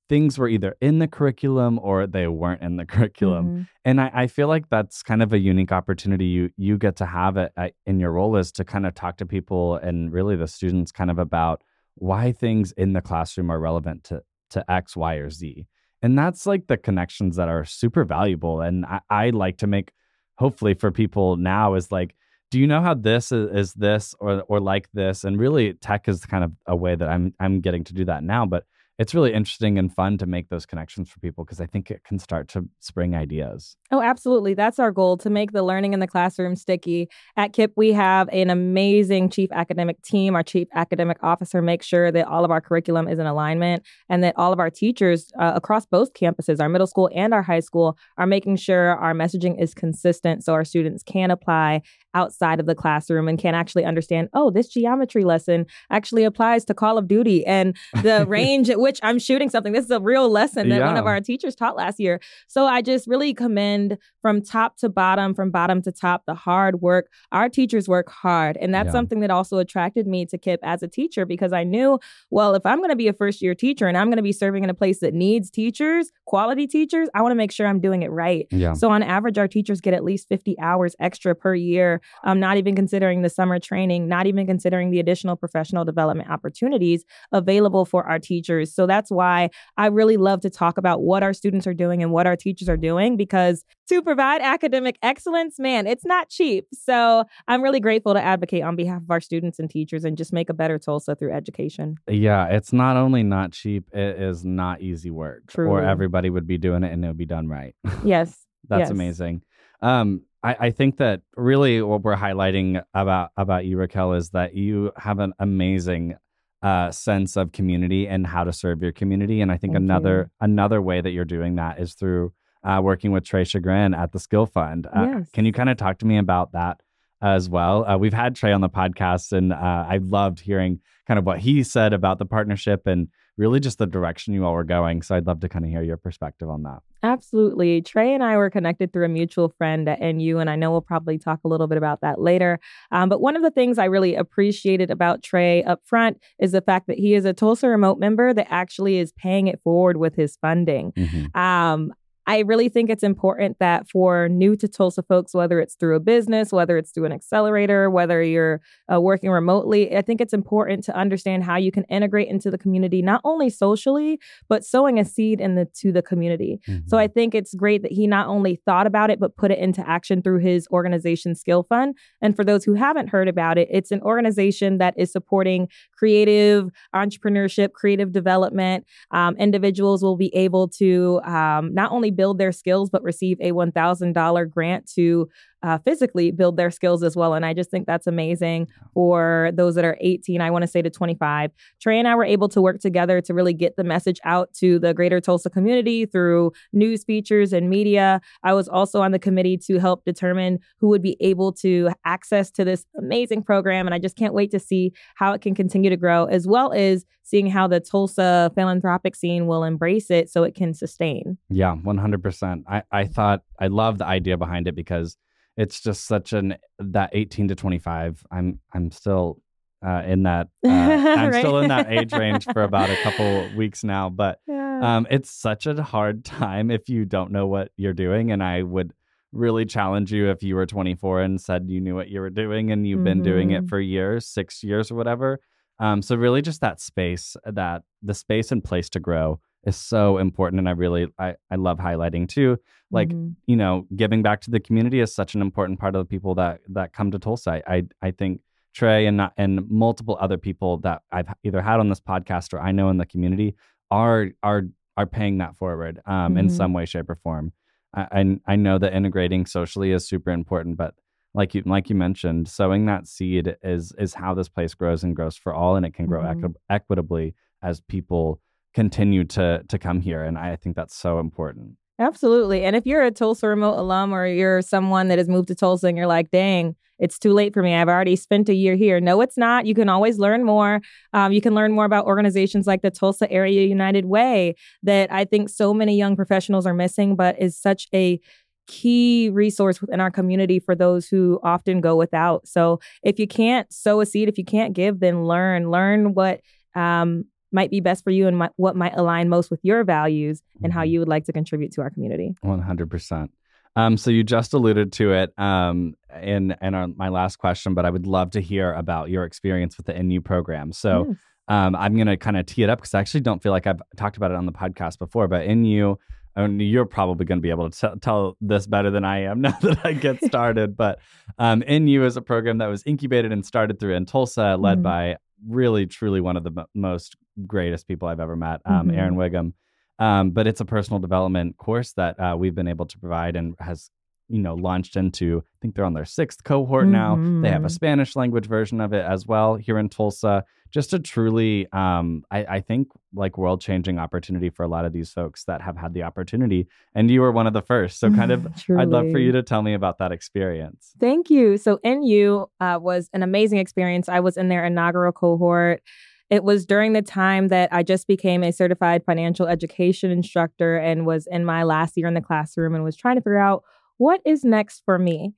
things 0.08 0.38
were 0.38 0.48
either 0.48 0.76
in 0.80 0.98
the 0.98 1.06
curriculum 1.06 1.78
or 1.82 2.06
they 2.06 2.26
weren't 2.26 2.62
in 2.62 2.76
the 2.76 2.86
curriculum. 2.94 3.46
Mm-hmm. 3.46 3.62
And 3.84 4.00
I, 4.00 4.10
I, 4.14 4.26
feel 4.26 4.48
like 4.48 4.68
that's 4.70 5.02
kind 5.02 5.22
of 5.22 5.32
a 5.32 5.38
unique 5.38 5.72
opportunity 5.72 6.26
you 6.26 6.50
you 6.56 6.78
get 6.78 6.96
to 6.96 7.06
have 7.06 7.36
it 7.36 7.52
at, 7.56 7.74
in 7.86 8.00
your 8.00 8.12
role 8.12 8.36
is 8.36 8.50
to 8.52 8.64
kind 8.64 8.86
of 8.86 8.94
talk 8.94 9.18
to 9.18 9.26
people 9.26 9.76
and 9.76 10.12
really 10.12 10.36
the 10.36 10.48
students 10.48 10.92
kind 10.92 11.10
of 11.10 11.18
about 11.18 11.62
why 11.96 12.32
things 12.32 12.72
in 12.72 12.92
the 12.92 13.02
classroom 13.02 13.50
are 13.50 13.60
relevant 13.60 14.04
to 14.04 14.22
to 14.50 14.70
X, 14.70 14.96
Y, 14.96 15.14
or 15.16 15.30
Z. 15.30 15.66
And 16.00 16.18
that's 16.18 16.46
like 16.46 16.68
the 16.68 16.76
connections 16.76 17.36
that 17.36 17.48
are 17.48 17.64
super 17.64 18.04
valuable. 18.04 18.60
And 18.60 18.86
I, 18.86 19.00
I 19.10 19.30
like 19.30 19.58
to 19.58 19.66
make 19.66 19.92
hopefully 20.36 20.74
for 20.74 20.90
people 20.90 21.36
now 21.36 21.74
is 21.74 21.90
like, 21.90 22.14
do 22.50 22.58
you 22.58 22.66
know 22.66 22.80
how 22.80 22.94
this 22.94 23.30
is, 23.32 23.50
is 23.50 23.74
this 23.74 24.14
or 24.20 24.42
or 24.42 24.60
like 24.60 24.88
this? 24.94 25.24
And 25.24 25.38
really 25.38 25.74
tech 25.74 26.08
is 26.08 26.24
kind 26.24 26.44
of 26.44 26.52
a 26.66 26.76
way 26.76 26.94
that 26.94 27.08
I'm 27.08 27.34
I'm 27.38 27.60
getting 27.60 27.84
to 27.84 27.94
do 27.94 28.04
that 28.06 28.22
now. 28.22 28.46
But 28.46 28.64
it's 28.98 29.14
really 29.14 29.32
interesting 29.32 29.78
and 29.78 29.94
fun 29.94 30.18
to 30.18 30.26
make 30.26 30.48
those 30.48 30.66
connections 30.66 31.08
for 31.08 31.20
people 31.20 31.44
because 31.44 31.60
I 31.60 31.66
think 31.66 31.88
it 31.88 32.02
can 32.02 32.18
start 32.18 32.48
to 32.48 32.64
spring 32.80 33.14
ideas. 33.14 33.76
Oh, 33.92 34.02
absolutely. 34.02 34.54
That's 34.54 34.80
our 34.80 34.90
goal 34.90 35.16
to 35.18 35.30
make 35.30 35.52
the 35.52 35.62
learning 35.62 35.94
in 35.94 36.00
the 36.00 36.08
classroom 36.08 36.56
sticky. 36.56 37.08
At 37.36 37.52
KIPP, 37.52 37.72
we 37.76 37.92
have 37.92 38.28
an 38.30 38.50
amazing 38.50 39.30
chief 39.30 39.50
academic 39.52 40.02
team. 40.02 40.34
Our 40.34 40.42
chief 40.42 40.66
academic 40.74 41.18
officer 41.22 41.62
makes 41.62 41.86
sure 41.86 42.10
that 42.10 42.26
all 42.26 42.44
of 42.44 42.50
our 42.50 42.60
curriculum 42.60 43.06
is 43.06 43.20
in 43.20 43.26
alignment 43.26 43.84
and 44.08 44.24
that 44.24 44.34
all 44.36 44.52
of 44.52 44.58
our 44.58 44.70
teachers 44.70 45.30
uh, 45.38 45.52
across 45.54 45.86
both 45.86 46.12
campuses, 46.12 46.60
our 46.60 46.68
middle 46.68 46.88
school 46.88 47.08
and 47.14 47.32
our 47.32 47.42
high 47.42 47.60
school, 47.60 47.96
are 48.16 48.26
making 48.26 48.56
sure 48.56 48.96
our 48.96 49.14
messaging 49.14 49.62
is 49.62 49.74
consistent 49.74 50.42
so 50.42 50.54
our 50.54 50.64
students 50.64 51.04
can 51.04 51.30
apply 51.30 51.82
outside 52.14 52.58
of 52.58 52.66
the 52.66 52.74
classroom 52.74 53.28
and 53.28 53.38
can 53.38 53.54
actually 53.54 53.84
understand, 53.84 54.28
oh, 54.34 54.50
this 54.50 54.68
geometry 54.68 55.24
lesson 55.24 55.66
actually 55.90 56.24
applies 56.24 56.64
to 56.64 56.74
Call 56.74 56.98
of 56.98 57.06
Duty 57.06 57.46
and 57.46 57.76
the 58.02 58.26
range 58.28 58.70
at 58.70 58.80
which 58.80 58.87
I'm 59.02 59.18
shooting 59.18 59.50
something. 59.50 59.72
This 59.72 59.84
is 59.84 59.90
a 59.90 60.00
real 60.00 60.28
lesson 60.28 60.68
that 60.68 60.78
yeah. 60.78 60.86
one 60.86 60.96
of 60.96 61.06
our 61.06 61.20
teachers 61.20 61.54
taught 61.54 61.76
last 61.76 61.98
year. 62.00 62.20
So 62.46 62.66
I 62.66 62.82
just 62.82 63.06
really 63.06 63.34
commend 63.34 63.98
from 64.22 64.42
top 64.42 64.76
to 64.78 64.88
bottom, 64.88 65.34
from 65.34 65.50
bottom 65.50 65.82
to 65.82 65.92
top, 65.92 66.24
the 66.26 66.34
hard 66.34 66.80
work. 66.80 67.08
Our 67.32 67.48
teachers 67.48 67.88
work 67.88 68.10
hard. 68.10 68.56
And 68.56 68.74
that's 68.74 68.88
yeah. 68.88 68.92
something 68.92 69.20
that 69.20 69.30
also 69.30 69.58
attracted 69.58 70.06
me 70.06 70.26
to 70.26 70.38
KIPP 70.38 70.58
as 70.62 70.82
a 70.82 70.88
teacher 70.88 71.24
because 71.24 71.52
I 71.52 71.64
knew, 71.64 71.98
well, 72.30 72.54
if 72.54 72.64
I'm 72.66 72.78
going 72.78 72.90
to 72.90 72.96
be 72.96 73.08
a 73.08 73.12
first 73.12 73.40
year 73.42 73.54
teacher 73.54 73.86
and 73.86 73.96
I'm 73.96 74.08
going 74.08 74.16
to 74.16 74.22
be 74.22 74.32
serving 74.32 74.64
in 74.64 74.70
a 74.70 74.74
place 74.74 75.00
that 75.00 75.14
needs 75.14 75.50
teachers, 75.50 76.10
quality 76.26 76.66
teachers, 76.66 77.08
I 77.14 77.22
want 77.22 77.32
to 77.32 77.36
make 77.36 77.52
sure 77.52 77.66
I'm 77.66 77.80
doing 77.80 78.02
it 78.02 78.10
right. 78.10 78.46
Yeah. 78.50 78.72
So 78.74 78.90
on 78.90 79.02
average, 79.02 79.38
our 79.38 79.48
teachers 79.48 79.80
get 79.80 79.94
at 79.94 80.04
least 80.04 80.28
50 80.28 80.58
hours 80.60 80.94
extra 81.00 81.34
per 81.34 81.54
year 81.54 82.00
um, 82.24 82.40
not 82.40 82.56
even 82.56 82.74
considering 82.74 83.22
the 83.22 83.30
summer 83.30 83.58
training, 83.58 84.08
not 84.08 84.26
even 84.26 84.46
considering 84.46 84.90
the 84.90 85.00
additional 85.00 85.36
professional 85.36 85.84
development 85.84 86.30
opportunities 86.30 87.04
available 87.32 87.84
for 87.84 88.04
our 88.04 88.18
teachers. 88.18 88.74
So 88.78 88.86
that's 88.86 89.10
why 89.10 89.50
I 89.76 89.86
really 89.86 90.16
love 90.16 90.40
to 90.42 90.50
talk 90.50 90.78
about 90.78 91.02
what 91.02 91.24
our 91.24 91.32
students 91.32 91.66
are 91.66 91.74
doing 91.74 92.00
and 92.00 92.12
what 92.12 92.28
our 92.28 92.36
teachers 92.36 92.68
are 92.68 92.76
doing 92.76 93.16
because 93.16 93.64
to 93.88 94.00
provide 94.02 94.40
academic 94.40 94.98
excellence, 95.02 95.58
man, 95.58 95.88
it's 95.88 96.04
not 96.04 96.28
cheap. 96.28 96.68
So 96.72 97.24
I'm 97.48 97.60
really 97.60 97.80
grateful 97.80 98.14
to 98.14 98.22
advocate 98.22 98.62
on 98.62 98.76
behalf 98.76 99.02
of 99.02 99.10
our 99.10 99.20
students 99.20 99.58
and 99.58 99.68
teachers 99.68 100.04
and 100.04 100.16
just 100.16 100.32
make 100.32 100.48
a 100.48 100.54
better 100.54 100.78
Tulsa 100.78 101.16
through 101.16 101.32
education. 101.32 101.96
Yeah, 102.08 102.46
it's 102.46 102.72
not 102.72 102.96
only 102.96 103.24
not 103.24 103.50
cheap, 103.50 103.92
it 103.92 104.20
is 104.20 104.44
not 104.44 104.80
easy 104.80 105.10
work. 105.10 105.48
Truly. 105.48 105.72
Or 105.72 105.82
everybody 105.82 106.30
would 106.30 106.46
be 106.46 106.56
doing 106.56 106.84
it 106.84 106.92
and 106.92 107.04
it 107.04 107.08
would 107.08 107.18
be 107.18 107.26
done 107.26 107.48
right. 107.48 107.74
Yes. 108.04 108.46
That's 108.68 108.82
yes. 108.82 108.90
amazing. 108.90 109.42
Um, 109.82 110.22
I, 110.44 110.56
I 110.60 110.70
think 110.70 110.98
that 110.98 111.22
really 111.36 111.82
what 111.82 112.02
we're 112.02 112.14
highlighting 112.14 112.80
about 112.94 113.30
about 113.36 113.64
you, 113.64 113.76
Raquel, 113.76 114.12
is 114.12 114.30
that 114.30 114.54
you 114.54 114.92
have 114.96 115.18
an 115.18 115.32
amazing 115.40 116.14
uh, 116.62 116.90
sense 116.90 117.36
of 117.36 117.52
community 117.52 118.08
and 118.08 118.26
how 118.26 118.44
to 118.44 118.52
serve 118.52 118.82
your 118.82 118.92
community. 118.92 119.40
And 119.40 119.52
I 119.52 119.56
think 119.56 119.74
Thank 119.74 119.84
another 119.84 120.18
you. 120.18 120.30
another 120.40 120.82
way 120.82 121.00
that 121.00 121.10
you're 121.10 121.24
doing 121.24 121.56
that 121.56 121.78
is 121.78 121.94
through 121.94 122.32
uh, 122.64 122.80
working 122.82 123.12
with 123.12 123.24
Trey 123.24 123.44
Chagrin 123.44 123.94
at 123.94 124.12
the 124.12 124.18
Skill 124.18 124.46
Fund. 124.46 124.86
Uh, 124.86 125.18
yes. 125.18 125.30
Can 125.30 125.44
you 125.44 125.52
kind 125.52 125.68
of 125.68 125.76
talk 125.76 125.98
to 125.98 126.06
me 126.06 126.18
about 126.18 126.52
that 126.52 126.80
as 127.22 127.48
well? 127.48 127.84
Uh, 127.84 127.96
we've 127.96 128.12
had 128.12 128.34
Trey 128.34 128.52
on 128.52 128.60
the 128.60 128.68
podcast, 128.68 129.32
and 129.32 129.52
uh, 129.52 129.86
I 129.88 129.98
loved 130.02 130.40
hearing 130.40 130.80
kind 131.06 131.18
of 131.18 131.24
what 131.24 131.38
he 131.38 131.62
said 131.62 131.92
about 131.92 132.18
the 132.18 132.26
partnership 132.26 132.86
and 132.86 133.08
really 133.38 133.60
just 133.60 133.78
the 133.78 133.86
direction 133.86 134.34
you 134.34 134.44
all 134.44 134.52
were 134.52 134.64
going. 134.64 135.00
So 135.00 135.14
I'd 135.14 135.26
love 135.26 135.40
to 135.40 135.48
kind 135.48 135.64
of 135.64 135.70
hear 135.70 135.82
your 135.82 135.96
perspective 135.96 136.50
on 136.50 136.64
that. 136.64 136.80
Absolutely. 137.04 137.80
Trey 137.80 138.12
and 138.12 138.24
I 138.24 138.36
were 138.36 138.50
connected 138.50 138.92
through 138.92 139.04
a 139.04 139.08
mutual 139.08 139.48
friend 139.56 139.88
at 139.88 140.00
NU, 140.00 140.38
and 140.38 140.50
I 140.50 140.56
know 140.56 140.72
we'll 140.72 140.80
probably 140.80 141.16
talk 141.16 141.40
a 141.44 141.48
little 141.48 141.68
bit 141.68 141.78
about 141.78 142.00
that 142.00 142.20
later. 142.20 142.58
Um, 142.90 143.08
but 143.08 143.20
one 143.20 143.36
of 143.36 143.42
the 143.42 143.52
things 143.52 143.78
I 143.78 143.84
really 143.84 144.16
appreciated 144.16 144.90
about 144.90 145.22
Trey 145.22 145.62
up 145.62 145.80
front 145.84 146.20
is 146.40 146.50
the 146.50 146.60
fact 146.60 146.88
that 146.88 146.98
he 146.98 147.14
is 147.14 147.24
a 147.24 147.32
Tulsa 147.32 147.68
remote 147.68 148.00
member 148.00 148.34
that 148.34 148.48
actually 148.50 148.98
is 148.98 149.12
paying 149.12 149.46
it 149.46 149.60
forward 149.62 149.96
with 149.96 150.16
his 150.16 150.36
funding. 150.36 150.90
Mm-hmm. 150.92 151.38
Um, 151.38 151.92
I 152.28 152.40
really 152.40 152.68
think 152.68 152.90
it's 152.90 153.02
important 153.02 153.58
that 153.58 153.88
for 153.88 154.28
new 154.28 154.54
to 154.56 154.68
Tulsa 154.68 155.02
folks, 155.02 155.32
whether 155.32 155.60
it's 155.60 155.76
through 155.76 155.96
a 155.96 156.00
business, 156.00 156.52
whether 156.52 156.76
it's 156.76 156.90
through 156.90 157.06
an 157.06 157.12
accelerator, 157.12 157.88
whether 157.88 158.22
you're 158.22 158.60
uh, 158.92 159.00
working 159.00 159.30
remotely, 159.30 159.96
I 159.96 160.02
think 160.02 160.20
it's 160.20 160.34
important 160.34 160.84
to 160.84 160.94
understand 160.94 161.44
how 161.44 161.56
you 161.56 161.72
can 161.72 161.84
integrate 161.84 162.28
into 162.28 162.50
the 162.50 162.58
community, 162.58 163.00
not 163.00 163.22
only 163.24 163.48
socially, 163.48 164.20
but 164.46 164.62
sowing 164.62 164.98
a 164.98 165.06
seed 165.06 165.40
in 165.40 165.54
the 165.54 165.64
to 165.80 165.90
the 165.90 166.02
community. 166.02 166.60
Mm-hmm. 166.68 166.86
So 166.88 166.98
I 166.98 167.08
think 167.08 167.34
it's 167.34 167.54
great 167.54 167.80
that 167.80 167.92
he 167.92 168.06
not 168.06 168.26
only 168.26 168.60
thought 168.66 168.86
about 168.86 169.08
it, 169.08 169.18
but 169.18 169.34
put 169.36 169.50
it 169.50 169.58
into 169.58 169.88
action 169.88 170.20
through 170.20 170.40
his 170.40 170.68
organization 170.70 171.34
Skill 171.34 171.62
Fund. 171.62 171.96
And 172.20 172.36
for 172.36 172.44
those 172.44 172.62
who 172.62 172.74
haven't 172.74 173.08
heard 173.08 173.28
about 173.28 173.56
it, 173.56 173.68
it's 173.70 173.90
an 173.90 174.02
organization 174.02 174.76
that 174.76 174.92
is 174.98 175.10
supporting 175.10 175.68
creative 175.98 176.70
entrepreneurship, 176.94 177.72
creative 177.72 178.12
development. 178.12 178.86
Um, 179.10 179.36
individuals 179.36 180.02
will 180.02 180.16
be 180.16 180.34
able 180.34 180.68
to 180.68 181.20
um, 181.24 181.74
not 181.74 181.90
only 181.90 182.10
build 182.10 182.38
their 182.38 182.52
skills, 182.52 182.90
but 182.90 183.02
receive 183.02 183.38
a 183.40 183.52
$1,000 183.52 184.50
grant 184.50 184.90
to 184.94 185.28
uh, 185.62 185.78
physically 185.78 186.30
build 186.30 186.56
their 186.56 186.70
skills 186.70 187.02
as 187.02 187.16
well. 187.16 187.34
And 187.34 187.44
I 187.44 187.52
just 187.52 187.70
think 187.70 187.86
that's 187.86 188.06
amazing 188.06 188.68
for 188.94 189.50
those 189.54 189.74
that 189.74 189.84
are 189.84 189.96
18, 190.00 190.40
I 190.40 190.50
want 190.50 190.62
to 190.62 190.68
say 190.68 190.82
to 190.82 190.90
25. 190.90 191.50
Trey 191.80 191.98
and 191.98 192.06
I 192.06 192.14
were 192.14 192.24
able 192.24 192.48
to 192.50 192.60
work 192.60 192.80
together 192.80 193.20
to 193.22 193.34
really 193.34 193.54
get 193.54 193.76
the 193.76 193.84
message 193.84 194.20
out 194.24 194.52
to 194.54 194.78
the 194.78 194.94
greater 194.94 195.20
Tulsa 195.20 195.50
community 195.50 196.06
through 196.06 196.52
news 196.72 197.04
features 197.04 197.52
and 197.52 197.68
media. 197.68 198.20
I 198.42 198.54
was 198.54 198.68
also 198.68 199.02
on 199.02 199.12
the 199.12 199.18
committee 199.18 199.56
to 199.66 199.78
help 199.78 200.04
determine 200.04 200.58
who 200.78 200.88
would 200.88 201.02
be 201.02 201.16
able 201.20 201.52
to 201.54 201.90
access 202.04 202.50
to 202.52 202.64
this 202.64 202.84
amazing 202.96 203.42
program. 203.42 203.86
And 203.86 203.94
I 203.94 203.98
just 203.98 204.16
can't 204.16 204.34
wait 204.34 204.50
to 204.52 204.58
see 204.58 204.92
how 205.16 205.32
it 205.32 205.40
can 205.40 205.54
continue 205.54 205.90
to 205.90 205.96
grow, 205.96 206.26
as 206.26 206.46
well 206.46 206.72
as 206.72 207.04
seeing 207.22 207.46
how 207.46 207.66
the 207.66 207.80
Tulsa 207.80 208.50
philanthropic 208.54 209.14
scene 209.14 209.46
will 209.46 209.62
embrace 209.62 210.10
it 210.10 210.30
so 210.30 210.44
it 210.44 210.54
can 210.54 210.72
sustain. 210.72 211.36
Yeah, 211.50 211.76
100%. 211.76 212.62
I, 212.66 212.82
I 212.90 213.04
thought, 213.04 213.42
I 213.58 213.66
love 213.66 213.98
the 213.98 214.06
idea 214.06 214.38
behind 214.38 214.66
it 214.66 214.74
because 214.74 215.16
it's 215.58 215.80
just 215.80 216.06
such 216.06 216.32
an 216.32 216.56
that 216.78 217.10
18 217.12 217.48
to 217.48 217.54
25 217.54 218.24
i'm 218.30 218.60
i'm 218.72 218.90
still 218.90 219.42
uh, 219.86 220.02
in 220.06 220.22
that 220.22 220.48
uh, 220.64 220.70
i'm 220.70 221.30
right? 221.30 221.40
still 221.40 221.58
in 221.58 221.68
that 221.68 221.92
age 221.92 222.12
range 222.12 222.46
for 222.52 222.62
about 222.70 222.88
a 222.88 222.96
couple 223.02 223.48
weeks 223.56 223.84
now 223.84 224.08
but 224.08 224.40
yeah. 224.46 224.96
um, 224.96 225.06
it's 225.10 225.30
such 225.30 225.66
a 225.66 225.82
hard 225.82 226.24
time 226.24 226.70
if 226.70 226.88
you 226.88 227.04
don't 227.04 227.30
know 227.30 227.46
what 227.46 227.70
you're 227.76 227.92
doing 227.92 228.32
and 228.32 228.42
i 228.42 228.62
would 228.62 228.92
really 229.32 229.66
challenge 229.66 230.10
you 230.10 230.30
if 230.30 230.42
you 230.42 230.54
were 230.54 230.64
24 230.64 231.20
and 231.20 231.40
said 231.40 231.68
you 231.68 231.80
knew 231.80 231.94
what 231.94 232.08
you 232.08 232.18
were 232.20 232.30
doing 232.30 232.70
and 232.70 232.86
you've 232.86 232.98
mm-hmm. 232.98 233.04
been 233.04 233.22
doing 233.22 233.50
it 233.50 233.58
mm-hmm. 233.58 233.66
for 233.66 233.78
years 233.78 234.26
six 234.26 234.62
years 234.62 234.90
or 234.90 234.94
whatever 234.94 235.38
um, 235.80 236.02
so 236.02 236.16
really 236.16 236.42
just 236.42 236.60
that 236.60 236.80
space 236.80 237.36
that 237.44 237.82
the 238.02 238.14
space 238.14 238.50
and 238.50 238.64
place 238.64 238.88
to 238.88 239.00
grow 239.00 239.38
is 239.64 239.76
so 239.76 240.18
important 240.18 240.58
and 240.58 240.68
i 240.68 240.72
really 240.72 241.06
i, 241.18 241.34
I 241.50 241.56
love 241.56 241.78
highlighting 241.78 242.28
too 242.28 242.58
like 242.90 243.08
mm-hmm. 243.08 243.30
you 243.46 243.56
know 243.56 243.86
giving 243.94 244.22
back 244.22 244.40
to 244.42 244.50
the 244.50 244.60
community 244.60 245.00
is 245.00 245.14
such 245.14 245.34
an 245.34 245.42
important 245.42 245.78
part 245.78 245.94
of 245.94 246.00
the 246.00 246.08
people 246.08 246.34
that 246.36 246.60
that 246.68 246.92
come 246.92 247.10
to 247.10 247.18
tulsa 247.18 247.62
i 247.66 247.84
i 248.02 248.10
think 248.10 248.40
trey 248.74 249.06
and 249.06 249.16
not, 249.16 249.32
and 249.36 249.68
multiple 249.70 250.16
other 250.20 250.38
people 250.38 250.78
that 250.78 251.02
i've 251.10 251.28
either 251.42 251.60
had 251.60 251.80
on 251.80 251.88
this 251.88 252.00
podcast 252.00 252.52
or 252.52 252.60
i 252.60 252.72
know 252.72 252.90
in 252.90 252.98
the 252.98 253.06
community 253.06 253.54
are 253.90 254.28
are 254.42 254.62
are 254.96 255.06
paying 255.06 255.38
that 255.38 255.56
forward 255.56 256.00
um, 256.06 256.14
mm-hmm. 256.14 256.38
in 256.38 256.50
some 256.50 256.72
way 256.72 256.84
shape 256.84 257.08
or 257.08 257.16
form 257.16 257.52
I, 257.94 258.06
I, 258.10 258.52
I 258.52 258.56
know 258.56 258.78
that 258.78 258.94
integrating 258.94 259.46
socially 259.46 259.92
is 259.92 260.06
super 260.06 260.30
important 260.30 260.76
but 260.76 260.94
like 261.34 261.54
you 261.54 261.62
like 261.66 261.88
you 261.88 261.96
mentioned 261.96 262.48
sowing 262.48 262.86
that 262.86 263.06
seed 263.06 263.56
is 263.62 263.92
is 263.98 264.14
how 264.14 264.34
this 264.34 264.48
place 264.48 264.74
grows 264.74 265.04
and 265.04 265.14
grows 265.14 265.36
for 265.36 265.54
all 265.54 265.76
and 265.76 265.86
it 265.86 265.94
can 265.94 266.06
grow 266.06 266.22
mm-hmm. 266.22 266.44
equi- 266.44 266.60
equitably 266.70 267.34
as 267.62 267.80
people 267.82 268.40
continue 268.78 269.24
to 269.24 269.60
to 269.68 269.76
come 269.76 270.00
here 270.00 270.22
and 270.22 270.38
i 270.38 270.54
think 270.54 270.76
that's 270.76 270.94
so 270.94 271.18
important. 271.18 271.72
Absolutely 271.98 272.62
and 272.62 272.76
if 272.76 272.86
you're 272.86 273.02
a 273.02 273.10
tulsa 273.10 273.48
remote 273.48 273.76
alum 273.76 274.12
or 274.14 274.24
you're 274.24 274.62
someone 274.62 275.08
that 275.08 275.18
has 275.18 275.28
moved 275.28 275.48
to 275.48 275.56
tulsa 275.56 275.88
and 275.88 275.98
you're 275.98 276.06
like 276.06 276.30
dang 276.30 276.76
it's 277.00 277.16
too 277.16 277.32
late 277.32 277.54
for 277.54 277.62
me. 277.62 277.76
I've 277.76 277.88
already 277.88 278.16
spent 278.16 278.48
a 278.48 278.54
year 278.54 278.74
here. 278.74 278.98
No 279.00 279.20
it's 279.20 279.36
not. 279.36 279.66
You 279.66 279.74
can 279.74 279.88
always 279.88 280.18
learn 280.18 280.44
more. 280.44 280.80
Um, 281.12 281.30
you 281.30 281.40
can 281.40 281.54
learn 281.54 281.70
more 281.72 281.84
about 281.84 282.06
organizations 282.06 282.66
like 282.66 282.82
the 282.82 282.90
tulsa 282.90 283.30
area 283.30 283.66
united 283.66 284.04
way 284.04 284.54
that 284.84 285.12
i 285.12 285.24
think 285.24 285.48
so 285.48 285.74
many 285.74 285.96
young 285.96 286.14
professionals 286.14 286.64
are 286.64 286.74
missing 286.74 287.16
but 287.16 287.40
is 287.40 287.56
such 287.56 287.88
a 287.92 288.20
key 288.68 289.30
resource 289.30 289.80
within 289.80 290.00
our 290.00 290.10
community 290.10 290.60
for 290.60 290.74
those 290.76 291.08
who 291.08 291.40
often 291.42 291.80
go 291.80 291.96
without. 291.96 292.46
So 292.46 292.78
if 293.02 293.18
you 293.18 293.26
can't 293.26 293.72
sow 293.72 294.00
a 294.00 294.06
seed 294.06 294.28
if 294.28 294.38
you 294.38 294.44
can't 294.44 294.74
give 294.74 295.00
then 295.00 295.24
learn. 295.24 295.70
Learn 295.70 296.14
what 296.14 296.42
um, 296.74 297.24
might 297.52 297.70
be 297.70 297.80
best 297.80 298.04
for 298.04 298.10
you 298.10 298.26
and 298.26 298.36
my, 298.36 298.50
what 298.56 298.76
might 298.76 298.96
align 298.96 299.28
most 299.28 299.50
with 299.50 299.60
your 299.62 299.84
values 299.84 300.42
and 300.62 300.72
how 300.72 300.82
mm-hmm. 300.82 300.90
you 300.90 300.98
would 301.00 301.08
like 301.08 301.24
to 301.24 301.32
contribute 301.32 301.72
to 301.72 301.80
our 301.80 301.90
community. 301.90 302.34
100%. 302.44 303.28
Um, 303.76 303.96
so 303.96 304.10
you 304.10 304.24
just 304.24 304.54
alluded 304.54 304.92
to 304.94 305.12
it 305.12 305.38
um, 305.38 305.94
in 306.20 306.56
in 306.60 306.74
our, 306.74 306.88
my 306.88 307.10
last 307.10 307.36
question, 307.36 307.74
but 307.74 307.86
I 307.86 307.90
would 307.90 308.06
love 308.06 308.32
to 308.32 308.40
hear 308.40 308.72
about 308.72 309.08
your 309.08 309.24
experience 309.24 309.76
with 309.76 309.86
the 309.86 310.02
NU 310.02 310.20
program. 310.20 310.72
So 310.72 311.06
yes. 311.08 311.16
um, 311.46 311.76
I'm 311.76 311.94
going 311.94 312.08
to 312.08 312.16
kind 312.16 312.36
of 312.36 312.46
tee 312.46 312.64
it 312.64 312.70
up 312.70 312.80
because 312.80 312.94
I 312.94 313.00
actually 313.00 313.20
don't 313.20 313.40
feel 313.40 313.52
like 313.52 313.68
I've 313.68 313.80
talked 313.96 314.16
about 314.16 314.32
it 314.32 314.36
on 314.36 314.46
the 314.46 314.52
podcast 314.52 314.98
before. 314.98 315.28
But 315.28 315.46
NU, 315.46 315.96
and 316.34 316.60
you're 316.60 316.86
probably 316.86 317.24
going 317.24 317.38
to 317.38 317.42
be 317.42 317.50
able 317.50 317.70
to 317.70 317.90
t- 317.90 317.98
tell 318.00 318.36
this 318.40 318.66
better 318.66 318.90
than 318.90 319.04
I 319.04 319.22
am 319.22 319.40
now 319.42 319.56
that 319.60 319.84
I 319.84 319.92
get 319.92 320.24
started. 320.24 320.76
but 320.76 320.98
um, 321.38 321.60
NU 321.68 322.04
is 322.04 322.16
a 322.16 322.22
program 322.22 322.58
that 322.58 322.66
was 322.66 322.82
incubated 322.84 323.32
and 323.32 323.46
started 323.46 323.78
through 323.78 323.94
in 323.94 324.06
Tulsa, 324.06 324.56
led 324.56 324.78
mm-hmm. 324.78 324.82
by 324.82 325.16
really, 325.46 325.86
truly 325.86 326.20
one 326.20 326.36
of 326.36 326.42
the 326.42 326.52
m- 326.56 326.66
most 326.74 327.16
greatest 327.46 327.86
people 327.88 328.08
I've 328.08 328.20
ever 328.20 328.36
met, 328.36 328.60
um, 328.64 328.88
mm-hmm. 328.88 328.98
Aaron 328.98 329.16
Wiggum. 329.16 329.52
Um, 329.98 330.30
but 330.30 330.46
it's 330.46 330.60
a 330.60 330.64
personal 330.64 331.00
development 331.00 331.56
course 331.56 331.92
that 331.94 332.20
uh, 332.20 332.36
we've 332.38 332.54
been 332.54 332.68
able 332.68 332.86
to 332.86 332.98
provide 332.98 333.34
and 333.34 333.54
has 333.58 333.90
you 334.28 334.38
know 334.38 334.54
launched 334.54 334.96
into 334.96 335.42
i 335.44 335.56
think 335.60 335.74
they're 335.74 335.84
on 335.84 335.94
their 335.94 336.04
sixth 336.04 336.44
cohort 336.44 336.84
mm-hmm. 336.84 336.92
now 336.92 337.42
they 337.42 337.50
have 337.50 337.62
a 337.62 337.66
mm-hmm. 337.66 337.72
spanish 337.72 338.14
language 338.14 338.46
version 338.46 338.80
of 338.80 338.92
it 338.92 339.04
as 339.04 339.26
well 339.26 339.56
here 339.56 339.78
in 339.78 339.88
tulsa 339.88 340.44
just 340.70 340.92
a 340.92 340.98
truly 340.98 341.66
um, 341.72 342.24
I, 342.30 342.44
I, 342.44 342.60
think 342.60 342.88
like 343.14 343.38
world 343.38 343.62
changing 343.62 343.98
opportunity 343.98 344.50
for 344.50 344.64
a 344.64 344.68
lot 344.68 344.84
of 344.84 344.92
these 344.92 345.10
folks 345.10 345.44
that 345.44 345.62
have 345.62 345.78
had 345.78 345.94
the 345.94 346.02
opportunity 346.02 346.68
and 346.94 347.10
you 347.10 347.22
were 347.22 347.32
one 347.32 347.46
of 347.46 347.54
the 347.54 347.62
first 347.62 347.98
so 347.98 348.10
kind 348.10 348.30
of 348.30 348.46
i'd 348.78 348.88
love 348.88 349.10
for 349.10 349.18
you 349.18 349.32
to 349.32 349.42
tell 349.42 349.62
me 349.62 349.72
about 349.72 349.96
that 349.98 350.12
experience 350.12 350.92
thank 351.00 351.30
you 351.30 351.56
so 351.56 351.80
nu 351.84 352.46
uh, 352.60 352.78
was 352.80 353.08
an 353.14 353.22
amazing 353.22 353.58
experience 353.58 354.08
i 354.08 354.20
was 354.20 354.36
in 354.36 354.48
their 354.48 354.64
inaugural 354.64 355.12
cohort 355.12 355.82
it 356.30 356.44
was 356.44 356.66
during 356.66 356.92
the 356.92 357.02
time 357.02 357.48
that 357.48 357.70
I 357.72 357.82
just 357.82 358.06
became 358.06 358.42
a 358.42 358.52
certified 358.52 359.04
financial 359.04 359.46
education 359.46 360.10
instructor 360.10 360.76
and 360.76 361.06
was 361.06 361.26
in 361.30 361.44
my 361.44 361.62
last 361.62 361.96
year 361.96 362.06
in 362.06 362.14
the 362.14 362.20
classroom 362.20 362.74
and 362.74 362.84
was 362.84 362.96
trying 362.96 363.16
to 363.16 363.22
figure 363.22 363.38
out 363.38 363.64
what 363.96 364.20
is 364.24 364.44
next 364.44 364.82
for 364.84 364.98
me. 364.98 365.34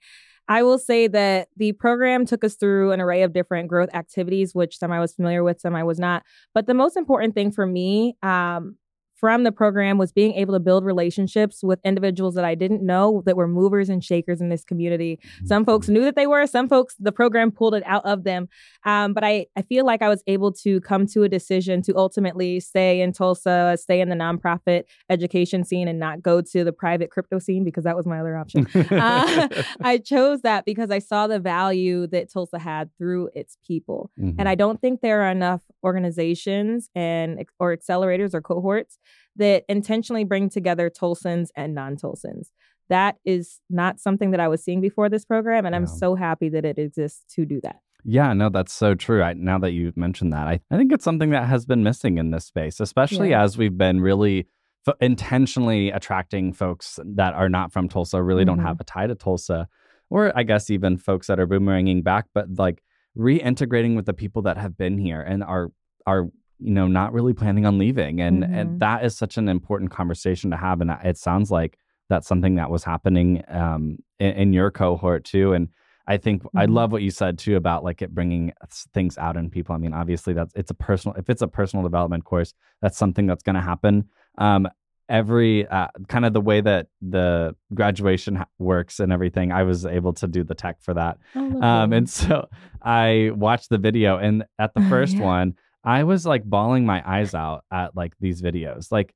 I 0.48 0.64
will 0.64 0.78
say 0.78 1.06
that 1.06 1.48
the 1.56 1.72
program 1.72 2.26
took 2.26 2.42
us 2.42 2.56
through 2.56 2.90
an 2.90 3.00
array 3.00 3.22
of 3.22 3.32
different 3.32 3.68
growth 3.68 3.90
activities, 3.94 4.52
which 4.52 4.78
some 4.78 4.90
I 4.90 4.98
was 4.98 5.14
familiar 5.14 5.44
with, 5.44 5.60
some 5.60 5.76
I 5.76 5.84
was 5.84 6.00
not. 6.00 6.24
But 6.54 6.66
the 6.66 6.74
most 6.74 6.96
important 6.96 7.34
thing 7.34 7.52
for 7.52 7.66
me 7.66 8.16
um, 8.24 8.74
from 9.20 9.44
the 9.44 9.52
program 9.52 9.98
was 9.98 10.12
being 10.12 10.32
able 10.32 10.54
to 10.54 10.60
build 10.60 10.84
relationships 10.84 11.62
with 11.62 11.78
individuals 11.84 12.34
that 12.34 12.44
I 12.44 12.54
didn't 12.54 12.82
know 12.82 13.22
that 13.26 13.36
were 13.36 13.46
movers 13.46 13.90
and 13.90 14.02
shakers 14.02 14.40
in 14.40 14.48
this 14.48 14.64
community. 14.64 15.20
Some 15.44 15.64
folks 15.66 15.88
knew 15.88 16.02
that 16.04 16.16
they 16.16 16.26
were, 16.26 16.46
some 16.46 16.68
folks, 16.68 16.96
the 16.98 17.12
program 17.12 17.50
pulled 17.50 17.74
it 17.74 17.82
out 17.84 18.04
of 18.06 18.24
them. 18.24 18.48
Um, 18.84 19.12
but 19.12 19.22
I, 19.22 19.46
I 19.56 19.62
feel 19.62 19.84
like 19.84 20.00
I 20.00 20.08
was 20.08 20.22
able 20.26 20.52
to 20.54 20.80
come 20.80 21.06
to 21.08 21.22
a 21.22 21.28
decision 21.28 21.82
to 21.82 21.96
ultimately 21.96 22.60
stay 22.60 23.02
in 23.02 23.12
Tulsa, 23.12 23.76
stay 23.78 24.00
in 24.00 24.08
the 24.08 24.16
nonprofit 24.16 24.84
education 25.10 25.64
scene, 25.64 25.86
and 25.86 25.98
not 25.98 26.22
go 26.22 26.40
to 26.40 26.64
the 26.64 26.72
private 26.72 27.10
crypto 27.10 27.38
scene 27.38 27.62
because 27.62 27.84
that 27.84 27.96
was 27.96 28.06
my 28.06 28.20
other 28.20 28.36
option. 28.36 28.66
uh, 28.90 29.48
I 29.82 29.98
chose 29.98 30.40
that 30.42 30.64
because 30.64 30.90
I 30.90 30.98
saw 30.98 31.26
the 31.26 31.38
value 31.38 32.06
that 32.06 32.32
Tulsa 32.32 32.58
had 32.58 32.90
through 32.96 33.28
its 33.34 33.58
people. 33.66 34.10
Mm-hmm. 34.18 34.40
And 34.40 34.48
I 34.48 34.54
don't 34.54 34.80
think 34.80 35.00
there 35.02 35.22
are 35.22 35.30
enough 35.30 35.60
organizations 35.84 36.88
and 36.94 37.44
or 37.58 37.76
accelerators 37.76 38.34
or 38.34 38.40
cohorts 38.40 38.98
that 39.40 39.64
intentionally 39.68 40.22
bring 40.22 40.50
together 40.50 40.88
Tulsans 40.90 41.48
and 41.56 41.74
non 41.74 41.96
Tulsans. 41.96 42.50
That 42.88 43.16
is 43.24 43.60
not 43.70 44.00
something 44.00 44.32
that 44.32 44.40
I 44.40 44.48
was 44.48 44.62
seeing 44.62 44.80
before 44.80 45.08
this 45.08 45.24
program, 45.24 45.64
and 45.64 45.74
I'm 45.74 45.86
so 45.86 46.14
happy 46.14 46.48
that 46.50 46.64
it 46.64 46.78
exists 46.78 47.24
to 47.34 47.44
do 47.44 47.60
that. 47.62 47.76
Yeah, 48.04 48.32
no, 48.32 48.48
that's 48.48 48.72
so 48.72 48.94
true. 48.94 49.22
I, 49.22 49.34
now 49.34 49.58
that 49.58 49.72
you 49.72 49.92
mentioned 49.94 50.32
that, 50.32 50.46
I, 50.46 50.60
I 50.70 50.76
think 50.76 50.92
it's 50.92 51.04
something 51.04 51.30
that 51.30 51.46
has 51.46 51.66
been 51.66 51.82
missing 51.82 52.18
in 52.18 52.30
this 52.30 52.46
space, 52.46 52.80
especially 52.80 53.30
yeah. 53.30 53.42
as 53.42 53.56
we've 53.56 53.76
been 53.76 54.00
really 54.00 54.48
f- 54.86 54.96
intentionally 55.00 55.90
attracting 55.90 56.52
folks 56.52 56.98
that 57.04 57.34
are 57.34 57.48
not 57.48 57.72
from 57.72 57.88
Tulsa, 57.88 58.22
really 58.22 58.44
mm-hmm. 58.44 58.56
don't 58.56 58.66
have 58.66 58.80
a 58.80 58.84
tie 58.84 59.06
to 59.06 59.14
Tulsa, 59.14 59.68
or 60.08 60.36
I 60.36 60.42
guess 60.42 60.70
even 60.70 60.96
folks 60.96 61.28
that 61.28 61.38
are 61.38 61.46
boomeranging 61.46 62.02
back, 62.02 62.26
but 62.34 62.46
like 62.58 62.82
reintegrating 63.16 63.96
with 63.96 64.06
the 64.06 64.14
people 64.14 64.42
that 64.42 64.56
have 64.56 64.76
been 64.76 64.98
here 64.98 65.20
and 65.20 65.44
are 65.44 65.70
are 66.06 66.28
you 66.60 66.70
know 66.70 66.86
not 66.86 67.12
really 67.12 67.32
planning 67.32 67.66
on 67.66 67.78
leaving 67.78 68.20
and 68.20 68.42
mm-hmm. 68.42 68.54
and 68.54 68.80
that 68.80 69.04
is 69.04 69.16
such 69.16 69.36
an 69.36 69.48
important 69.48 69.90
conversation 69.90 70.50
to 70.50 70.56
have 70.56 70.80
and 70.80 70.90
it 71.04 71.16
sounds 71.16 71.50
like 71.50 71.78
that's 72.08 72.26
something 72.26 72.56
that 72.56 72.70
was 72.70 72.82
happening 72.82 73.42
um, 73.48 73.98
in, 74.18 74.32
in, 74.32 74.52
your 74.52 74.70
cohort 74.70 75.24
too 75.24 75.52
and 75.52 75.68
i 76.06 76.16
think 76.16 76.42
mm-hmm. 76.42 76.58
i 76.58 76.64
love 76.66 76.92
what 76.92 77.02
you 77.02 77.10
said 77.10 77.38
too 77.38 77.56
about 77.56 77.82
like 77.84 78.02
it 78.02 78.14
bringing 78.14 78.52
things 78.94 79.16
out 79.18 79.36
in 79.36 79.48
people 79.50 79.74
i 79.74 79.78
mean 79.78 79.94
obviously 79.94 80.32
that's 80.32 80.52
it's 80.54 80.70
a 80.70 80.74
personal 80.74 81.16
if 81.16 81.30
it's 81.30 81.42
a 81.42 81.48
personal 81.48 81.82
development 81.82 82.24
course 82.24 82.54
that's 82.82 82.98
something 82.98 83.26
that's 83.26 83.42
going 83.42 83.56
to 83.56 83.62
happen 83.62 84.08
um, 84.38 84.68
every 85.08 85.66
uh, 85.66 85.88
kind 86.08 86.24
of 86.24 86.32
the 86.32 86.40
way 86.40 86.60
that 86.60 86.86
the 87.02 87.54
graduation 87.74 88.36
ha- 88.36 88.46
works 88.58 89.00
and 89.00 89.12
everything 89.12 89.50
i 89.52 89.62
was 89.62 89.86
able 89.86 90.12
to 90.12 90.26
do 90.26 90.44
the 90.44 90.54
tech 90.54 90.80
for 90.80 90.94
that 90.94 91.18
oh, 91.36 91.62
um, 91.62 91.92
and 91.92 92.08
so 92.08 92.48
i 92.82 93.30
watched 93.34 93.70
the 93.70 93.78
video 93.78 94.18
and 94.18 94.44
at 94.58 94.74
the 94.74 94.80
first 94.88 95.16
yeah. 95.16 95.24
one 95.24 95.54
I 95.84 96.04
was 96.04 96.26
like 96.26 96.44
bawling 96.44 96.84
my 96.86 97.02
eyes 97.06 97.34
out 97.34 97.64
at 97.72 97.96
like 97.96 98.14
these 98.20 98.42
videos. 98.42 98.90
Like 98.90 99.14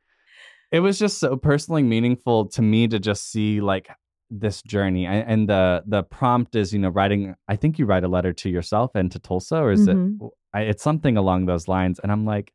it 0.72 0.80
was 0.80 0.98
just 0.98 1.18
so 1.18 1.36
personally 1.36 1.82
meaningful 1.82 2.48
to 2.48 2.62
me 2.62 2.88
to 2.88 2.98
just 2.98 3.30
see 3.30 3.60
like 3.60 3.88
this 4.30 4.62
journey 4.62 5.06
and 5.06 5.48
the 5.48 5.82
the 5.86 6.02
prompt 6.02 6.56
is 6.56 6.72
you 6.72 6.78
know 6.78 6.88
writing 6.88 7.34
i 7.46 7.54
think 7.54 7.78
you 7.78 7.86
write 7.86 8.02
a 8.02 8.08
letter 8.08 8.32
to 8.32 8.48
yourself 8.48 8.90
and 8.94 9.12
to 9.12 9.18
tulsa 9.18 9.56
or 9.56 9.70
is 9.70 9.86
mm-hmm. 9.86 10.24
it 10.54 10.68
it's 10.68 10.82
something 10.82 11.16
along 11.16 11.46
those 11.46 11.68
lines 11.68 12.00
and 12.00 12.10
i'm 12.10 12.24
like 12.24 12.52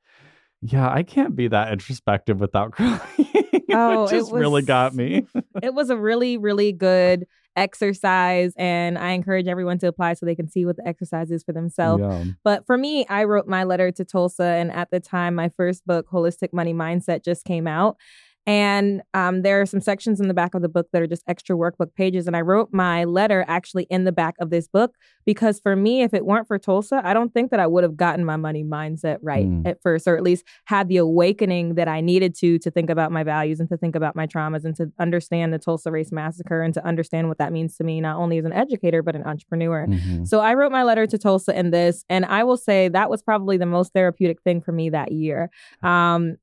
yeah 0.61 0.91
i 0.91 1.03
can't 1.03 1.35
be 1.35 1.47
that 1.47 1.71
introspective 1.71 2.39
without 2.39 2.71
crying 2.73 2.99
oh 3.71 4.05
it 4.05 4.09
just 4.09 4.31
was, 4.31 4.41
really 4.41 4.63
got 4.63 4.93
me 4.93 5.25
it 5.61 5.73
was 5.73 5.89
a 5.89 5.95
really 5.95 6.37
really 6.37 6.73
good 6.87 7.25
exercise 7.59 8.53
and 8.57 8.97
I 8.97 9.11
encourage 9.11 9.47
everyone 9.47 9.77
to 9.79 9.87
apply 9.87 10.13
so 10.13 10.25
they 10.25 10.35
can 10.35 10.49
see 10.49 10.65
what 10.65 10.77
the 10.77 10.87
exercise 10.87 11.29
is 11.29 11.43
for 11.43 11.51
themselves. 11.51 12.01
Yeah. 12.01 12.23
But 12.43 12.65
for 12.65 12.77
me, 12.77 13.05
I 13.09 13.25
wrote 13.25 13.47
my 13.47 13.65
letter 13.65 13.91
to 13.91 14.05
Tulsa 14.05 14.43
and 14.43 14.71
at 14.71 14.91
the 14.91 14.99
time 14.99 15.35
my 15.35 15.49
first 15.49 15.85
book 15.85 16.07
Holistic 16.09 16.53
Money 16.53 16.73
Mindset 16.73 17.23
just 17.23 17.45
came 17.45 17.67
out 17.67 17.97
and 18.49 19.03
um, 19.13 19.43
there 19.43 19.61
are 19.61 19.65
some 19.67 19.79
sections 19.79 20.19
in 20.19 20.27
the 20.27 20.33
back 20.33 20.55
of 20.55 20.63
the 20.63 20.69
book 20.69 20.87
that 20.91 21.03
are 21.03 21.07
just 21.07 21.21
extra 21.27 21.55
workbook 21.55 21.93
pages. 21.93 22.25
And 22.25 22.35
I 22.35 22.41
wrote 22.41 22.69
my 22.71 23.03
letter 23.03 23.45
actually 23.47 23.83
in 23.91 24.05
the 24.05 24.11
back 24.11 24.33
of 24.39 24.49
this 24.49 24.67
book 24.67 24.95
because 25.23 25.59
for 25.59 25.75
me, 25.75 26.01
if 26.01 26.15
it 26.15 26.25
weren't 26.25 26.47
for 26.47 26.57
Tulsa, 26.57 26.99
I 27.03 27.13
don't 27.13 27.31
think 27.31 27.51
that 27.51 27.59
I 27.59 27.67
would 27.67 27.83
have 27.83 27.95
gotten 27.95 28.25
my 28.25 28.37
money 28.37 28.63
mindset 28.63 29.19
right 29.21 29.45
mm. 29.45 29.67
at 29.67 29.79
first, 29.83 30.07
or 30.07 30.17
at 30.17 30.23
least 30.23 30.45
had 30.65 30.87
the 30.87 30.97
awakening 30.97 31.75
that 31.75 31.87
I 31.87 32.01
needed 32.01 32.33
to 32.39 32.57
to 32.57 32.71
think 32.71 32.89
about 32.89 33.11
my 33.11 33.23
values 33.23 33.59
and 33.59 33.69
to 33.69 33.77
think 33.77 33.95
about 33.95 34.15
my 34.15 34.25
traumas 34.25 34.65
and 34.65 34.75
to 34.77 34.91
understand 34.97 35.53
the 35.53 35.59
Tulsa 35.59 35.91
Race 35.91 36.11
Massacre 36.11 36.63
and 36.63 36.73
to 36.73 36.83
understand 36.83 37.27
what 37.27 37.37
that 37.37 37.53
means 37.53 37.77
to 37.77 37.83
me, 37.83 38.01
not 38.01 38.17
only 38.17 38.39
as 38.39 38.45
an 38.45 38.53
educator, 38.53 39.03
but 39.03 39.15
an 39.15 39.27
entrepreneur. 39.27 39.85
Mm-hmm. 39.85 40.25
So 40.25 40.39
I 40.39 40.55
wrote 40.55 40.71
my 40.71 40.81
letter 40.81 41.05
to 41.05 41.19
Tulsa 41.19 41.55
in 41.55 41.69
this. 41.69 42.03
And 42.09 42.25
I 42.25 42.43
will 42.43 42.57
say 42.57 42.87
that 42.87 43.11
was 43.11 43.21
probably 43.21 43.57
the 43.57 43.67
most 43.67 43.93
therapeutic 43.93 44.41
thing 44.41 44.59
for 44.59 44.71
me 44.71 44.89
that 44.89 45.11
year. 45.11 45.51
Um, 45.83 46.37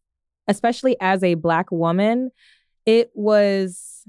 especially 0.48 0.96
as 1.00 1.22
a 1.22 1.34
black 1.34 1.70
woman, 1.70 2.30
it 2.84 3.10
was 3.14 4.04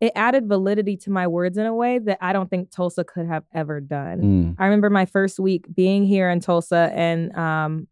it 0.00 0.12
added 0.16 0.48
validity 0.48 0.96
to 0.96 1.10
my 1.10 1.26
words 1.26 1.58
in 1.58 1.66
a 1.66 1.74
way 1.74 1.98
that 1.98 2.18
I 2.22 2.32
don't 2.32 2.48
think 2.48 2.70
Tulsa 2.70 3.04
could 3.04 3.26
have 3.26 3.44
ever 3.52 3.80
done. 3.80 4.20
Mm. 4.20 4.56
I 4.58 4.64
remember 4.64 4.88
my 4.88 5.04
first 5.04 5.38
week 5.38 5.66
being 5.74 6.06
here 6.06 6.30
in 6.30 6.40
Tulsa 6.40 6.90
and 6.94 7.36
um, 7.36 7.86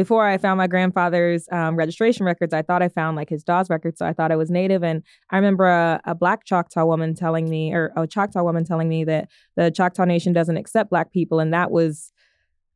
before 0.00 0.26
I 0.26 0.38
found 0.38 0.56
my 0.56 0.66
grandfather's 0.66 1.46
um, 1.52 1.76
registration 1.76 2.24
records, 2.24 2.54
I 2.54 2.62
thought 2.62 2.82
I 2.82 2.88
found 2.88 3.18
like 3.18 3.28
his 3.28 3.44
Dawes 3.44 3.68
records. 3.68 3.98
So 3.98 4.06
I 4.06 4.14
thought 4.14 4.32
I 4.32 4.36
was 4.36 4.50
native. 4.50 4.82
And 4.82 5.02
I 5.28 5.36
remember 5.36 5.66
a, 5.66 6.00
a, 6.06 6.14
black 6.14 6.46
Choctaw 6.46 6.86
woman 6.86 7.14
telling 7.14 7.50
me, 7.50 7.74
or 7.74 7.92
a 7.96 8.06
Choctaw 8.06 8.42
woman 8.42 8.64
telling 8.64 8.88
me 8.88 9.04
that 9.04 9.28
the 9.56 9.70
Choctaw 9.70 10.04
Nation 10.06 10.32
doesn't 10.32 10.56
accept 10.56 10.88
black 10.88 11.12
people. 11.12 11.38
And 11.38 11.52
that 11.52 11.70
was 11.70 12.12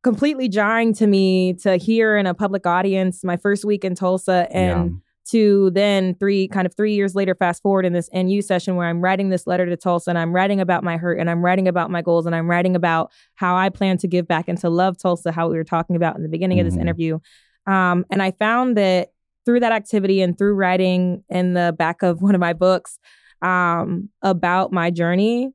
completely 0.05 0.49
jarring 0.49 0.93
to 0.95 1.07
me 1.07 1.55
to 1.55 1.77
hear 1.77 2.17
in 2.17 2.27
a 2.27 2.35
public 2.35 2.67
audience 2.67 3.25
my 3.25 3.38
first 3.38 3.64
week 3.64 3.85
in 3.85 3.95
Tulsa 3.95 4.47
and 4.51 4.90
yeah. 4.90 4.97
to 5.31 5.71
then 5.71 6.14
three 6.17 6.47
kind 6.47 6.67
of 6.67 6.77
three 6.77 6.95
years 6.95 7.14
later 7.14 7.35
fast 7.35 7.62
forward 7.62 7.87
in 7.87 7.95
this 7.95 8.11
NU 8.12 8.43
session 8.43 8.77
where 8.77 8.87
I'm 8.87 9.01
writing 9.01 9.31
this 9.31 9.47
letter 9.47 9.64
to 9.64 9.77
Tulsa 9.77 10.11
and 10.11 10.19
I'm 10.19 10.35
writing 10.35 10.61
about 10.61 10.85
my 10.85 10.99
hurt 10.99 11.19
and 11.19 11.31
I'm 11.31 11.43
writing 11.43 11.67
about 11.67 11.90
my 11.90 12.03
goals 12.03 12.27
and 12.27 12.35
I'm 12.35 12.49
writing 12.49 12.77
about 12.77 13.11
how 13.35 13.57
I 13.57 13.71
plan 13.71 13.97
to 13.99 14.07
give 14.07 14.29
back 14.29 14.47
and 14.47 14.59
to 14.59 14.69
love 14.69 14.99
Tulsa 14.99 15.33
how 15.33 15.49
we 15.49 15.57
were 15.57 15.64
talking 15.64 15.97
about 15.97 16.17
in 16.17 16.23
the 16.23 16.29
beginning 16.29 16.59
mm-hmm. 16.59 16.67
of 16.67 16.73
this 16.73 16.75
mm-hmm. 16.75 16.83
interview 16.83 17.19
um, 17.67 18.05
and 18.11 18.23
I 18.23 18.33
found 18.33 18.77
that 18.77 19.09
through 19.47 19.61
that 19.61 19.73
activity 19.73 20.21
and 20.21 20.37
through 20.37 20.55
writing 20.55 21.25
in 21.31 21.55
the 21.55 21.75
back 21.77 22.03
of 22.03 22.21
one 22.21 22.35
of 22.35 22.40
my 22.43 22.53
books 22.53 22.99
um, 23.40 24.11
about 24.21 24.71
my 24.71 24.90
journey 24.90 25.51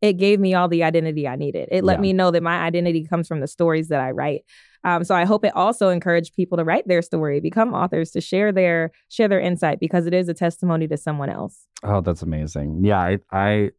it 0.00 0.14
gave 0.14 0.40
me 0.40 0.54
all 0.54 0.68
the 0.68 0.82
identity 0.82 1.28
I 1.28 1.36
needed. 1.36 1.68
It 1.70 1.84
let 1.84 1.98
yeah. 1.98 2.02
me 2.02 2.12
know 2.12 2.30
that 2.30 2.42
my 2.42 2.60
identity 2.60 3.04
comes 3.04 3.28
from 3.28 3.40
the 3.40 3.46
stories 3.46 3.88
that 3.88 4.00
I 4.00 4.10
write. 4.10 4.42
Um, 4.82 5.04
so 5.04 5.14
I 5.14 5.24
hope 5.26 5.44
it 5.44 5.54
also 5.54 5.90
encouraged 5.90 6.34
people 6.34 6.56
to 6.56 6.64
write 6.64 6.88
their 6.88 7.02
story, 7.02 7.40
become 7.40 7.74
authors, 7.74 8.10
to 8.12 8.20
share 8.20 8.50
their 8.50 8.92
share 9.08 9.28
their 9.28 9.40
insight 9.40 9.78
because 9.78 10.06
it 10.06 10.14
is 10.14 10.28
a 10.28 10.34
testimony 10.34 10.88
to 10.88 10.96
someone 10.96 11.28
else. 11.28 11.66
Oh, 11.82 12.00
that's 12.00 12.22
amazing. 12.22 12.80
Yeah, 12.82 12.98
I, 12.98 13.18
I 13.30 13.70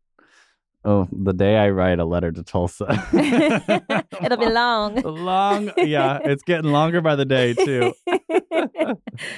Oh, 0.83 1.07
the 1.11 1.33
day 1.33 1.57
I 1.57 1.69
write 1.69 1.99
a 1.99 2.05
letter 2.05 2.31
to 2.31 2.41
Tulsa. 2.41 2.85
It'll 4.23 4.37
be 4.37 4.45
long. 4.49 4.95
long. 5.01 5.71
Yeah, 5.77 6.19
it's 6.23 6.41
getting 6.41 6.71
longer 6.71 7.01
by 7.01 7.15
the 7.15 7.25
day, 7.25 7.53
too. 7.53 7.93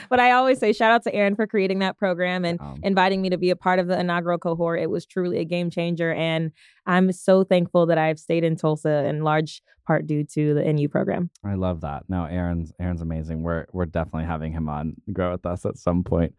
but 0.10 0.20
I 0.20 0.32
always 0.32 0.60
say 0.60 0.72
shout 0.72 0.92
out 0.92 1.04
to 1.04 1.14
Aaron 1.14 1.36
for 1.36 1.46
creating 1.46 1.80
that 1.80 1.98
program 1.98 2.46
and 2.46 2.62
um, 2.62 2.80
inviting 2.82 3.22
me 3.22 3.30
to 3.30 3.38
be 3.38 3.50
a 3.50 3.58
part 3.58 3.80
of 3.80 3.88
the 3.88 4.00
inaugural 4.00 4.38
cohort. 4.38 4.80
It 4.80 4.90
was 4.90 5.06
truly 5.06 5.40
a 5.40 5.46
game 5.46 5.70
changer. 5.70 6.14
And 6.14 6.52
I'm 6.86 7.12
so 7.12 7.44
thankful 7.44 7.88
that 7.88 7.98
I've 7.98 8.20
stayed 8.20 8.46
in 8.46 8.56
Tulsa 8.56 9.06
in 9.06 9.24
large 9.24 9.62
part 9.86 10.08
due 10.08 10.24
to 10.24 10.54
the 10.54 10.72
NU 10.72 10.88
program. 10.88 11.30
I 11.44 11.56
love 11.56 11.82
that. 11.82 12.04
No, 12.08 12.24
Aaron's 12.24 12.72
Aaron's 12.80 13.02
amazing. 13.02 13.44
We're 13.44 13.66
we're 13.74 13.86
definitely 13.86 14.28
having 14.28 14.54
him 14.54 14.70
on 14.70 14.96
grow 15.12 15.32
with 15.32 15.46
us 15.46 15.66
at 15.66 15.78
some 15.78 16.06
point. 16.06 16.36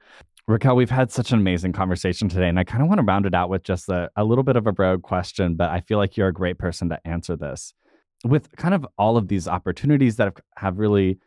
Raquel, 0.46 0.76
we've 0.76 0.90
had 0.90 1.10
such 1.10 1.32
an 1.32 1.38
amazing 1.38 1.72
conversation 1.72 2.28
today, 2.28 2.48
and 2.48 2.58
I 2.58 2.64
kind 2.64 2.82
of 2.82 2.88
want 2.88 2.98
to 2.98 3.04
round 3.04 3.24
it 3.24 3.34
out 3.34 3.48
with 3.48 3.62
just 3.62 3.88
a, 3.88 4.10
a 4.14 4.24
little 4.24 4.44
bit 4.44 4.56
of 4.56 4.66
a 4.66 4.72
broad 4.72 5.00
question, 5.00 5.54
but 5.54 5.70
I 5.70 5.80
feel 5.80 5.96
like 5.96 6.18
you're 6.18 6.28
a 6.28 6.34
great 6.34 6.58
person 6.58 6.90
to 6.90 7.06
answer 7.06 7.34
this. 7.34 7.72
With 8.24 8.54
kind 8.56 8.74
of 8.74 8.86
all 8.98 9.16
of 9.16 9.28
these 9.28 9.48
opportunities 9.48 10.16
that 10.16 10.24
have, 10.24 10.36
have 10.58 10.78
really, 10.78 11.18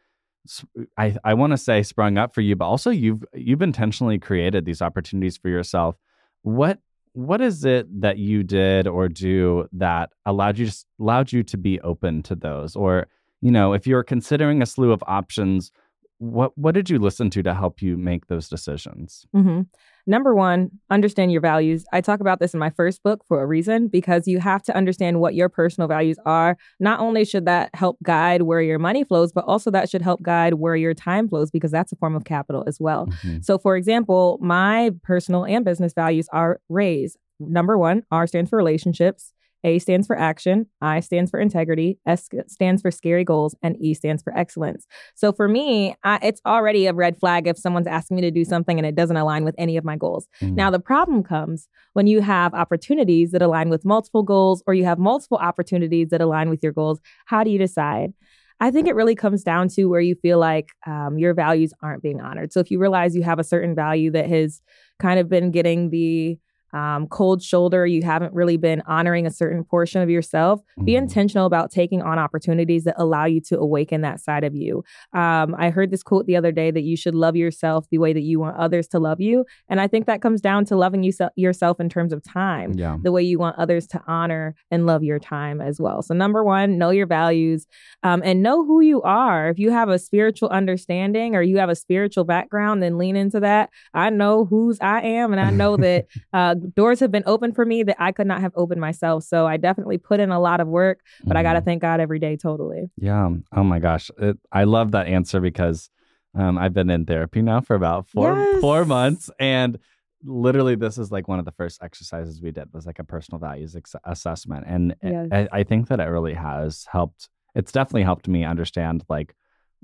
I, 0.97 1.15
I 1.23 1.33
want 1.33 1.51
to 1.51 1.57
say 1.57 1.81
sprung 1.81 2.19
up 2.19 2.35
for 2.35 2.41
you, 2.41 2.55
but 2.55 2.65
also 2.65 2.91
you've 2.91 3.23
you've 3.33 3.61
intentionally 3.63 4.19
created 4.19 4.65
these 4.65 4.81
opportunities 4.81 5.35
for 5.35 5.49
yourself. 5.49 5.95
What 6.43 6.79
what 7.13 7.41
is 7.41 7.65
it 7.65 8.01
that 8.01 8.19
you 8.19 8.43
did 8.43 8.87
or 8.87 9.09
do 9.09 9.67
that 9.73 10.11
allowed 10.25 10.59
you 10.59 10.69
allowed 10.99 11.31
you 11.31 11.43
to 11.43 11.57
be 11.57 11.79
open 11.81 12.23
to 12.23 12.35
those? 12.35 12.75
Or 12.75 13.07
you 13.41 13.51
know, 13.51 13.73
if 13.73 13.85
you're 13.85 14.03
considering 14.03 14.61
a 14.61 14.65
slew 14.65 14.91
of 14.91 15.03
options, 15.07 15.71
what 16.19 16.57
what 16.57 16.73
did 16.73 16.89
you 16.89 16.99
listen 16.99 17.29
to 17.31 17.43
to 17.43 17.53
help 17.53 17.81
you 17.81 17.97
make 17.97 18.27
those 18.27 18.49
decisions? 18.49 19.25
Mm-hmm. 19.35 19.61
Number 20.09 20.33
one, 20.33 20.71
understand 20.89 21.33
your 21.33 21.41
values. 21.41 21.85
I 21.91 21.99
talk 21.99 22.21
about 22.21 22.39
this 22.39 22.53
in 22.53 22.59
my 22.59 22.69
first 22.69 23.03
book 23.03 23.23
for 23.27 23.41
a 23.41 23.45
reason 23.45 23.89
because 23.89 24.25
you 24.25 24.39
have 24.39 24.63
to 24.63 24.75
understand 24.75 25.19
what 25.19 25.35
your 25.35 25.49
personal 25.49 25.89
values 25.89 26.17
are. 26.25 26.57
Not 26.79 27.01
only 27.01 27.25
should 27.25 27.45
that 27.45 27.69
help 27.73 27.97
guide 28.01 28.43
where 28.43 28.61
your 28.61 28.79
money 28.79 29.03
flows, 29.03 29.33
but 29.33 29.43
also 29.45 29.69
that 29.71 29.89
should 29.89 30.01
help 30.01 30.21
guide 30.23 30.55
where 30.55 30.77
your 30.77 30.93
time 30.93 31.27
flows 31.27 31.51
because 31.51 31.71
that's 31.71 31.91
a 31.91 31.97
form 31.97 32.15
of 32.15 32.23
capital 32.23 32.63
as 32.67 32.79
well. 32.79 33.07
Mm-hmm. 33.07 33.41
So, 33.41 33.57
for 33.57 33.75
example, 33.75 34.39
my 34.41 34.91
personal 35.03 35.45
and 35.45 35.65
business 35.65 35.93
values 35.93 36.29
are 36.31 36.61
RAISE. 36.69 37.17
Number 37.39 37.77
one, 37.77 38.03
R 38.09 38.27
stands 38.27 38.49
for 38.49 38.57
relationships. 38.57 39.33
A 39.63 39.79
stands 39.79 40.07
for 40.07 40.17
action, 40.17 40.67
I 40.81 40.99
stands 40.99 41.31
for 41.31 41.39
integrity, 41.39 41.99
S 42.05 42.29
stands 42.47 42.81
for 42.81 42.91
scary 42.91 43.23
goals, 43.23 43.55
and 43.61 43.75
E 43.81 43.93
stands 43.93 44.21
for 44.21 44.35
excellence. 44.37 44.85
So 45.15 45.31
for 45.31 45.47
me, 45.47 45.95
I, 46.03 46.19
it's 46.21 46.41
already 46.45 46.85
a 46.85 46.93
red 46.93 47.19
flag 47.19 47.47
if 47.47 47.57
someone's 47.57 47.87
asking 47.87 48.15
me 48.15 48.21
to 48.21 48.31
do 48.31 48.45
something 48.45 48.77
and 48.77 48.85
it 48.85 48.95
doesn't 48.95 49.17
align 49.17 49.43
with 49.43 49.55
any 49.57 49.77
of 49.77 49.83
my 49.83 49.95
goals. 49.95 50.27
Mm. 50.41 50.55
Now, 50.55 50.69
the 50.69 50.79
problem 50.79 51.23
comes 51.23 51.67
when 51.93 52.07
you 52.07 52.21
have 52.21 52.53
opportunities 52.53 53.31
that 53.31 53.41
align 53.41 53.69
with 53.69 53.83
multiple 53.83 54.23
goals 54.23 54.63
or 54.67 54.73
you 54.73 54.85
have 54.85 54.99
multiple 54.99 55.37
opportunities 55.37 56.09
that 56.09 56.21
align 56.21 56.49
with 56.49 56.61
your 56.61 56.71
goals. 56.71 56.99
How 57.25 57.43
do 57.43 57.49
you 57.49 57.57
decide? 57.57 58.13
I 58.59 58.71
think 58.71 58.87
it 58.87 58.95
really 58.95 59.15
comes 59.15 59.43
down 59.43 59.67
to 59.69 59.85
where 59.85 60.01
you 60.01 60.15
feel 60.15 60.39
like 60.39 60.69
um, 60.85 61.17
your 61.17 61.33
values 61.33 61.73
aren't 61.81 62.01
being 62.01 62.19
honored. 62.19 62.51
So 62.51 62.59
if 62.59 62.71
you 62.71 62.79
realize 62.79 63.15
you 63.15 63.23
have 63.23 63.39
a 63.39 63.43
certain 63.43 63.75
value 63.75 64.11
that 64.11 64.27
has 64.27 64.61
kind 64.99 65.19
of 65.19 65.29
been 65.29 65.51
getting 65.51 65.89
the 65.91 66.39
um, 66.77 67.07
cold 67.07 67.41
shoulder, 67.41 67.87
you 67.87 68.03
haven't 68.03 68.33
really 68.33 68.57
been 68.57 68.83
honoring 68.85 69.25
a 69.25 69.31
certain 69.31 69.63
portion 69.63 70.01
of 70.01 70.09
yourself, 70.09 70.59
mm-hmm. 70.59 70.85
be 70.85 70.95
intentional 70.95 71.45
about 71.47 71.71
taking 71.71 72.01
on 72.01 72.19
opportunities 72.19 72.83
that 72.83 72.95
allow 72.97 73.25
you 73.25 73.41
to 73.41 73.57
awaken 73.57 74.01
that 74.01 74.19
side 74.19 74.43
of 74.43 74.55
you. 74.55 74.83
Um, 75.13 75.55
I 75.57 75.71
heard 75.71 75.89
this 75.89 76.03
quote 76.03 76.27
the 76.27 76.35
other 76.35 76.51
day 76.51 76.69
that 76.69 76.83
you 76.83 76.95
should 76.95 77.15
love 77.15 77.35
yourself 77.35 77.87
the 77.89 77.97
way 77.97 78.13
that 78.13 78.21
you 78.21 78.39
want 78.39 78.57
others 78.57 78.87
to 78.89 78.99
love 78.99 79.19
you. 79.19 79.45
And 79.67 79.81
I 79.81 79.87
think 79.87 80.05
that 80.05 80.21
comes 80.21 80.39
down 80.39 80.65
to 80.65 80.75
loving 80.75 81.01
you 81.01 81.11
se- 81.11 81.29
yourself 81.35 81.79
in 81.79 81.89
terms 81.89 82.13
of 82.13 82.23
time, 82.23 82.73
yeah. 82.73 82.97
the 83.01 83.11
way 83.11 83.23
you 83.23 83.39
want 83.39 83.57
others 83.57 83.87
to 83.87 84.01
honor 84.07 84.55
and 84.69 84.85
love 84.85 85.03
your 85.03 85.19
time 85.19 85.59
as 85.59 85.81
well. 85.81 86.03
So, 86.03 86.13
number 86.13 86.43
one, 86.43 86.77
know 86.77 86.91
your 86.91 87.07
values 87.07 87.65
um, 88.03 88.21
and 88.23 88.43
know 88.43 88.63
who 88.65 88.81
you 88.81 89.01
are. 89.01 89.49
If 89.49 89.57
you 89.57 89.71
have 89.71 89.89
a 89.89 89.97
spiritual 89.97 90.49
understanding 90.49 91.35
or 91.35 91.41
you 91.41 91.57
have 91.57 91.69
a 91.69 91.75
spiritual 91.75 92.23
background, 92.23 92.83
then 92.83 92.97
lean 92.97 93.15
into 93.15 93.39
that. 93.39 93.71
I 93.93 94.11
know 94.11 94.45
whose 94.45 94.77
I 94.79 95.01
am, 95.01 95.31
and 95.33 95.41
I 95.41 95.49
know 95.49 95.75
that. 95.77 96.05
Uh, 96.33 96.55
doors 96.75 96.99
have 96.99 97.11
been 97.11 97.23
open 97.25 97.53
for 97.53 97.65
me 97.65 97.83
that 97.83 97.95
I 97.99 98.11
could 98.11 98.27
not 98.27 98.41
have 98.41 98.51
opened 98.55 98.81
myself. 98.81 99.23
So 99.23 99.47
I 99.47 99.57
definitely 99.57 99.97
put 99.97 100.19
in 100.19 100.31
a 100.31 100.39
lot 100.39 100.59
of 100.59 100.67
work, 100.67 101.01
but 101.19 101.29
mm-hmm. 101.29 101.37
I 101.37 101.43
got 101.43 101.53
to 101.53 101.61
thank 101.61 101.81
God 101.81 101.99
every 101.99 102.19
day 102.19 102.35
totally. 102.35 102.89
Yeah. 102.97 103.29
Oh 103.55 103.63
my 103.63 103.79
gosh. 103.79 104.11
It, 104.17 104.37
I 104.51 104.65
love 104.65 104.91
that 104.91 105.07
answer 105.07 105.39
because 105.39 105.89
um, 106.35 106.57
I've 106.57 106.73
been 106.73 106.89
in 106.89 107.05
therapy 107.05 107.41
now 107.41 107.61
for 107.61 107.75
about 107.75 108.07
four 108.07 108.33
yes. 108.35 108.61
four 108.61 108.85
months 108.85 109.29
and 109.39 109.77
literally 110.23 110.75
this 110.75 110.97
is 110.97 111.11
like 111.11 111.27
one 111.27 111.39
of 111.39 111.45
the 111.45 111.51
first 111.51 111.81
exercises 111.81 112.41
we 112.41 112.51
did 112.51 112.73
was 112.73 112.85
like 112.85 112.99
a 112.99 113.03
personal 113.03 113.39
values 113.39 113.75
ex- 113.75 113.95
assessment 114.03 114.65
and 114.67 114.95
yes. 115.01 115.27
I, 115.31 115.47
I 115.51 115.63
think 115.63 115.87
that 115.87 115.99
it 115.99 116.05
really 116.05 116.33
has 116.33 116.85
helped 116.91 117.29
it's 117.55 117.71
definitely 117.71 118.03
helped 118.03 118.27
me 118.27 118.43
understand 118.43 119.03
like 119.09 119.35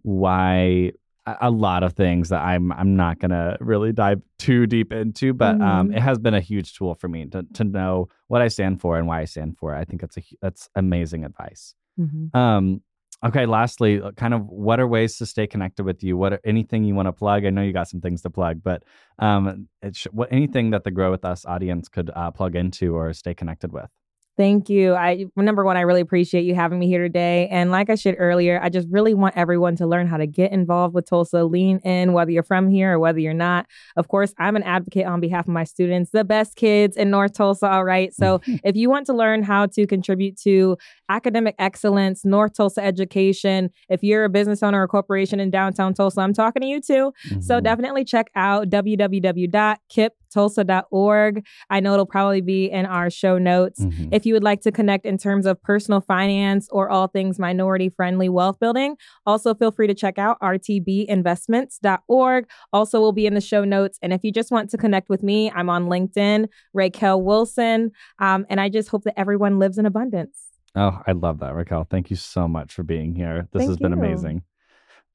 why 0.01 0.91
a 1.25 1.49
lot 1.49 1.83
of 1.83 1.93
things 1.93 2.29
that 2.29 2.41
I'm 2.41 2.71
I'm 2.71 2.95
not 2.95 3.19
gonna 3.19 3.57
really 3.59 3.93
dive 3.93 4.21
too 4.39 4.67
deep 4.67 4.91
into, 4.91 5.33
but 5.33 5.55
um, 5.55 5.59
mm-hmm. 5.59 5.63
um, 5.63 5.93
it 5.93 6.01
has 6.01 6.19
been 6.19 6.33
a 6.33 6.41
huge 6.41 6.75
tool 6.75 6.95
for 6.95 7.07
me 7.07 7.25
to 7.27 7.43
to 7.53 7.63
know 7.63 8.09
what 8.27 8.41
I 8.41 8.49
stand 8.49 8.81
for 8.81 8.97
and 8.97 9.07
why 9.07 9.21
I 9.21 9.25
stand 9.25 9.57
for. 9.57 9.73
It. 9.73 9.79
I 9.79 9.85
think 9.85 10.01
that's 10.01 10.17
a 10.17 10.23
that's 10.41 10.69
amazing 10.75 11.23
advice. 11.23 11.75
Mm-hmm. 11.99 12.37
Um, 12.37 12.81
okay, 13.25 13.45
lastly, 13.45 14.01
uh, 14.01 14.11
kind 14.11 14.33
of 14.33 14.45
what 14.47 14.79
are 14.79 14.87
ways 14.87 15.17
to 15.17 15.25
stay 15.25 15.47
connected 15.47 15.85
with 15.85 16.03
you? 16.03 16.17
What 16.17 16.33
are, 16.33 16.41
anything 16.43 16.83
you 16.83 16.95
want 16.95 17.07
to 17.07 17.13
plug? 17.13 17.45
I 17.45 17.51
know 17.51 17.61
you 17.61 17.73
got 17.73 17.87
some 17.87 18.01
things 18.01 18.21
to 18.23 18.29
plug, 18.29 18.61
but 18.63 18.83
um, 19.19 19.69
it's 19.81 20.03
what 20.05 20.31
anything 20.31 20.71
that 20.71 20.83
the 20.83 20.91
Grow 20.91 21.11
with 21.11 21.23
Us 21.23 21.45
audience 21.45 21.87
could 21.87 22.11
uh, 22.15 22.31
plug 22.31 22.55
into 22.55 22.95
or 22.95 23.13
stay 23.13 23.33
connected 23.33 23.71
with. 23.71 23.89
Thank 24.35 24.67
you. 24.67 24.95
I 24.95 25.25
number 25.35 25.63
one, 25.63 25.77
I 25.77 25.81
really 25.81 26.01
appreciate 26.01 26.43
you 26.43 26.55
having 26.55 26.79
me 26.79 26.87
here 26.87 27.03
today. 27.03 27.47
And 27.51 27.69
like 27.69 27.91
I 27.91 27.95
said 27.95 28.15
earlier, 28.17 28.59
I 28.63 28.69
just 28.69 28.87
really 28.89 29.13
want 29.13 29.37
everyone 29.37 29.75
to 29.75 29.85
learn 29.85 30.07
how 30.07 30.17
to 30.17 30.25
get 30.25 30.51
involved 30.51 30.95
with 30.95 31.05
Tulsa, 31.05 31.43
lean 31.43 31.77
in, 31.79 32.13
whether 32.13 32.31
you're 32.31 32.41
from 32.41 32.67
here 32.67 32.93
or 32.93 32.99
whether 32.99 33.19
you're 33.19 33.35
not. 33.35 33.67
Of 33.95 34.07
course, 34.07 34.33
I'm 34.39 34.55
an 34.55 34.63
advocate 34.63 35.05
on 35.05 35.19
behalf 35.19 35.47
of 35.47 35.53
my 35.53 35.63
students, 35.63 36.09
the 36.09 36.23
best 36.23 36.55
kids 36.55 36.97
in 36.97 37.11
North 37.11 37.33
Tulsa. 37.33 37.69
All 37.69 37.85
right. 37.85 38.11
So 38.11 38.41
if 38.47 38.75
you 38.75 38.89
want 38.89 39.05
to 39.05 39.13
learn 39.13 39.43
how 39.43 39.67
to 39.67 39.85
contribute 39.85 40.35
to 40.41 40.77
academic 41.09 41.53
excellence, 41.59 42.25
North 42.25 42.53
Tulsa 42.53 42.83
education, 42.83 43.69
if 43.87 44.01
you're 44.01 44.23
a 44.23 44.29
business 44.29 44.63
owner 44.63 44.81
or 44.81 44.87
corporation 44.87 45.39
in 45.39 45.51
downtown 45.51 45.93
Tulsa, 45.93 46.21
I'm 46.21 46.33
talking 46.33 46.63
to 46.63 46.67
you 46.67 46.81
too. 46.81 47.13
Mm-hmm. 47.27 47.41
So 47.41 47.59
definitely 47.59 48.03
check 48.03 48.31
out 48.35 48.67
www.kipp 48.69 50.09
tulsa.org. 50.33 51.45
I 51.69 51.79
know 51.79 51.93
it'll 51.93 52.05
probably 52.05 52.41
be 52.41 52.65
in 52.65 52.85
our 52.85 53.09
show 53.09 53.37
notes. 53.37 53.79
Mm-hmm. 53.79 54.09
If 54.11 54.25
you 54.25 54.33
would 54.33 54.43
like 54.43 54.61
to 54.61 54.71
connect 54.71 55.05
in 55.05 55.17
terms 55.17 55.45
of 55.45 55.61
personal 55.61 56.01
finance 56.01 56.67
or 56.71 56.89
all 56.89 57.07
things 57.07 57.39
minority 57.39 57.89
friendly 57.89 58.29
wealth 58.29 58.59
building, 58.59 58.95
also 59.25 59.53
feel 59.53 59.71
free 59.71 59.87
to 59.87 59.93
check 59.93 60.17
out 60.17 60.39
rtbinvestments.org. 60.41 62.49
Also, 62.71 62.99
will 62.99 63.11
be 63.11 63.25
in 63.25 63.33
the 63.33 63.41
show 63.41 63.63
notes. 63.63 63.99
And 64.01 64.13
if 64.13 64.23
you 64.23 64.31
just 64.31 64.51
want 64.51 64.69
to 64.71 64.77
connect 64.77 65.09
with 65.09 65.23
me, 65.23 65.51
I'm 65.51 65.69
on 65.69 65.85
LinkedIn, 65.85 66.47
Raquel 66.73 67.21
Wilson. 67.21 67.91
Um, 68.19 68.45
and 68.49 68.59
I 68.59 68.69
just 68.69 68.89
hope 68.89 69.03
that 69.03 69.19
everyone 69.19 69.59
lives 69.59 69.77
in 69.77 69.85
abundance. 69.85 70.37
Oh, 70.75 71.01
I 71.05 71.11
love 71.11 71.39
that, 71.39 71.53
Raquel. 71.53 71.85
Thank 71.89 72.09
you 72.09 72.15
so 72.15 72.47
much 72.47 72.73
for 72.73 72.83
being 72.83 73.13
here. 73.13 73.47
This 73.51 73.61
Thank 73.61 73.69
has 73.69 73.77
been 73.77 73.93
amazing. 73.93 74.43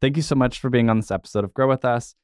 Thank 0.01 0.17
you 0.17 0.23
so 0.23 0.37
much 0.37 0.61
for 0.61 0.71
being 0.71 0.89
on 0.89 0.99
this 0.99 1.11
episode 1.11 1.43
of 1.43 1.53
Grow 1.53 1.69
With 1.69 1.85
Us. 1.85 2.15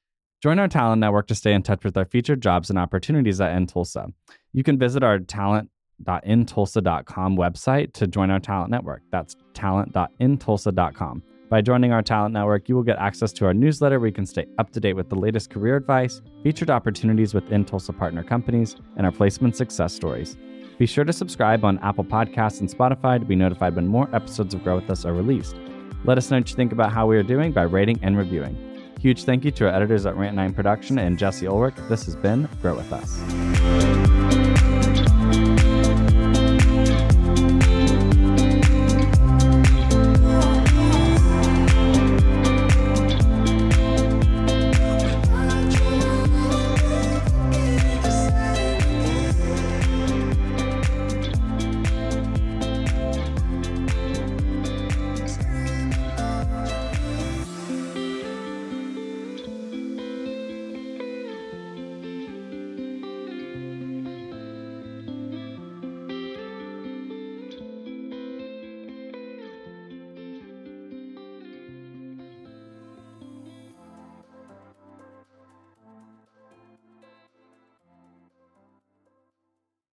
Join 0.44 0.58
our 0.58 0.68
talent 0.68 1.00
network 1.00 1.26
to 1.28 1.34
stay 1.34 1.54
in 1.54 1.62
touch 1.62 1.84
with 1.84 1.96
our 1.96 2.04
featured 2.04 2.42
jobs 2.42 2.68
and 2.68 2.78
opportunities 2.78 3.40
at 3.40 3.56
InTulsa. 3.56 4.12
You 4.52 4.62
can 4.62 4.78
visit 4.78 5.02
our 5.02 5.18
talent.intulsa.com 5.18 7.36
website 7.38 7.94
to 7.94 8.06
join 8.06 8.30
our 8.30 8.40
talent 8.40 8.70
network. 8.70 9.00
That's 9.10 9.36
talent.intulsa.com. 9.54 11.22
By 11.48 11.62
joining 11.62 11.92
our 11.92 12.02
talent 12.02 12.34
network, 12.34 12.68
you 12.68 12.76
will 12.76 12.82
get 12.82 12.98
access 12.98 13.32
to 13.32 13.46
our 13.46 13.54
newsletter 13.54 13.98
where 13.98 14.08
you 14.08 14.12
can 14.12 14.26
stay 14.26 14.44
up 14.58 14.70
to 14.72 14.80
date 14.80 14.92
with 14.92 15.08
the 15.08 15.16
latest 15.16 15.48
career 15.48 15.76
advice, 15.76 16.20
featured 16.42 16.68
opportunities 16.68 17.32
with 17.32 17.48
InTulsa 17.48 17.98
partner 17.98 18.22
companies, 18.22 18.76
and 18.98 19.06
our 19.06 19.12
placement 19.12 19.56
success 19.56 19.94
stories. 19.94 20.36
Be 20.78 20.84
sure 20.84 21.04
to 21.04 21.12
subscribe 21.14 21.64
on 21.64 21.78
Apple 21.78 22.04
Podcasts 22.04 22.60
and 22.60 22.68
Spotify 22.68 23.18
to 23.18 23.24
be 23.24 23.34
notified 23.34 23.76
when 23.76 23.86
more 23.86 24.14
episodes 24.14 24.52
of 24.52 24.62
Grow 24.62 24.76
With 24.76 24.90
Us 24.90 25.06
are 25.06 25.14
released. 25.14 25.56
Let 26.04 26.18
us 26.18 26.30
know 26.30 26.36
what 26.36 26.50
you 26.50 26.54
think 26.54 26.72
about 26.72 26.92
how 26.92 27.06
we 27.06 27.16
are 27.16 27.22
doing 27.22 27.52
by 27.52 27.62
rating 27.62 27.98
and 28.02 28.18
reviewing. 28.18 28.73
Huge 29.04 29.24
thank 29.24 29.44
you 29.44 29.50
to 29.50 29.66
our 29.66 29.74
editors 29.74 30.06
at 30.06 30.16
Rant 30.16 30.34
9 30.34 30.54
Production 30.54 30.98
and 30.98 31.18
Jesse 31.18 31.46
Ulrich. 31.46 31.74
This 31.90 32.06
has 32.06 32.16
been 32.16 32.48
Grow 32.62 32.74
With 32.74 32.90
Us. 32.90 33.93